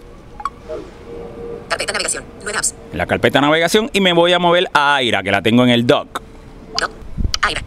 Carpeta 1.69 1.93
navegación. 1.93 2.25
9 2.43 2.59
apps. 2.59 2.75
en 2.93 2.99
la 2.99 3.07
carpeta 3.07 3.41
navegación 3.41 3.91
y 3.93 4.01
me 4.01 4.13
voy 4.13 4.33
a 4.33 4.39
mover 4.41 4.67
a 4.73 4.97
Aira, 4.97 5.23
que 5.23 5.31
la 5.31 5.41
tengo 5.41 5.63
en 5.63 5.71
el 5.71 5.87
dock. 5.87 6.21
No. 6.81 6.89
Aira. 7.43 7.63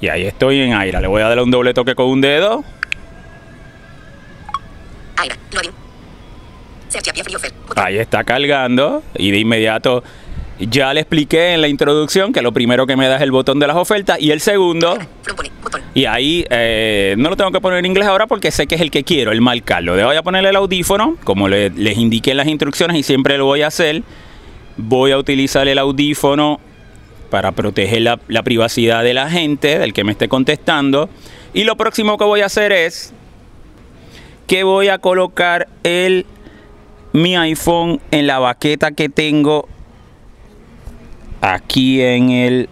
Y 0.00 0.08
ahí 0.08 0.26
estoy 0.26 0.60
en 0.60 0.74
Aira. 0.74 1.00
Le 1.00 1.06
voy 1.08 1.22
a 1.22 1.28
dar 1.28 1.40
un 1.40 1.50
doble 1.50 1.72
toque 1.74 1.94
con 1.94 2.06
un 2.06 2.20
dedo. 2.20 2.64
Ahí 7.76 7.98
está 7.98 8.24
cargando 8.24 9.02
y 9.16 9.30
de 9.30 9.38
inmediato 9.38 10.02
ya 10.58 10.94
le 10.94 11.00
expliqué 11.00 11.52
en 11.52 11.60
la 11.60 11.68
introducción 11.68 12.32
que 12.32 12.40
lo 12.40 12.52
primero 12.52 12.86
que 12.86 12.96
me 12.96 13.06
da 13.08 13.16
es 13.16 13.22
el 13.22 13.30
botón 13.30 13.58
de 13.58 13.66
las 13.66 13.76
ofertas 13.76 14.18
y 14.20 14.30
el 14.30 14.40
segundo. 14.40 14.98
Y 15.94 16.06
ahí 16.06 16.46
eh, 16.48 17.14
no 17.18 17.28
lo 17.28 17.36
tengo 17.36 17.50
que 17.50 17.60
poner 17.60 17.78
en 17.80 17.86
inglés 17.86 18.06
ahora 18.06 18.26
porque 18.26 18.50
sé 18.50 18.66
que 18.66 18.74
es 18.76 18.80
el 18.80 18.90
que 18.90 19.04
quiero, 19.04 19.32
el 19.32 19.40
marcarlo. 19.42 19.96
Le 19.96 20.04
voy 20.04 20.16
a 20.16 20.22
ponerle 20.22 20.48
el 20.50 20.56
audífono, 20.56 21.16
como 21.24 21.48
le- 21.48 21.70
les 21.70 21.98
indiqué 21.98 22.30
en 22.30 22.38
las 22.38 22.46
instrucciones 22.46 22.96
y 22.96 23.02
siempre 23.02 23.36
lo 23.36 23.44
voy 23.44 23.62
a 23.62 23.66
hacer. 23.66 24.02
Voy 24.78 25.10
a 25.12 25.18
utilizar 25.18 25.68
el 25.68 25.78
audífono 25.78 26.60
para 27.36 27.52
proteger 27.52 28.00
la, 28.00 28.42
privacidad 28.42 29.04
de 29.04 29.12
la 29.12 29.28
gente, 29.28 29.78
del 29.78 29.92
que 29.92 30.04
me 30.04 30.12
esté 30.12 30.26
contestando. 30.26 31.10
Y 31.52 31.64
lo 31.64 31.76
próximo 31.76 32.16
que 32.16 32.24
voy 32.24 32.40
a 32.40 32.46
hacer 32.46 32.72
es 32.72 33.12
que 34.46 34.64
voy 34.64 34.88
a 34.88 34.96
colocar 34.96 35.68
el, 35.82 36.24
mi 37.12 37.36
iPhone 37.36 38.00
en 38.10 38.26
la 38.26 38.38
baqueta 38.38 38.92
que 38.92 39.10
tengo 39.10 39.68
aquí 41.42 42.00
en 42.00 42.30
el 42.30 42.70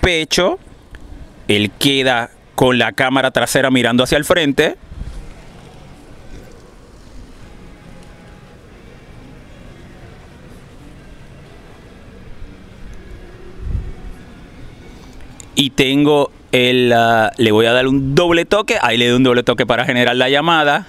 pecho 0.00 0.60
él 1.48 1.72
queda 1.80 2.30
con 2.54 2.78
la 2.78 2.92
cámara 2.92 3.32
trasera 3.32 3.72
mirando 3.72 4.04
hacia 4.04 4.18
el 4.18 4.24
frente. 4.24 4.76
Y 15.60 15.70
tengo 15.70 16.30
el... 16.52 16.92
ah, 16.94 17.32
le 17.36 17.50
voy 17.50 17.66
a 17.66 17.72
dar 17.72 17.88
un 17.88 18.14
doble 18.14 18.44
toque. 18.44 18.78
Ahí 18.80 18.96
le 18.96 19.08
doy 19.08 19.16
un 19.16 19.24
doble 19.24 19.42
toque 19.42 19.66
para 19.66 19.84
generar 19.84 20.14
la 20.14 20.28
llamada. 20.28 20.86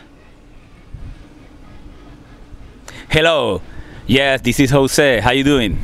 Hello. 3.09 3.63
Yes, 4.05 4.43
this 4.43 4.59
is 4.59 4.69
Jose. 4.71 5.21
How 5.21 5.31
you 5.31 5.43
doing? 5.43 5.79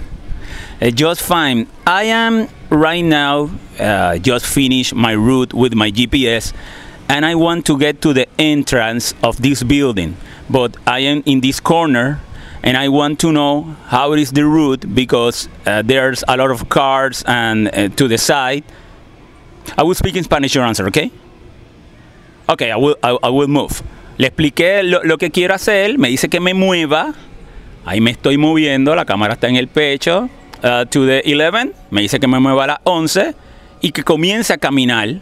Uh, 0.79 0.91
just 0.91 1.23
fine. 1.23 1.65
I 1.87 2.03
am 2.03 2.47
right 2.69 3.03
now 3.03 3.49
uh, 3.79 4.19
just 4.19 4.45
finished 4.45 4.93
my 4.93 5.13
route 5.13 5.51
with 5.51 5.73
my 5.73 5.89
GPS 5.89 6.53
and 7.09 7.25
I 7.25 7.33
want 7.33 7.65
to 7.65 7.79
get 7.79 8.03
to 8.03 8.13
the 8.13 8.27
entrance 8.37 9.15
of 9.23 9.41
this 9.41 9.63
building. 9.63 10.15
But 10.47 10.77
I 10.85 10.99
am 10.99 11.23
in 11.25 11.41
this 11.41 11.59
corner 11.59 12.19
and 12.65 12.75
I 12.75 12.89
want 12.89 13.19
to 13.19 13.31
know 13.31 13.75
how 13.87 14.13
is 14.13 14.31
the 14.31 14.43
route 14.43 14.93
because 14.93 15.47
uh, 15.65 15.83
there's 15.83 16.23
a 16.27 16.35
lot 16.35 16.49
of 16.49 16.67
cars 16.67 17.23
and 17.27 17.67
uh, 17.67 17.89
to 17.89 18.07
the 18.07 18.17
side. 18.17 18.63
I 19.77 19.83
will 19.83 19.93
speak 19.93 20.15
in 20.15 20.23
Spanish 20.23 20.55
your 20.55 20.65
answer, 20.65 20.87
okay? 20.87 21.11
Okay, 22.49 22.71
I 22.71 22.75
will, 22.75 22.97
I, 23.03 23.17
I 23.23 23.29
will 23.29 23.47
move. 23.47 23.81
Le 24.17 24.27
expliqué 24.27 24.81
lo, 24.83 25.17
que 25.17 25.29
quiero 25.29 25.53
hacer, 25.53 25.97
me 25.97 26.09
dice 26.09 26.27
que 26.27 26.39
me 26.39 26.53
mueva. 26.53 27.13
Ahí 27.85 28.01
me 28.01 28.11
estoy 28.11 28.37
moviendo, 28.37 28.95
la 28.95 29.05
cámara 29.05 29.33
está 29.33 29.47
en 29.47 29.57
el 29.57 29.67
pecho. 29.67 30.29
Uh, 30.63 30.85
to 30.85 31.05
the 31.05 31.21
11, 31.23 31.73
me 31.91 32.01
dice 32.01 32.19
que 32.19 32.27
me 32.27 32.39
mueva 32.39 32.63
a 32.63 32.67
las 32.67 32.77
11 32.83 33.35
y 33.81 33.91
que 33.91 34.03
comience 34.03 34.51
a 34.53 34.57
caminar. 34.57 35.21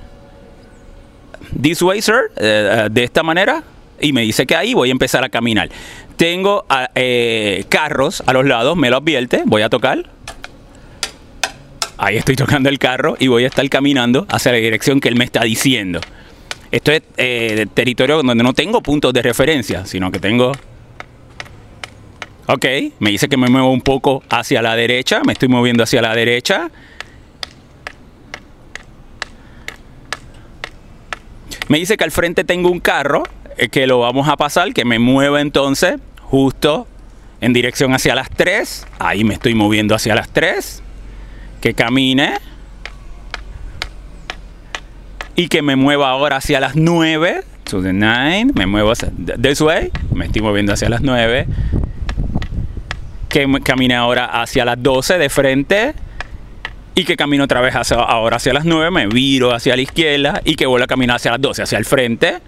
This 1.61 1.81
way, 1.81 2.01
sir, 2.01 2.31
eh, 2.37 2.85
eh, 2.85 2.89
de 2.89 3.03
esta 3.03 3.21
manera. 3.21 3.63
Y 3.99 4.13
me 4.13 4.21
dice 4.21 4.45
que 4.45 4.55
ahí 4.55 4.73
voy 4.73 4.89
a 4.89 4.91
empezar 4.91 5.23
a 5.23 5.29
caminar. 5.29 5.69
Tengo 6.17 6.65
ah, 6.69 6.89
eh, 6.95 7.65
carros 7.69 8.23
a 8.25 8.33
los 8.33 8.45
lados, 8.45 8.77
me 8.77 8.89
lo 8.89 8.97
advierte, 8.97 9.43
voy 9.45 9.61
a 9.61 9.69
tocar. 9.69 10.09
Ahí 11.97 12.17
estoy 12.17 12.35
tocando 12.37 12.69
el 12.69 12.79
carro 12.79 13.15
y 13.19 13.27
voy 13.27 13.43
a 13.43 13.47
estar 13.47 13.67
caminando 13.69 14.25
hacia 14.29 14.51
la 14.51 14.57
dirección 14.57 14.99
que 14.99 15.09
él 15.09 15.15
me 15.15 15.25
está 15.25 15.43
diciendo. 15.43 15.99
Esto 16.71 16.91
es 16.91 17.03
eh, 17.17 17.67
territorio 17.73 18.21
donde 18.23 18.43
no 18.43 18.53
tengo 18.53 18.81
puntos 18.81 19.13
de 19.13 19.21
referencia, 19.21 19.85
sino 19.85 20.11
que 20.11 20.19
tengo 20.19 20.51
Ok, 22.45 22.65
me 22.99 23.09
dice 23.09 23.29
que 23.29 23.37
me 23.37 23.47
muevo 23.47 23.71
un 23.71 23.81
poco 23.81 24.21
hacia 24.29 24.61
la 24.61 24.75
derecha, 24.75 25.21
me 25.25 25.31
estoy 25.31 25.47
moviendo 25.47 25.83
hacia 25.83 26.01
la 26.01 26.13
derecha. 26.13 26.69
Me 31.69 31.79
dice 31.79 31.95
que 31.95 32.03
al 32.03 32.11
frente 32.11 32.43
tengo 32.43 32.69
un 32.69 32.81
carro 32.81 33.23
que 33.71 33.87
lo 33.87 33.99
vamos 33.99 34.27
a 34.27 34.37
pasar, 34.37 34.73
que 34.73 34.85
me 34.85 34.99
mueva 34.99 35.41
entonces 35.41 35.95
justo 36.21 36.87
en 37.41 37.53
dirección 37.53 37.93
hacia 37.93 38.15
las 38.15 38.29
3. 38.29 38.87
Ahí 38.99 39.23
me 39.23 39.33
estoy 39.33 39.53
moviendo 39.53 39.95
hacia 39.95 40.15
las 40.15 40.29
3. 40.29 40.81
Que 41.61 41.73
camine. 41.73 42.39
Y 45.35 45.47
que 45.47 45.61
me 45.61 45.75
mueva 45.75 46.09
ahora 46.09 46.37
hacia 46.37 46.59
las 46.59 46.75
9. 46.75 47.43
To 47.65 47.81
the 47.81 47.93
9. 47.93 48.51
Me 48.55 48.65
muevo 48.65 48.91
hacia, 48.91 49.11
this 49.41 49.61
way. 49.61 49.91
Me 50.13 50.25
estoy 50.25 50.41
moviendo 50.41 50.73
hacia 50.73 50.89
las 50.89 51.01
9 51.01 51.47
que 53.33 53.47
camine 53.63 53.95
ahora 53.95 54.25
hacia 54.25 54.63
las 54.63 54.81
12 54.83 55.17
de 55.17 55.27
frente 55.27 55.95
y 56.93 57.03
que 57.03 57.17
camino 57.17 57.45
otra 57.45 57.61
vez 57.61 57.73
ahora 57.91 58.37
hacia 58.37 58.53
las 58.53 58.63
9, 58.63 58.91
me 58.91 59.07
viro 59.07 59.51
hacia 59.55 59.75
la 59.75 59.81
izquierda 59.81 60.39
y 60.45 60.55
que 60.55 60.67
vuelva 60.67 60.85
a 60.85 60.87
caminar 60.87 61.15
hacia 61.15 61.31
las 61.31 61.41
12, 61.41 61.63
hacia 61.63 61.79
el 61.79 61.85
frente. 61.85 62.41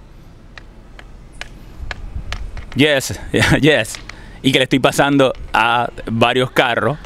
Yes, 2.76 3.20
yes. 3.62 4.00
y 4.46 4.52
que 4.52 4.60
le 4.60 4.64
estoy 4.64 4.80
pasando 4.80 5.34
a 5.54 5.90
varios 6.06 6.52
carros. 6.52 7.00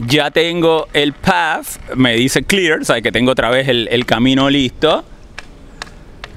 Ya 0.00 0.30
tengo 0.30 0.88
el 0.92 1.12
path, 1.12 1.94
me 1.94 2.14
dice 2.16 2.42
clear, 2.42 2.80
o 2.80 2.84
sea 2.84 3.00
que 3.00 3.12
tengo 3.12 3.30
otra 3.30 3.50
vez 3.50 3.68
el, 3.68 4.04
camino 4.04 4.50
listo. 4.50 5.04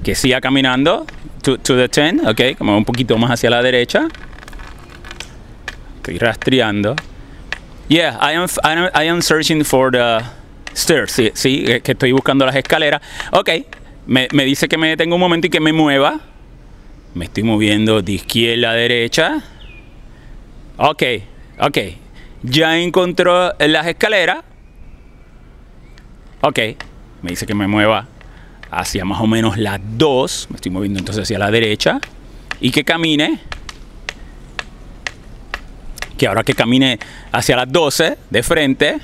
Que 0.03 0.15
siga 0.15 0.39
caminando 0.39 1.05
to, 1.41 1.57
to 1.57 1.75
the 1.75 1.87
10, 1.87 2.27
ok, 2.27 2.57
como 2.57 2.77
un 2.77 2.85
poquito 2.85 3.17
más 3.17 3.31
hacia 3.31 3.49
la 3.49 3.61
derecha. 3.63 4.07
Estoy 5.97 6.19
rastreando. 6.19 6.95
Yeah, 7.89 8.17
I 8.21 8.35
am, 8.35 8.45
I 8.63 8.79
am, 8.79 8.89
I 8.93 9.09
am 9.09 9.21
searching 9.21 9.65
for 9.65 9.91
the 9.91 10.19
stairs. 10.73 11.11
Sí, 11.11 11.31
sí, 11.33 11.65
que 11.83 11.91
estoy 11.93 12.11
buscando 12.11 12.45
las 12.45 12.55
escaleras. 12.55 13.01
Ok, 13.31 13.49
me, 14.05 14.27
me 14.31 14.45
dice 14.45 14.69
que 14.69 14.77
me 14.77 14.89
detenga 14.89 15.15
un 15.15 15.21
momento 15.21 15.47
y 15.47 15.49
que 15.49 15.59
me 15.59 15.73
mueva. 15.73 16.19
Me 17.13 17.25
estoy 17.25 17.43
moviendo 17.43 18.01
de 18.01 18.13
izquierda 18.13 18.71
a 18.71 18.73
derecha. 18.73 19.43
Ok, 20.77 21.03
ok. 21.59 21.77
Ya 22.43 22.77
encontró 22.77 23.53
las 23.59 23.87
escaleras. 23.87 24.43
Ok, 26.41 26.59
me 27.21 27.31
dice 27.31 27.45
que 27.45 27.53
me 27.53 27.67
mueva 27.67 28.07
hacia 28.71 29.03
más 29.05 29.19
o 29.21 29.27
menos 29.27 29.57
las 29.57 29.79
2. 29.97 30.47
Me 30.51 30.55
estoy 30.55 30.71
moviendo 30.71 30.99
entonces 30.99 31.23
hacia 31.23 31.39
la 31.39 31.51
derecha. 31.51 31.99
Y 32.61 32.71
que 32.71 32.83
camine. 32.83 33.39
Que 36.17 36.27
ahora 36.27 36.43
que 36.43 36.53
camine 36.53 36.99
hacia 37.31 37.55
las 37.55 37.71
12 37.71 38.17
de 38.29 38.43
frente. 38.43 38.99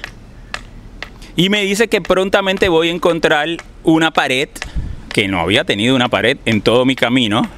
Y 1.35 1.49
me 1.49 1.63
dice 1.63 1.87
que 1.87 2.01
prontamente 2.01 2.69
voy 2.69 2.89
a 2.89 2.91
encontrar 2.91 3.49
una 3.83 4.11
pared. 4.11 4.47
Que 5.11 5.27
no 5.27 5.39
había 5.39 5.63
tenido 5.63 5.95
una 5.95 6.07
pared 6.07 6.37
en 6.45 6.61
todo 6.61 6.85
mi 6.85 6.95
camino. 6.95 7.49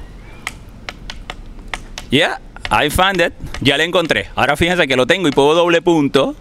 Yeah, 2.10 2.38
I 2.70 2.90
found 2.90 3.20
it. 3.20 3.32
Ya 3.60 3.76
la 3.76 3.84
encontré. 3.84 4.28
Ahora 4.34 4.56
fíjense 4.56 4.86
que 4.86 4.96
lo 4.96 5.06
tengo 5.06 5.28
y 5.28 5.30
puedo 5.30 5.54
doble 5.54 5.82
punto. 5.82 6.36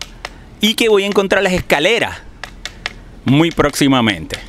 Y 0.61 0.73
que 0.75 0.89
voy 0.89 1.03
a 1.03 1.07
encontrar 1.07 1.43
las 1.43 1.53
escaleras 1.53 2.17
muy 3.25 3.51
próximamente. 3.51 4.39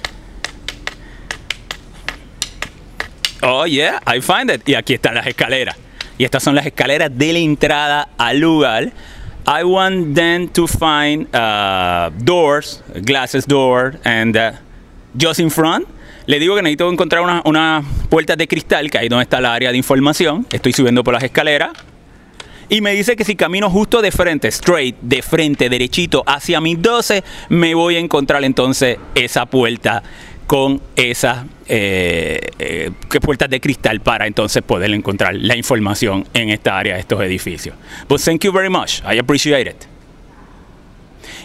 Oh, 3.43 3.67
yeah, 3.67 4.01
I 4.07 4.21
find 4.21 4.51
it. 4.51 4.69
Y 4.69 4.75
aquí 4.75 4.95
están 4.95 5.15
las 5.15 5.27
escaleras. 5.27 5.77
Y 6.17 6.25
estas 6.25 6.43
son 6.43 6.55
las 6.55 6.67
escaleras 6.67 7.11
de 7.17 7.33
la 7.33 7.39
entrada 7.39 8.09
al 8.19 8.39
lugar. 8.39 8.93
I 9.47 9.65
want 9.65 10.15
them 10.15 10.49
to 10.49 10.67
find 10.67 11.27
uh, 11.35 12.11
doors, 12.25 12.83
glasses 13.05 13.47
door, 13.47 13.99
and 14.05 14.37
uh, 14.37 14.53
just 15.17 15.41
in 15.41 15.51
front. 15.51 15.87
Le 16.29 16.39
digo 16.39 16.55
que 16.55 16.61
necesito 16.61 16.93
encontrar 16.93 17.23
una, 17.23 17.41
una 17.47 17.83
puerta 18.11 18.37
de 18.37 18.47
cristal, 18.47 18.91
que 18.91 18.99
ahí 18.99 19.09
donde 19.09 19.23
está 19.23 19.41
la 19.41 19.55
área 19.55 19.71
de 19.71 19.79
información. 19.79 20.47
Estoy 20.53 20.75
subiendo 20.75 21.03
por 21.03 21.15
las 21.15 21.23
escaleras. 21.23 21.71
Y 22.69 22.83
me 22.83 22.93
dice 22.93 23.17
que 23.17 23.25
si 23.25 23.35
camino 23.35 23.71
justo 23.71 24.03
de 24.03 24.13
frente, 24.13 24.49
straight, 24.49 24.95
de 25.01 25.23
frente, 25.23 25.71
derechito, 25.71 26.23
hacia 26.27 26.61
mis 26.61 26.83
12, 26.83 27.25
me 27.49 27.75
voy 27.75 27.97
a 27.97 27.99
encontrar 27.99 28.45
entonces 28.45 28.99
esa 29.15 29.47
puerta 29.47 30.03
con 30.47 30.83
esas 30.97 31.47
eh, 31.67 32.39
eh, 32.59 32.91
puertas 33.23 33.49
de 33.49 33.59
cristal 33.59 34.01
para 34.01 34.27
entonces 34.27 34.63
poder 34.63 34.93
encontrar 34.93 35.35
la 35.35 35.57
información 35.57 36.29
en 36.35 36.51
esta 36.51 36.77
área 36.77 36.97
de 36.97 37.01
estos 37.01 37.23
edificios. 37.23 37.75
But 38.07 38.21
thank 38.21 38.45
you 38.45 38.53
very 38.53 38.69
much. 38.69 39.01
I 39.11 39.19
appreciate 39.19 39.71
it. 39.71 39.98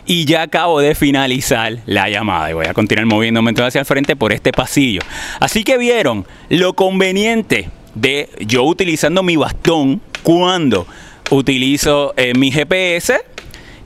Y 0.06 0.26
ya 0.26 0.44
acabo 0.44 0.82
de 0.82 0.96
finalizar 0.96 1.78
la 1.86 2.10
llamada 2.10 2.50
y 2.50 2.54
voy 2.54 2.66
a 2.66 2.74
continuar 2.74 3.06
moviéndome 3.06 3.52
entonces 3.52 3.70
hacia 3.70 3.80
el 3.80 3.86
frente 3.86 4.16
por 4.16 4.34
este 4.34 4.52
pasillo. 4.52 5.02
Así 5.40 5.64
que 5.64 5.78
vieron 5.78 6.26
lo 6.50 6.74
conveniente 6.74 7.70
de 7.96 8.30
yo 8.40 8.64
utilizando 8.64 9.24
mi 9.24 9.38
bastón 9.38 10.02
cuando 10.24 10.86
utilizo 11.30 12.14
eh, 12.18 12.34
mi 12.34 12.52
GPS 12.52 13.22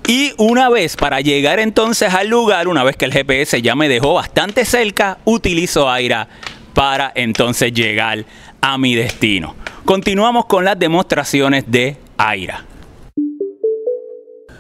y 0.08 0.32
una 0.38 0.70
vez 0.70 0.96
para 0.96 1.20
llegar 1.22 1.60
entonces 1.60 2.14
al 2.14 2.30
lugar, 2.30 2.68
una 2.68 2.84
vez 2.84 2.96
que 2.96 3.06
el 3.06 3.12
GPS 3.12 3.62
ya 3.62 3.76
me 3.76 3.90
dejó 3.90 4.14
bastante 4.14 4.64
cerca, 4.64 5.18
utilizo 5.26 5.90
Aira 5.90 6.30
para 6.74 7.12
entonces 7.14 7.74
llegar 7.74 8.24
a 8.62 8.78
mi 8.78 8.96
destino. 8.96 9.56
Continuamos 9.84 10.46
con 10.46 10.64
las 10.64 10.80
demostraciones 10.80 11.66
de 11.68 11.98
Aira. 12.18 12.64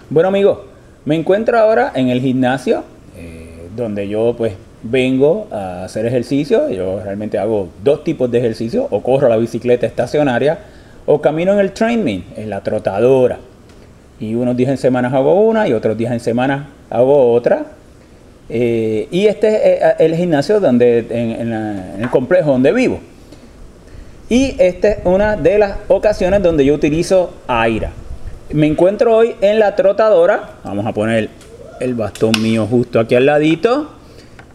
Bueno 0.10 0.30
amigos, 0.30 0.60
me 1.08 1.16
encuentro 1.16 1.58
ahora 1.58 1.93
en 1.95 2.10
el 2.10 2.20
gimnasio 2.20 2.84
eh, 3.18 3.70
donde 3.78 4.10
yo 4.10 4.36
pues 4.38 4.55
vengo 4.84 5.47
a 5.51 5.86
hacer 5.86 6.05
ejercicio. 6.05 6.70
Yo 6.70 6.99
realmente 7.01 7.38
hago 7.38 7.70
dos 7.82 8.03
tipos 8.03 8.30
de 8.30 8.39
ejercicio, 8.39 8.89
o 8.91 9.01
corro 9.01 9.30
la 9.30 9.38
bicicleta 9.38 9.88
estacionaria 9.88 10.60
o 11.05 11.22
camino 11.22 11.53
en 11.53 11.60
el 11.60 11.72
training, 11.72 12.20
en 12.36 12.49
la 12.49 12.62
trotadora. 12.62 13.39
Y 14.20 14.36
unos 14.36 14.58
días 14.58 14.70
en 14.70 14.78
semana 14.78 15.08
hago 15.08 15.47
una 15.47 15.66
y 15.66 15.72
otros 15.72 15.97
días 15.97 16.12
en 16.12 16.20
semana 16.20 16.72
hago 16.89 17.32
otra. 17.32 17.68
Eh, 18.49 19.08
y 19.10 19.28
este 19.28 19.47
es 19.47 19.82
eh, 19.82 19.95
el 19.99 20.14
gimnasio 20.14 20.60
donde, 20.60 21.05
en, 21.10 21.53
en 21.53 22.01
el 22.01 22.10
complejo 22.10 22.51
donde 22.51 22.74
vivo. 22.74 22.99
Y 24.28 24.58
esta 24.60 24.89
es 24.89 24.97
una 25.05 25.38
de 25.38 25.58
las 25.58 25.78
ocasiones 25.88 26.43
donde 26.43 26.66
yo 26.66 26.74
utilizo 26.74 27.34
Aira. 27.47 27.91
Me 28.54 28.66
encuentro 28.66 29.14
hoy 29.14 29.36
en 29.41 29.60
la 29.60 29.76
trotadora. 29.76 30.52
Vamos 30.64 30.86
a 30.86 30.93
poner 30.93 31.30
el 31.82 31.93
bastón 31.95 32.32
mío 32.41 32.66
justo 32.66 32.98
aquí 32.98 33.14
al 33.14 33.26
ladito. 33.26 33.89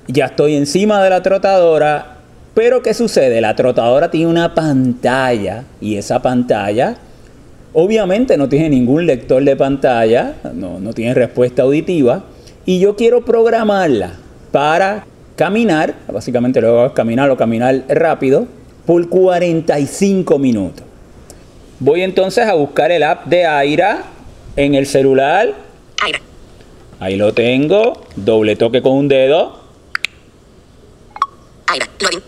Ya 0.07 0.27
estoy 0.27 0.55
encima 0.55 1.03
de 1.05 1.11
la 1.11 1.23
trotadora. 1.23 2.17
Pero 2.55 2.83
¿qué 2.83 2.95
sucede? 2.95 3.43
La 3.43 3.55
trotadora 3.55 4.11
tiene 4.11 4.31
una 4.31 4.55
pantalla. 4.55 5.65
Y 5.79 5.97
esa 5.97 6.23
pantalla 6.23 6.97
obviamente 7.75 8.39
no 8.39 8.49
tiene 8.49 8.71
ningún 8.71 9.05
lector 9.05 9.45
de 9.45 9.57
pantalla. 9.57 10.37
No, 10.55 10.81
no 10.81 10.95
tiene 10.95 11.13
respuesta 11.13 11.63
auditiva. 11.63 12.25
Y 12.65 12.81
yo 12.81 12.97
quiero 12.97 13.27
programarla 13.27 14.15
para 14.53 15.05
caminar. 15.37 15.95
Básicamente 16.11 16.61
es 16.61 16.93
caminar 16.93 17.29
o 17.29 17.37
caminar 17.37 17.85
rápido. 17.91 18.47
Por 18.87 19.07
45 19.11 20.39
minutos. 20.39 20.92
Voy 21.83 22.03
entonces 22.03 22.47
a 22.47 22.55
buscar 22.55 22.93
el 22.93 23.03
app 23.03 23.27
de 23.27 23.45
Aira 23.45 24.05
en 24.55 24.77
el 24.77 24.87
celular. 24.87 25.53
Aira. 26.01 26.21
Ahí 27.01 27.17
lo 27.17 27.35
tengo. 27.35 28.07
Doble 28.15 28.55
toque 28.55 28.81
con 28.81 28.93
un 28.93 29.09
dedo. 29.09 29.61
Aira. 31.67 31.89
Loading. 31.99 32.23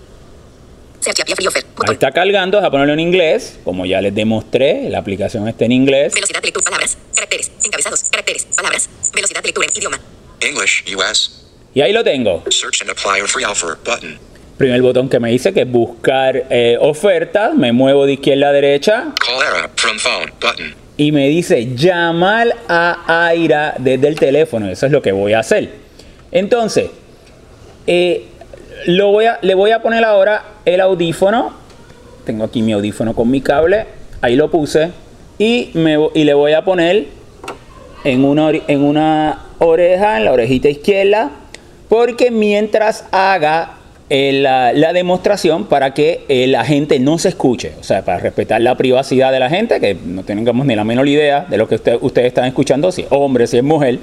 Search 0.99 1.21
app 1.21 1.29
free 1.37 1.47
offer. 1.47 1.65
Ahí 1.87 1.95
está 1.95 2.11
cargando. 2.11 2.59
Voy 2.59 2.67
a 2.67 2.71
ponerlo 2.73 2.95
en 2.95 2.99
inglés. 2.99 3.61
Como 3.63 3.87
ya 3.87 4.01
les 4.01 4.13
demostré, 4.13 4.91
la 4.91 4.99
aplicación 4.99 5.47
está 5.47 5.67
en 5.67 5.71
inglés. 5.71 6.15
Velocidad 6.15 6.41
de 6.41 6.47
lectura. 6.49 6.65
Palabras. 6.65 6.99
Caracteres. 7.15 7.53
Encabezados. 7.65 8.11
Caracteres. 8.11 8.47
Palabras. 8.57 8.91
Velocidad 9.15 9.41
de 9.41 9.47
lectura 9.47 9.69
en 9.71 9.79
idioma. 9.79 10.01
English, 10.41 10.85
US. 10.97 11.45
Y 11.75 11.81
ahí 11.81 11.93
lo 11.93 12.03
tengo. 12.03 12.43
Search 12.51 12.81
and 12.81 12.91
apply 12.91 13.21
a 13.21 13.29
free 13.29 13.45
offer 13.45 13.79
button. 13.85 14.19
Primer 14.57 14.83
botón 14.83 15.09
que 15.09 15.19
me 15.19 15.31
dice 15.31 15.53
que 15.53 15.63
es 15.63 15.71
buscar 15.71 16.45
eh, 16.49 16.79
ofertas. 16.81 17.55
Me 17.55 17.73
muevo 17.73 18.07
de 18.07 18.13
izquierda 18.13 18.49
a 18.49 18.53
derecha. 18.53 19.07
Call 19.19 19.71
from 19.75 19.99
phone 19.99 20.33
button. 20.41 20.75
Y 20.97 21.11
me 21.11 21.29
dice 21.29 21.75
llamar 21.75 22.55
a 22.69 23.27
Aira 23.27 23.75
desde 23.79 24.07
el 24.07 24.15
teléfono. 24.15 24.69
Eso 24.69 24.87
es 24.87 24.93
lo 24.93 25.03
que 25.03 25.11
voy 25.11 25.33
a 25.33 25.41
hacer. 25.41 25.71
Entonces, 26.31 26.91
eh, 27.89 28.27
lo 28.87 29.11
voy 29.11 29.25
a, 29.25 29.41
le 29.43 29.57
voy 29.57 29.73
a 29.73 29.83
poner 29.83 30.05
ahora 30.05 30.45
el 30.65 30.81
audífono. 30.81 31.53
Tengo 32.25 32.45
aquí 32.45 32.63
mi 32.63 32.73
audífono 32.73 33.13
con 33.13 33.29
mi 33.29 33.41
cable. 33.41 33.87
Ahí 34.21 34.37
lo 34.37 34.53
puse. 34.53 34.93
Y, 35.37 35.71
me, 35.75 35.99
y 36.15 36.23
le 36.23 36.35
voy 36.35 36.53
a 36.53 36.65
poner 36.65 37.07
en 38.05 38.25
una, 38.25 38.51
en 38.51 38.85
una 38.85 39.47
oreja, 39.59 40.17
en 40.17 40.27
la 40.27 40.33
orejita 40.33 40.69
izquierda. 40.69 41.33
Porque 41.89 42.31
mientras 42.31 43.05
haga 43.11 43.79
eh, 44.11 44.33
la, 44.33 44.93
demostración 44.93 45.65
para 45.65 45.95
que 45.95 46.25
eh, 46.29 46.47
la 46.47 46.65
gente 46.65 46.99
no 46.99 47.19
se 47.19 47.31
escuche, 47.31 47.73
o 47.81 47.83
sea, 47.83 48.05
para 48.05 48.19
respetar 48.19 48.61
la 48.61 48.77
privacidad 48.77 49.33
de 49.33 49.41
la 49.41 49.49
gente, 49.49 49.81
que 49.81 49.95
no 49.95 50.23
tengamos 50.25 50.67
ni 50.67 50.75
la 50.77 50.85
menor 50.85 51.09
idea 51.09 51.47
de 51.49 51.57
lo 51.57 51.67
que 51.69 51.77
usted- 51.77 51.99
ustedes 52.01 52.29
están 52.29 52.45
escuchando, 52.45 52.93
si 52.93 53.03
es 53.03 53.09
hombre, 53.11 53.47
si 53.47 53.57
es 53.57 53.63
mujer, 53.65 53.99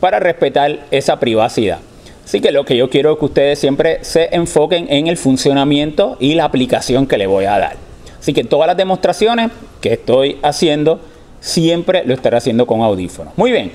para 0.00 0.20
respetar 0.20 0.80
esa 0.90 1.18
privacidad. 1.18 1.78
Así 2.24 2.40
que 2.40 2.52
lo 2.52 2.64
que 2.64 2.76
yo 2.76 2.88
quiero 2.88 3.12
es 3.12 3.18
que 3.18 3.24
ustedes 3.24 3.58
siempre 3.58 3.98
se 4.02 4.28
enfoquen 4.34 4.86
en 4.88 5.08
el 5.08 5.16
funcionamiento 5.16 6.16
y 6.20 6.34
la 6.34 6.44
aplicación 6.44 7.06
que 7.06 7.18
le 7.18 7.26
voy 7.26 7.44
a 7.46 7.58
dar. 7.58 7.76
Así 8.20 8.32
que 8.32 8.44
todas 8.44 8.68
las 8.68 8.76
demostraciones 8.76 9.50
que 9.80 9.94
estoy 9.94 10.38
haciendo, 10.42 11.00
siempre 11.40 12.04
lo 12.04 12.14
estaré 12.14 12.36
haciendo 12.36 12.66
con 12.66 12.80
audífonos. 12.82 13.36
Muy 13.36 13.50
bien. 13.50 13.72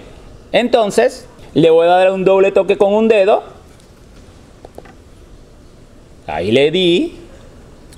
Entonces, 0.53 1.28
le 1.53 1.69
voy 1.69 1.86
a 1.86 1.89
dar 1.89 2.11
un 2.11 2.23
doble 2.23 2.51
toque 2.53 2.78
con 2.78 2.93
un 2.93 3.09
dedo. 3.09 3.43
Ahí 6.28 6.51
le 6.51 6.71
di. 6.71 7.15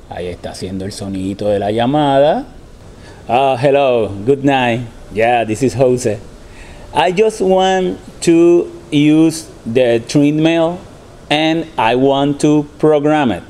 Ahí 0.08 0.28
está 0.28 0.52
haciendo 0.52 0.86
el 0.86 0.92
sonidito 0.92 1.50
de 1.50 1.58
la 1.58 1.72
llamada. 1.72 2.46
Ah, 3.28 3.58
hello, 3.60 4.10
good 4.24 4.44
night. 4.44 4.82
Yeah, 5.12 5.44
this 5.46 5.64
is 5.64 5.74
Jose. 5.74 6.20
I 6.94 7.12
just 7.12 7.42
want 7.42 7.98
to 8.22 8.72
use 8.92 9.50
the 9.66 10.04
treadmill 10.08 10.78
and 11.32 11.66
I 11.76 11.96
want 11.96 12.40
to 12.42 12.68
program 12.78 13.32
it. 13.32 13.42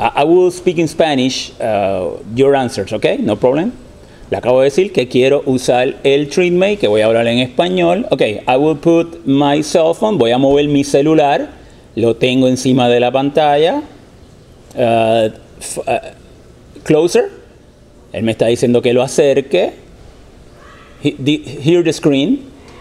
I, 0.00 0.24
will 0.24 0.50
speak 0.50 0.78
in 0.78 0.88
Spanish 0.88 1.52
uh, 1.60 2.18
your 2.34 2.56
answers, 2.56 2.92
okay? 2.92 3.18
No 3.18 3.36
problem. 3.36 3.72
Le 4.32 4.38
acabo 4.38 4.62
de 4.62 4.70
decir 4.70 4.92
que 4.92 5.06
quiero 5.06 5.42
usar 5.46 5.94
el 6.02 6.28
TreatMate, 6.28 6.78
que 6.78 6.88
voy 6.88 7.02
a 7.02 7.06
hablar 7.06 7.28
en 7.28 7.38
español. 7.38 8.04
Ok, 8.10 8.22
I 8.48 8.56
will 8.56 8.76
put 8.76 9.24
my 9.24 9.62
cell 9.62 9.94
phone. 9.94 10.18
Voy 10.18 10.32
a 10.32 10.38
mover 10.38 10.66
mi 10.66 10.82
celular. 10.82 11.63
Lo 11.96 12.16
tengo 12.16 12.48
encima 12.48 12.88
de 12.88 13.00
la 13.00 13.12
pantalla. 13.12 13.82
Uh, 14.76 15.28
uh, 15.80 15.82
closer. 16.82 17.30
Él 18.12 18.22
me 18.24 18.32
está 18.32 18.46
diciendo 18.46 18.82
que 18.82 18.92
lo 18.92 19.02
acerque. 19.02 19.72
He- 21.02 21.12
the- 21.12 21.92
screen. 21.92 22.40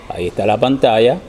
Ahí 0.10 0.28
está 0.28 0.46
la 0.46 0.60
pantalla. 0.60 1.20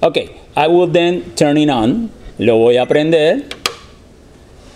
Ok, 0.00 0.16
I 0.56 0.66
will 0.68 0.90
then 0.92 1.22
turn 1.34 1.56
it 1.56 1.70
on. 1.70 2.10
Lo 2.38 2.56
voy 2.56 2.76
a 2.76 2.86
prender 2.86 3.46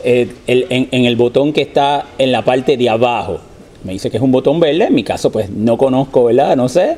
en 0.05 1.05
el 1.05 1.16
botón 1.16 1.53
que 1.53 1.62
está 1.62 2.07
en 2.18 2.33
la 2.33 2.45
parte 2.45 2.76
de 2.76 2.89
abajo. 2.89 3.39
Me 3.85 3.93
dice 3.93 4.11
que 4.11 4.16
es 4.16 4.22
un 4.22 4.33
botón 4.33 4.59
verde. 4.59 4.87
En 4.87 4.95
mi 4.95 5.05
caso, 5.05 5.30
pues 5.30 5.49
no 5.51 5.76
conozco, 5.78 6.24
¿verdad? 6.24 6.57
No 6.57 6.68
sé. 6.68 6.97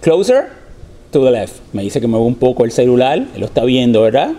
Closer 0.00 0.57
to 1.12 1.24
the 1.24 1.30
left. 1.30 1.54
Me 1.72 1.82
dice 1.82 2.00
que 2.00 2.06
muevo 2.06 2.26
un 2.26 2.34
poco 2.34 2.64
el 2.64 2.70
celular. 2.72 3.18
Él 3.18 3.40
lo 3.40 3.46
está 3.46 3.64
viendo, 3.64 4.02
¿verdad? 4.02 4.32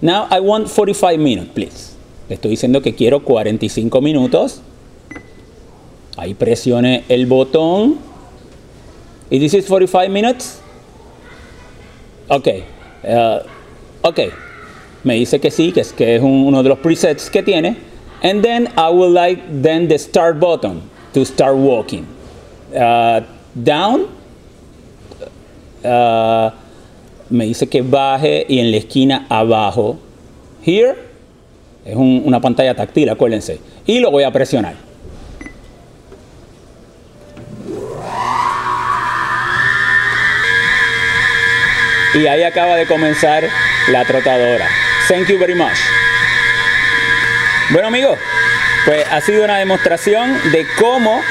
Now 0.00 0.26
I 0.30 0.40
want 0.40 0.68
45 0.68 1.18
minutes, 1.18 1.50
please. 1.54 1.92
Le 2.28 2.34
estoy 2.36 2.50
diciendo 2.52 2.82
que 2.82 2.94
quiero 2.94 3.22
45 3.22 4.00
minutos. 4.00 4.60
Ahí 6.16 6.34
presione 6.34 7.04
el 7.08 7.26
botón. 7.26 7.98
¿Y 9.30 9.38
this 9.38 9.54
is 9.54 9.66
45 9.66 10.08
minutes? 10.10 10.60
Ok. 12.28 12.48
uh. 13.04 14.10
Me 15.04 15.14
dice 15.14 15.40
que 15.40 15.50
sí, 15.50 15.72
que 15.72 15.80
es, 15.80 15.92
que 15.92 16.16
es 16.16 16.22
un- 16.22 16.44
uno 16.46 16.62
de 16.62 16.68
los 16.68 16.78
presets 16.78 17.28
que 17.30 17.42
tiene. 17.42 17.76
And 18.22 18.42
then 18.42 18.68
I 18.76 18.88
would 18.92 19.12
like 19.12 19.42
then 19.62 19.88
the 19.88 19.98
start 19.98 20.38
button 20.38 20.82
to 21.14 21.24
start 21.24 21.56
walking. 21.56 22.06
Uh, 22.74 23.20
down. 23.54 24.06
Uh, 25.84 26.50
me 27.30 27.46
dice 27.46 27.68
que 27.68 27.82
baje 27.82 28.44
y 28.48 28.58
en 28.60 28.70
la 28.70 28.76
esquina 28.76 29.26
abajo. 29.28 29.98
Here. 30.64 30.94
Es 31.84 31.96
un- 31.96 32.22
una 32.24 32.40
pantalla 32.40 32.74
táctil, 32.74 33.08
acuérdense. 33.08 33.58
Y 33.86 33.98
lo 34.00 34.10
voy 34.10 34.22
a 34.22 34.30
presionar. 34.30 34.74
Y 42.14 42.26
ahí 42.26 42.42
acaba 42.42 42.76
de 42.76 42.86
comenzar 42.86 43.44
la 43.88 44.04
trotadora. 44.04 44.68
Thank 45.08 45.28
you 45.28 45.38
very 45.38 45.54
much. 45.54 45.76
Bueno 47.70 47.88
amigos, 47.88 48.18
pues 48.84 49.06
ha 49.10 49.20
sido 49.22 49.44
una 49.44 49.58
demostración 49.58 50.36
de 50.52 50.66
cómo 50.78 51.22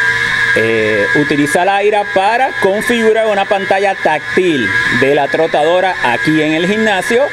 eh, 0.56 1.06
utilizar 1.16 1.68
Aira 1.70 2.04
para 2.14 2.52
configurar 2.62 3.28
una 3.28 3.46
pantalla 3.46 3.96
táctil 3.96 4.68
de 5.00 5.16
la 5.16 5.28
trotadora 5.28 5.96
aquí 6.04 6.42
en 6.42 6.54
el 6.54 6.68
gimnasio. 6.68 7.24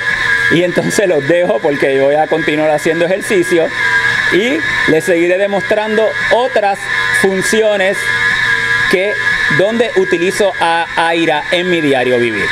Y 0.53 0.63
entonces 0.63 1.09
los 1.09 1.27
dejo 1.27 1.59
porque 1.61 2.01
voy 2.01 2.15
a 2.15 2.27
continuar 2.27 2.71
haciendo 2.71 3.05
ejercicio 3.05 3.67
y 4.33 4.59
les 4.91 5.05
seguiré 5.05 5.39
demostrando 5.39 6.07
otras 6.35 6.79
funciones 7.21 7.97
que 8.91 9.13
donde 9.59 9.91
utilizo 9.97 10.51
a 10.61 10.87
Aira 10.97 11.45
en 11.53 11.71
mi 11.71 11.81
diario 11.81 12.19
vivir. 12.19 12.47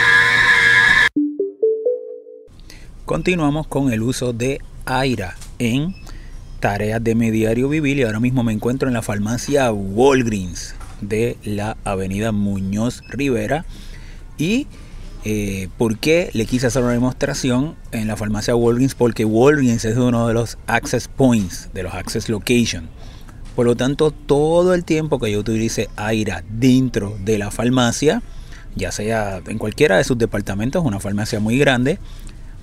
Continuamos 3.04 3.66
con 3.66 3.92
el 3.92 4.02
uso 4.02 4.32
de 4.32 4.60
Aira 4.84 5.36
en 5.58 5.94
tareas 6.60 7.02
de 7.02 7.14
mi 7.14 7.30
diario 7.30 7.68
vivir 7.68 7.98
y 7.98 8.02
ahora 8.02 8.20
mismo 8.20 8.42
me 8.42 8.52
encuentro 8.52 8.88
en 8.88 8.94
la 8.94 9.02
farmacia 9.02 9.70
Walgreens 9.72 10.74
de 11.00 11.36
la 11.44 11.76
avenida 11.84 12.32
Muñoz 12.32 13.02
Rivera 13.08 13.64
y 14.38 14.66
eh, 15.24 15.68
¿por 15.76 15.98
qué 15.98 16.30
le 16.34 16.46
quise 16.46 16.68
hacer 16.68 16.82
una 16.82 16.92
demostración 16.92 17.74
en 17.92 18.06
la 18.06 18.16
farmacia 18.16 18.54
Walgreens? 18.54 18.94
Porque 18.94 19.24
Walgreens 19.24 19.84
es 19.84 19.96
uno 19.96 20.28
de 20.28 20.34
los 20.34 20.56
access 20.66 21.08
points, 21.08 21.68
de 21.74 21.82
los 21.82 21.94
access 21.94 22.28
location. 22.28 22.88
Por 23.56 23.66
lo 23.66 23.74
tanto, 23.74 24.10
todo 24.10 24.74
el 24.74 24.84
tiempo 24.84 25.18
que 25.18 25.32
yo 25.32 25.40
utilice 25.40 25.88
Aira 25.96 26.44
dentro 26.48 27.16
de 27.24 27.38
la 27.38 27.50
farmacia, 27.50 28.22
ya 28.76 28.92
sea 28.92 29.40
en 29.46 29.58
cualquiera 29.58 29.96
de 29.96 30.04
sus 30.04 30.16
departamentos, 30.16 30.84
una 30.84 31.00
farmacia 31.00 31.40
muy 31.40 31.58
grande, 31.58 31.98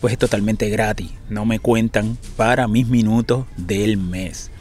pues 0.04 0.12
es 0.12 0.20
totalmente 0.20 0.68
gratis. 0.68 1.12
No 1.30 1.46
me 1.46 1.60
cuentan 1.60 2.18
para 2.36 2.68
mis 2.68 2.88
minutos 2.90 3.46
del 3.56 3.96
mes. 3.96 4.52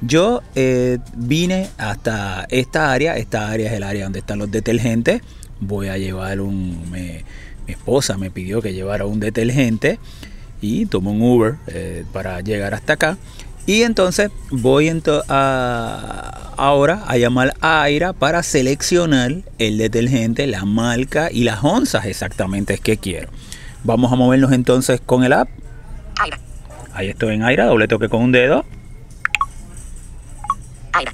Yo 0.00 0.42
eh, 0.56 0.98
vine 1.14 1.68
hasta 1.78 2.48
esta 2.50 2.90
área. 2.90 3.16
Esta 3.16 3.48
área 3.48 3.68
es 3.70 3.74
el 3.76 3.84
área 3.84 4.02
donde 4.02 4.18
están 4.18 4.40
los 4.40 4.50
detergentes. 4.50 5.22
Voy 5.60 5.86
a 5.86 5.98
llevar 5.98 6.40
un... 6.40 6.90
mi 6.90 7.22
esposa 7.68 8.18
me 8.18 8.32
pidió 8.32 8.60
que 8.60 8.72
llevara 8.74 9.06
un 9.06 9.20
detergente 9.20 10.00
y 10.60 10.86
tomo 10.86 11.12
un 11.12 11.22
Uber 11.22 11.54
eh, 11.68 12.04
para 12.12 12.40
llegar 12.40 12.74
hasta 12.74 12.94
acá. 12.94 13.18
Y 13.66 13.82
entonces 13.82 14.32
voy 14.50 14.90
a- 15.28 16.52
ahora 16.56 17.04
a 17.06 17.16
llamar 17.18 17.54
a 17.60 17.82
Aira 17.84 18.14
para 18.14 18.42
seleccionar 18.42 19.42
el 19.58 19.78
detergente, 19.78 20.48
la 20.48 20.64
marca 20.64 21.30
y 21.30 21.44
las 21.44 21.62
onzas 21.62 22.06
exactamente 22.06 22.78
que 22.78 22.96
quiero. 22.96 23.28
Vamos 23.84 24.12
a 24.12 24.16
movernos 24.16 24.52
entonces 24.52 25.00
con 25.04 25.24
el 25.24 25.32
app. 25.32 25.48
Aira. 26.20 26.38
Ahí 26.94 27.08
estoy 27.08 27.34
en 27.34 27.42
Aira, 27.42 27.66
doble 27.66 27.88
toque 27.88 28.08
con 28.08 28.22
un 28.22 28.32
dedo. 28.32 28.64
Aira. 30.92 31.12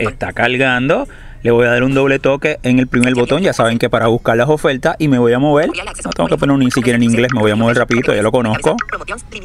Está 0.00 0.32
cargando. 0.32 1.06
Le 1.42 1.50
voy 1.52 1.66
a 1.66 1.70
dar 1.70 1.82
un 1.84 1.94
doble 1.94 2.18
toque 2.18 2.58
en 2.62 2.78
el 2.78 2.86
primer 2.86 3.14
botón. 3.14 3.42
Ya 3.42 3.52
saben 3.52 3.78
que 3.78 3.88
para 3.88 4.08
buscar 4.08 4.36
las 4.36 4.48
ofertas 4.48 4.96
y 4.98 5.08
me 5.08 5.18
voy 5.18 5.32
a 5.32 5.38
mover. 5.38 5.70
No 6.04 6.10
tengo 6.10 6.28
que 6.28 6.36
poner 6.36 6.58
ni 6.58 6.70
siquiera 6.70 6.96
en 6.96 7.02
inglés, 7.02 7.32
me 7.32 7.40
voy 7.40 7.50
a 7.50 7.56
mover 7.56 7.78
rapidito, 7.78 8.14
ya 8.14 8.22
lo 8.22 8.30
conozco. 8.30 8.76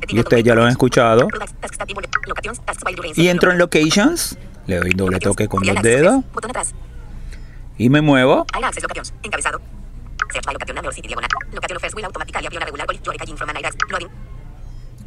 Y 0.10 0.20
ustedes 0.20 0.44
ya 0.44 0.56
lo 0.56 0.64
han 0.64 0.72
escuchado. 0.72 1.28
Y 3.16 3.28
entro 3.30 3.52
en 3.52 3.60
Locations. 3.60 4.38
Le 4.68 4.80
doy 4.80 4.92
doble 4.92 5.20
toque 5.20 5.48
con 5.48 5.64
dos 5.64 5.82
dedos 5.82 6.24
y 7.78 7.90
me 7.90 8.02
muevo. 8.02 8.46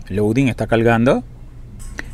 Loading. 0.09 0.49
Está 0.49 0.67
cargando. 0.67 1.23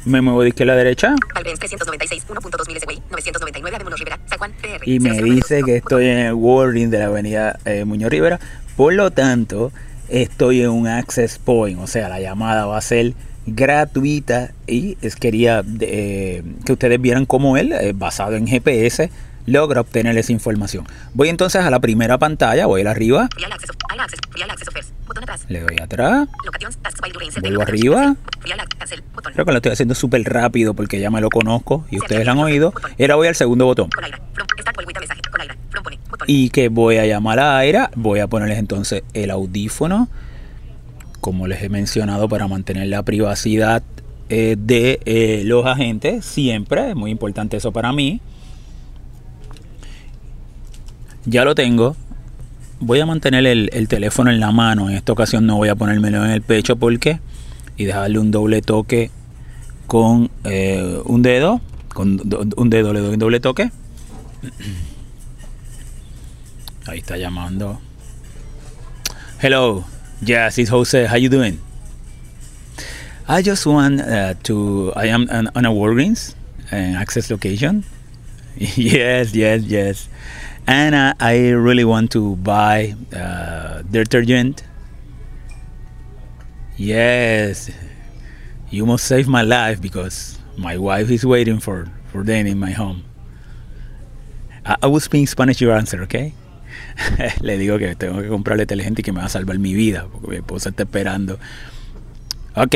Me 0.04 0.20
muevo 0.20 0.42
de 0.42 0.48
izquierda 0.48 0.74
a 0.74 0.76
derecha. 0.76 1.14
Valvens 1.34 1.58
396. 1.58 2.26
1.2000 2.28 2.80
SW. 2.80 3.00
999 3.10 3.76
Avenue 3.76 3.96
Rivera. 3.96 4.18
San 4.26 4.38
Juan. 4.38 4.52
PR. 4.60 4.88
y 4.88 5.00
me 5.00 5.22
dice 5.22 5.62
que 5.62 5.76
estoy 5.76 6.08
en 6.08 6.18
el 6.18 6.34
Walgreens 6.34 6.90
de 6.90 6.98
la 6.98 7.06
avenida 7.06 7.58
eh, 7.64 7.84
Muñoz 7.84 8.10
Rivera. 8.10 8.38
Por 8.76 8.92
lo 8.92 9.10
tanto, 9.10 9.72
estoy 10.08 10.62
en 10.62 10.70
un 10.70 10.86
access 10.86 11.38
point, 11.38 11.78
o 11.80 11.86
sea, 11.86 12.08
la 12.08 12.20
llamada 12.20 12.66
va 12.66 12.76
a 12.76 12.82
ser 12.82 13.14
gratuita 13.46 14.52
y 14.66 14.96
es, 15.00 15.16
quería 15.16 15.62
eh, 15.80 16.42
que 16.64 16.72
ustedes 16.72 17.00
vieran 17.00 17.26
cómo 17.26 17.56
él, 17.56 17.72
eh, 17.72 17.92
basado 17.94 18.36
en 18.36 18.46
GPS, 18.46 19.10
logra 19.46 19.80
obtener 19.80 20.16
esa 20.18 20.32
información. 20.32 20.86
Voy 21.12 21.28
entonces 21.28 21.62
a 21.62 21.70
la 21.70 21.80
primera 21.80 22.18
pantalla, 22.18 22.66
voy 22.66 22.80
a 22.80 22.82
ir 22.82 22.88
arriba, 22.88 23.28
le 25.48 25.60
doy 25.60 25.76
atrás. 25.80 26.28
Vuelvo 27.40 27.62
arriba. 27.62 28.16
Creo 29.32 29.44
que 29.44 29.52
lo 29.52 29.56
estoy 29.58 29.72
haciendo 29.72 29.94
súper 29.94 30.22
rápido 30.24 30.74
porque 30.74 31.00
ya 31.00 31.10
me 31.10 31.20
lo 31.20 31.30
conozco 31.30 31.84
y 31.90 31.98
ustedes 31.98 32.24
lo 32.24 32.32
han 32.32 32.38
oído. 32.38 32.72
Y 32.98 33.02
ahora 33.02 33.16
voy 33.16 33.28
al 33.28 33.34
segundo. 33.34 33.66
Botón. 33.66 33.90
y 36.26 36.50
que 36.50 36.68
voy 36.68 36.96
a 36.96 37.06
llamar 37.06 37.38
a 37.38 37.58
Aira. 37.58 37.90
Voy 37.94 38.20
a 38.20 38.26
ponerles 38.26 38.58
entonces 38.58 39.02
el 39.12 39.30
audífono, 39.30 40.08
como 41.20 41.46
les 41.46 41.62
he 41.62 41.68
mencionado, 41.68 42.28
para 42.28 42.48
mantener 42.48 42.88
la 42.88 43.02
privacidad 43.02 43.82
eh, 44.28 44.56
de 44.58 45.00
eh, 45.04 45.42
los 45.44 45.66
agentes. 45.66 46.24
Siempre 46.24 46.90
es 46.90 46.96
muy 46.96 47.10
importante 47.10 47.56
eso 47.56 47.72
para 47.72 47.92
mí. 47.92 48.20
Ya 51.26 51.44
lo 51.44 51.54
tengo. 51.54 51.96
Voy 52.80 53.00
a 53.00 53.06
mantener 53.06 53.46
el, 53.46 53.70
el 53.72 53.88
teléfono 53.88 54.30
en 54.30 54.40
la 54.40 54.52
mano. 54.52 54.90
En 54.90 54.96
esta 54.96 55.12
ocasión 55.12 55.46
no 55.46 55.56
voy 55.56 55.68
a 55.68 55.74
ponérmelo 55.74 56.24
en 56.24 56.30
el 56.30 56.42
pecho 56.42 56.76
porque 56.76 57.20
y 57.76 57.84
dejarle 57.84 58.18
un 58.18 58.30
doble 58.30 58.62
toque 58.62 59.10
con 59.86 60.30
eh, 60.44 61.00
un 61.04 61.22
dedo. 61.22 61.60
Con 61.92 62.20
un 62.56 62.70
dedo 62.70 62.92
le 62.92 63.00
doy 63.00 63.14
un 63.14 63.18
doble 63.18 63.40
toque. 63.40 63.70
Ahí 66.86 66.98
está 66.98 67.16
llamando. 67.16 67.80
Hello. 69.40 69.84
Yes, 70.20 70.58
it's 70.58 70.70
Jose. 70.70 71.06
How 71.06 71.16
you 71.16 71.28
doing? 71.28 71.58
I 73.28 73.42
just 73.42 73.66
want 73.66 74.00
uh, 74.00 74.34
to. 74.44 74.92
I 74.94 75.06
am 75.06 75.28
on, 75.30 75.48
on 75.54 75.64
a 75.64 75.70
Walgreens 75.70 76.34
an 76.70 76.96
access 76.96 77.30
location. 77.30 77.84
yes, 78.56 79.34
yes, 79.34 79.62
yes. 79.64 80.08
And 80.66 80.94
uh, 80.94 81.14
I 81.20 81.50
really 81.50 81.84
want 81.84 82.10
to 82.12 82.36
buy 82.36 82.94
uh, 83.14 83.82
detergent. 83.82 84.64
Yes. 86.76 87.70
You 88.70 88.82
almost 88.82 89.04
saved 89.04 89.28
my 89.28 89.42
life 89.42 89.80
because 89.80 90.38
my 90.56 90.78
wife 90.78 91.10
is 91.10 91.24
waiting 91.24 91.60
for, 91.60 91.88
for 92.10 92.24
them 92.24 92.46
in 92.46 92.58
my 92.58 92.70
home. 92.70 93.04
I, 94.64 94.76
I 94.82 94.86
will 94.86 95.00
speak 95.00 95.28
Spanish 95.28 95.60
your 95.60 95.72
answer, 95.72 96.02
okay? 96.02 96.34
Le 97.40 97.58
digo 97.58 97.78
que 97.78 97.94
tengo 97.94 98.20
que 98.20 98.28
comprarle 98.28 98.62
inteligente 98.62 99.02
y 99.02 99.04
que 99.04 99.12
me 99.12 99.20
va 99.20 99.26
a 99.26 99.28
salvar 99.28 99.58
mi 99.58 99.74
vida 99.74 100.06
porque 100.10 100.28
mi 100.28 100.36
esposa 100.36 100.70
está 100.70 100.84
esperando. 100.84 101.38
Ok, 102.56 102.74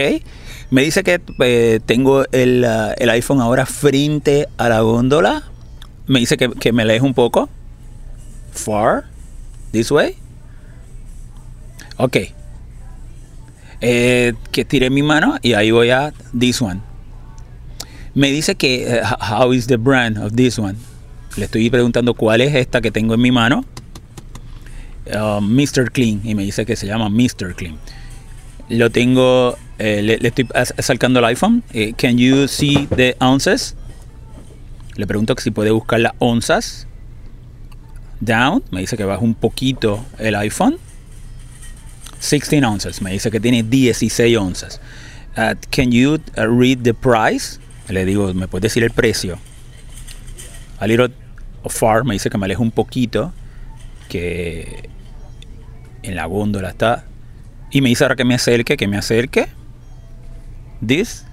me 0.70 0.82
dice 0.82 1.04
que 1.04 1.20
eh, 1.40 1.80
tengo 1.86 2.24
el, 2.32 2.64
uh, 2.64 2.94
el, 2.96 3.10
iPhone 3.10 3.40
ahora 3.40 3.64
frente 3.64 4.48
a 4.58 4.68
la 4.68 4.80
góndola. 4.80 5.44
Me 6.06 6.18
dice 6.18 6.36
que, 6.36 6.50
que 6.50 6.72
me 6.72 6.82
aleje 6.82 7.04
un 7.04 7.14
poco. 7.14 7.48
Far. 8.58 9.04
This 9.72 9.90
way. 9.90 10.16
Ok. 11.96 12.16
Eh, 13.80 14.34
que 14.50 14.64
tire 14.64 14.90
mi 14.90 15.02
mano 15.02 15.36
y 15.42 15.52
ahí 15.54 15.70
voy 15.70 15.90
a 15.90 16.12
this 16.36 16.60
one. 16.60 16.80
Me 18.14 18.32
dice 18.32 18.56
que 18.56 19.00
uh, 19.00 19.16
how 19.20 19.52
is 19.52 19.66
the 19.66 19.76
brand 19.76 20.18
of 20.18 20.34
this 20.34 20.58
one. 20.58 20.76
Le 21.36 21.44
estoy 21.44 21.70
preguntando 21.70 22.14
cuál 22.14 22.40
es 22.40 22.54
esta 22.54 22.80
que 22.80 22.90
tengo 22.90 23.14
en 23.14 23.20
mi 23.20 23.30
mano. 23.30 23.64
Mr. 25.40 25.90
Clean 25.90 26.20
y 26.24 26.34
me 26.34 26.42
dice 26.42 26.66
que 26.66 26.76
se 26.76 26.86
llama 26.86 27.08
Mr. 27.08 27.54
Clean. 27.54 27.78
Lo 28.68 28.90
tengo, 28.90 29.56
eh, 29.78 30.02
le, 30.02 30.18
estoy 30.26 30.48
acercando 30.54 31.20
el 31.20 31.24
iPhone. 31.26 31.62
Eh, 31.72 31.94
can 31.96 32.18
you 32.18 32.48
see 32.48 32.86
the 32.94 33.16
ounces? 33.20 33.76
Le 34.96 35.06
pregunto 35.06 35.34
que 35.34 35.42
si 35.42 35.50
puede 35.50 35.70
buscar 35.70 36.00
las 36.00 36.12
onzas. 36.18 36.87
Down, 38.20 38.64
me 38.70 38.80
dice 38.80 38.96
que 38.96 39.04
baja 39.04 39.22
un 39.22 39.34
poquito 39.34 40.04
el 40.18 40.34
iPhone. 40.34 40.78
16 42.20 42.62
ounces, 42.64 43.00
me 43.00 43.12
dice 43.12 43.30
que 43.30 43.40
tiene 43.40 43.62
16 43.62 44.36
onzas. 44.36 44.80
Uh, 45.36 45.54
can 45.70 45.92
you 45.92 46.18
uh, 46.36 46.46
read 46.46 46.82
the 46.82 46.92
price? 46.92 47.60
Le 47.88 48.04
digo, 48.04 48.34
¿me 48.34 48.48
puedes 48.48 48.62
decir 48.62 48.82
el 48.82 48.90
precio? 48.90 49.38
A 50.80 50.86
little 50.86 51.10
far, 51.66 52.04
me 52.04 52.14
dice 52.14 52.28
que 52.28 52.36
me 52.38 52.46
aleje 52.46 52.60
un 52.60 52.72
poquito. 52.72 53.32
Que 54.08 54.88
en 56.02 56.16
la 56.16 56.26
góndola 56.26 56.70
está. 56.70 57.04
Y 57.70 57.80
me 57.80 57.90
dice 57.90 58.04
ahora 58.04 58.16
que 58.16 58.24
me 58.24 58.34
acerque, 58.34 58.76
que 58.76 58.88
me 58.88 58.96
acerque. 58.96 59.46
This, 60.84 61.24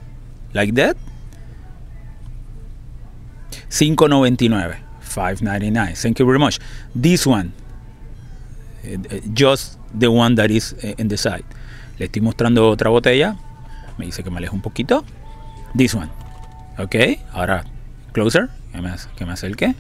like 0.53 0.73
that. 0.73 0.97
5.99. 3.69 4.84
5.99. 5.15 5.97
Thank 5.97 6.19
you 6.19 6.25
very 6.25 6.39
much. 6.39 6.59
This 6.93 7.25
one, 7.25 7.53
just 9.33 9.79
the 9.97 10.11
one 10.11 10.35
that 10.35 10.51
is 10.51 10.75
in 10.97 11.07
the 11.07 11.17
side. 11.17 11.45
Le 11.97 12.05
estoy 12.07 12.21
mostrando 12.21 12.69
otra 12.69 12.89
botella. 12.89 13.37
Me 13.97 14.05
dice 14.05 14.23
que 14.23 14.29
me 14.29 14.37
aleje 14.37 14.53
un 14.53 14.61
poquito. 14.61 15.05
This 15.75 15.95
one. 15.95 16.09
Ok. 16.77 16.95
Ahora, 17.31 17.63
closer. 18.11 18.49
Que 18.71 18.81
me, 18.81 18.91
que 19.15 19.25
me. 19.25 19.75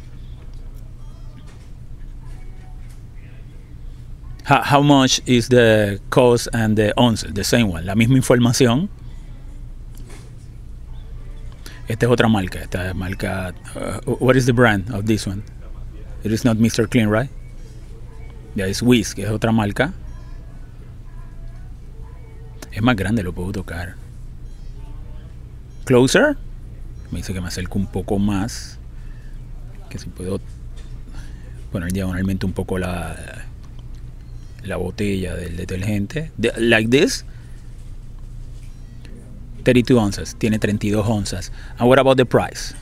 How, 4.45 4.61
how 4.61 4.81
much 4.81 5.21
is 5.25 5.49
the 5.49 5.99
cost 6.09 6.47
and 6.53 6.77
the 6.77 6.93
ounce? 6.97 7.23
The 7.23 7.43
same 7.43 7.67
one. 7.67 7.85
La 7.85 7.95
misma 7.95 8.15
información. 8.15 8.89
Esta 11.87 12.05
es 12.07 12.11
otra 12.11 12.27
marca. 12.27 12.61
Esta 12.61 12.89
es 12.89 12.95
marca. 12.95 13.53
Uh, 13.75 14.15
what 14.19 14.35
is 14.35 14.45
the 14.45 14.53
brand 14.53 14.89
of 14.93 15.05
this 15.05 15.27
one? 15.27 15.43
It 16.23 16.31
is 16.31 16.43
not 16.43 16.57
Mr. 16.57 16.89
Clean, 16.89 17.07
right? 17.09 17.29
Yeah, 18.55 18.67
it's 18.67 18.81
Whiz, 18.81 19.13
que 19.13 19.23
es 19.23 19.29
otra 19.29 19.51
marca. 19.51 19.93
Es 22.71 22.81
más 22.81 22.95
grande, 22.95 23.21
lo 23.21 23.33
puedo 23.33 23.51
tocar. 23.51 23.95
Closer. 25.85 26.37
Me 27.11 27.19
dice 27.19 27.33
que 27.33 27.41
me 27.41 27.47
acerco 27.47 27.77
un 27.77 27.87
poco 27.87 28.17
más. 28.17 28.79
Que 29.89 29.99
si 29.99 30.09
puedo 30.09 30.41
poner 31.71 31.91
diagonalmente 31.91 32.45
un 32.45 32.53
poco 32.53 32.79
la, 32.79 33.45
la 34.63 34.77
botella 34.77 35.35
del 35.35 35.55
detergente. 35.57 36.31
like 36.57 36.89
this. 36.89 37.25
32 39.65 40.01
onzas. 40.01 40.35
Tiene 40.37 40.59
32 40.59 41.05
onzas. 41.05 41.51
And 41.77 41.89
what 41.89 41.99
about 41.99 42.15
the 42.15 42.25
price? 42.25 42.73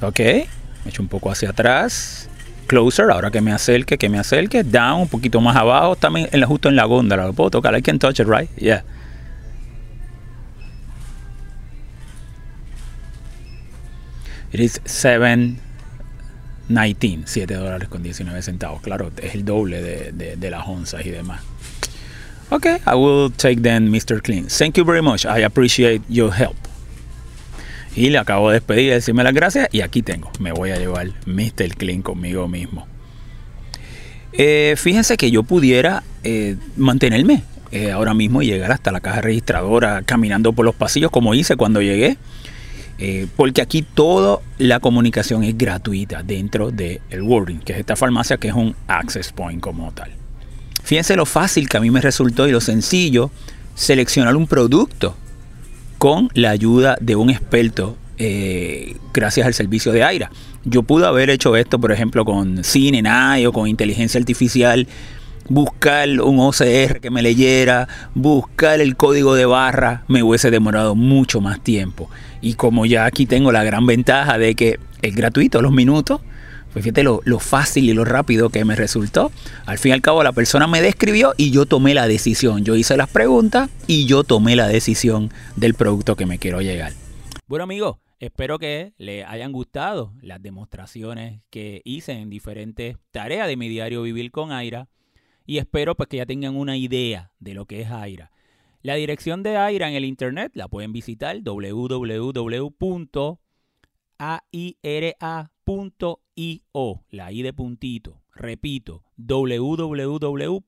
Ok. 0.00 0.20
Me 0.20 0.46
echo 0.86 1.02
un 1.02 1.08
poco 1.08 1.30
hacia 1.30 1.50
atrás. 1.50 2.30
Closer. 2.66 3.10
Ahora 3.10 3.30
que 3.30 3.42
me 3.42 3.52
acerque, 3.52 3.98
que 3.98 4.08
me 4.08 4.18
acerque. 4.18 4.62
Down, 4.62 5.02
un 5.02 5.08
poquito 5.08 5.42
más 5.42 5.56
abajo. 5.56 5.96
También 5.96 6.30
en 6.32 6.40
la, 6.40 6.46
justo 6.46 6.70
en 6.70 6.76
la 6.76 6.84
góndola. 6.84 7.26
Lo 7.26 7.34
puedo 7.34 7.50
tocar. 7.50 7.76
I 7.76 7.82
can 7.82 7.98
touch 7.98 8.20
it, 8.20 8.26
right? 8.26 8.48
Yeah. 8.56 8.84
It 14.50 14.60
is 14.60 14.80
7.19, 14.84 17.24
7 17.26 17.54
dólares 17.54 17.88
con 17.88 18.02
19 18.02 18.40
centavos. 18.40 18.80
Claro, 18.80 19.12
es 19.20 19.34
el 19.34 19.44
doble 19.44 19.82
de, 19.82 20.12
de, 20.12 20.36
de 20.36 20.50
las 20.50 20.66
onzas 20.66 21.04
y 21.04 21.10
demás. 21.10 21.42
Okay, 22.50 22.78
I 22.86 22.94
will 22.94 23.30
take 23.30 23.60
then 23.62 23.90
Mr. 23.90 24.22
Clean. 24.22 24.46
Thank 24.46 24.78
you 24.78 24.84
very 24.84 25.02
much. 25.02 25.26
I 25.26 25.44
appreciate 25.44 26.00
your 26.08 26.32
help. 26.32 26.56
Y 27.94 28.08
le 28.10 28.18
acabo 28.18 28.48
de 28.48 28.54
despedir, 28.54 28.92
decirme 28.92 29.22
las 29.22 29.34
gracias 29.34 29.68
y 29.70 29.82
aquí 29.82 30.02
tengo. 30.02 30.30
Me 30.38 30.52
voy 30.52 30.70
a 30.70 30.76
llevar 30.76 31.08
Mr. 31.26 31.76
Clean 31.76 32.00
conmigo 32.00 32.48
mismo. 32.48 32.86
Eh, 34.32 34.74
fíjense 34.76 35.16
que 35.16 35.30
yo 35.30 35.42
pudiera 35.42 36.04
eh, 36.22 36.56
mantenerme 36.76 37.42
eh, 37.70 37.90
ahora 37.90 38.14
mismo 38.14 38.40
y 38.40 38.46
llegar 38.46 38.72
hasta 38.72 38.92
la 38.92 39.00
caja 39.00 39.20
registradora 39.20 40.02
caminando 40.02 40.52
por 40.52 40.64
los 40.64 40.74
pasillos 40.74 41.10
como 41.10 41.34
hice 41.34 41.56
cuando 41.56 41.82
llegué. 41.82 42.16
Porque 43.36 43.62
aquí 43.62 43.82
toda 43.82 44.40
la 44.58 44.80
comunicación 44.80 45.44
es 45.44 45.56
gratuita 45.56 46.24
dentro 46.24 46.72
del 46.72 47.00
de 47.08 47.20
Wording, 47.20 47.58
que 47.58 47.74
es 47.74 47.78
esta 47.78 47.94
farmacia 47.94 48.38
que 48.38 48.48
es 48.48 48.54
un 48.54 48.74
access 48.88 49.30
point 49.32 49.60
como 49.60 49.92
tal. 49.92 50.10
Fíjense 50.88 51.16
lo 51.16 51.26
fácil 51.26 51.68
que 51.68 51.76
a 51.76 51.80
mí 51.80 51.90
me 51.90 52.00
resultó 52.00 52.48
y 52.48 52.50
lo 52.50 52.62
sencillo 52.62 53.30
seleccionar 53.74 54.36
un 54.36 54.46
producto 54.46 55.14
con 55.98 56.30
la 56.32 56.48
ayuda 56.48 56.96
de 57.02 57.14
un 57.14 57.28
experto 57.28 57.98
eh, 58.16 58.96
gracias 59.12 59.46
al 59.46 59.52
servicio 59.52 59.92
de 59.92 60.02
Aira. 60.02 60.30
Yo 60.64 60.84
pude 60.84 61.06
haber 61.06 61.28
hecho 61.28 61.56
esto, 61.56 61.78
por 61.78 61.92
ejemplo, 61.92 62.24
con 62.24 62.64
CineNAI 62.64 63.44
o 63.44 63.52
con 63.52 63.68
inteligencia 63.68 64.18
artificial, 64.18 64.88
buscar 65.50 66.08
un 66.22 66.40
OCR 66.40 67.00
que 67.02 67.10
me 67.10 67.20
leyera, 67.20 67.86
buscar 68.14 68.80
el 68.80 68.96
código 68.96 69.34
de 69.34 69.44
barra, 69.44 70.04
me 70.08 70.22
hubiese 70.22 70.50
demorado 70.50 70.94
mucho 70.94 71.42
más 71.42 71.60
tiempo. 71.60 72.08
Y 72.40 72.54
como 72.54 72.86
ya 72.86 73.04
aquí 73.04 73.26
tengo 73.26 73.52
la 73.52 73.62
gran 73.62 73.84
ventaja 73.84 74.38
de 74.38 74.54
que 74.54 74.80
es 75.02 75.14
gratuito 75.14 75.60
los 75.60 75.70
minutos, 75.72 76.22
pues 76.78 76.84
fíjate 76.84 77.02
lo, 77.02 77.22
lo, 77.24 77.40
fácil 77.40 77.90
y 77.90 77.92
lo 77.92 78.04
rápido 78.04 78.50
que 78.50 78.64
me 78.64 78.76
resultó. 78.76 79.32
Al 79.66 79.78
fin 79.78 79.90
y 79.90 79.92
al 79.94 80.00
cabo 80.00 80.22
la 80.22 80.30
persona 80.30 80.68
me 80.68 80.80
describió 80.80 81.34
y 81.36 81.50
yo 81.50 81.66
tomé 81.66 81.92
la 81.92 82.06
decisión. 82.06 82.64
Yo 82.64 82.76
hice 82.76 82.96
las 82.96 83.10
preguntas 83.10 83.68
y 83.88 84.06
yo 84.06 84.22
tomé 84.22 84.54
la 84.54 84.68
decisión 84.68 85.32
del 85.56 85.74
producto 85.74 86.14
que 86.14 86.24
me 86.24 86.38
quiero 86.38 86.60
llegar. 86.60 86.92
Bueno 87.48 87.64
amigos, 87.64 87.96
espero 88.20 88.60
que 88.60 88.92
les 88.96 89.26
hayan 89.26 89.50
gustado 89.50 90.12
las 90.22 90.40
demostraciones 90.40 91.40
que 91.50 91.82
hice 91.84 92.12
en 92.12 92.30
diferentes 92.30 92.96
tareas 93.10 93.48
de 93.48 93.56
mi 93.56 93.68
diario 93.68 94.02
Vivir 94.02 94.30
con 94.30 94.52
Aira. 94.52 94.88
Y 95.46 95.58
espero 95.58 95.96
pues 95.96 96.08
que 96.08 96.18
ya 96.18 96.26
tengan 96.26 96.54
una 96.54 96.76
idea 96.76 97.32
de 97.40 97.54
lo 97.54 97.66
que 97.66 97.80
es 97.80 97.90
Aira. 97.90 98.30
La 98.82 98.94
dirección 98.94 99.42
de 99.42 99.56
Aira 99.56 99.88
en 99.88 99.96
el 99.96 100.04
internet 100.04 100.52
la 100.54 100.68
pueden 100.68 100.92
visitar 100.92 101.42
www.aira.io, 105.68 107.04
la 107.10 107.30
I 107.30 107.42
de 107.42 107.52
puntito. 107.52 108.22
Repito, 108.34 109.04
www.aira.io. 109.18 110.62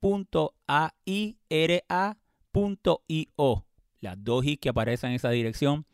Las 4.00 4.24
dos 4.24 4.44
I 4.44 4.58
que 4.58 4.68
aparecen 4.68 5.10
en 5.10 5.16
esa 5.16 5.30
dirección 5.30 5.86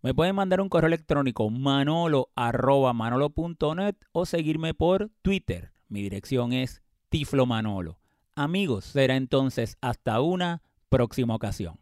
Me 0.01 0.15
pueden 0.15 0.37
mandar 0.37 0.61
un 0.61 0.69
correo 0.69 0.87
electrónico 0.89 1.51
manolo@manolo.net 1.51 3.97
o 4.13 4.27
seguirme 4.27 4.75
por 4.75 5.11
Twitter. 5.23 5.73
Mi 5.89 6.03
dirección 6.03 6.53
es 6.53 6.83
tiflomanolo. 7.09 7.99
Amigos, 8.35 8.85
será 8.87 9.15
entonces 9.17 9.77
hasta 9.81 10.21
una 10.21 10.63
próxima 10.89 11.35
ocasión. 11.35 11.79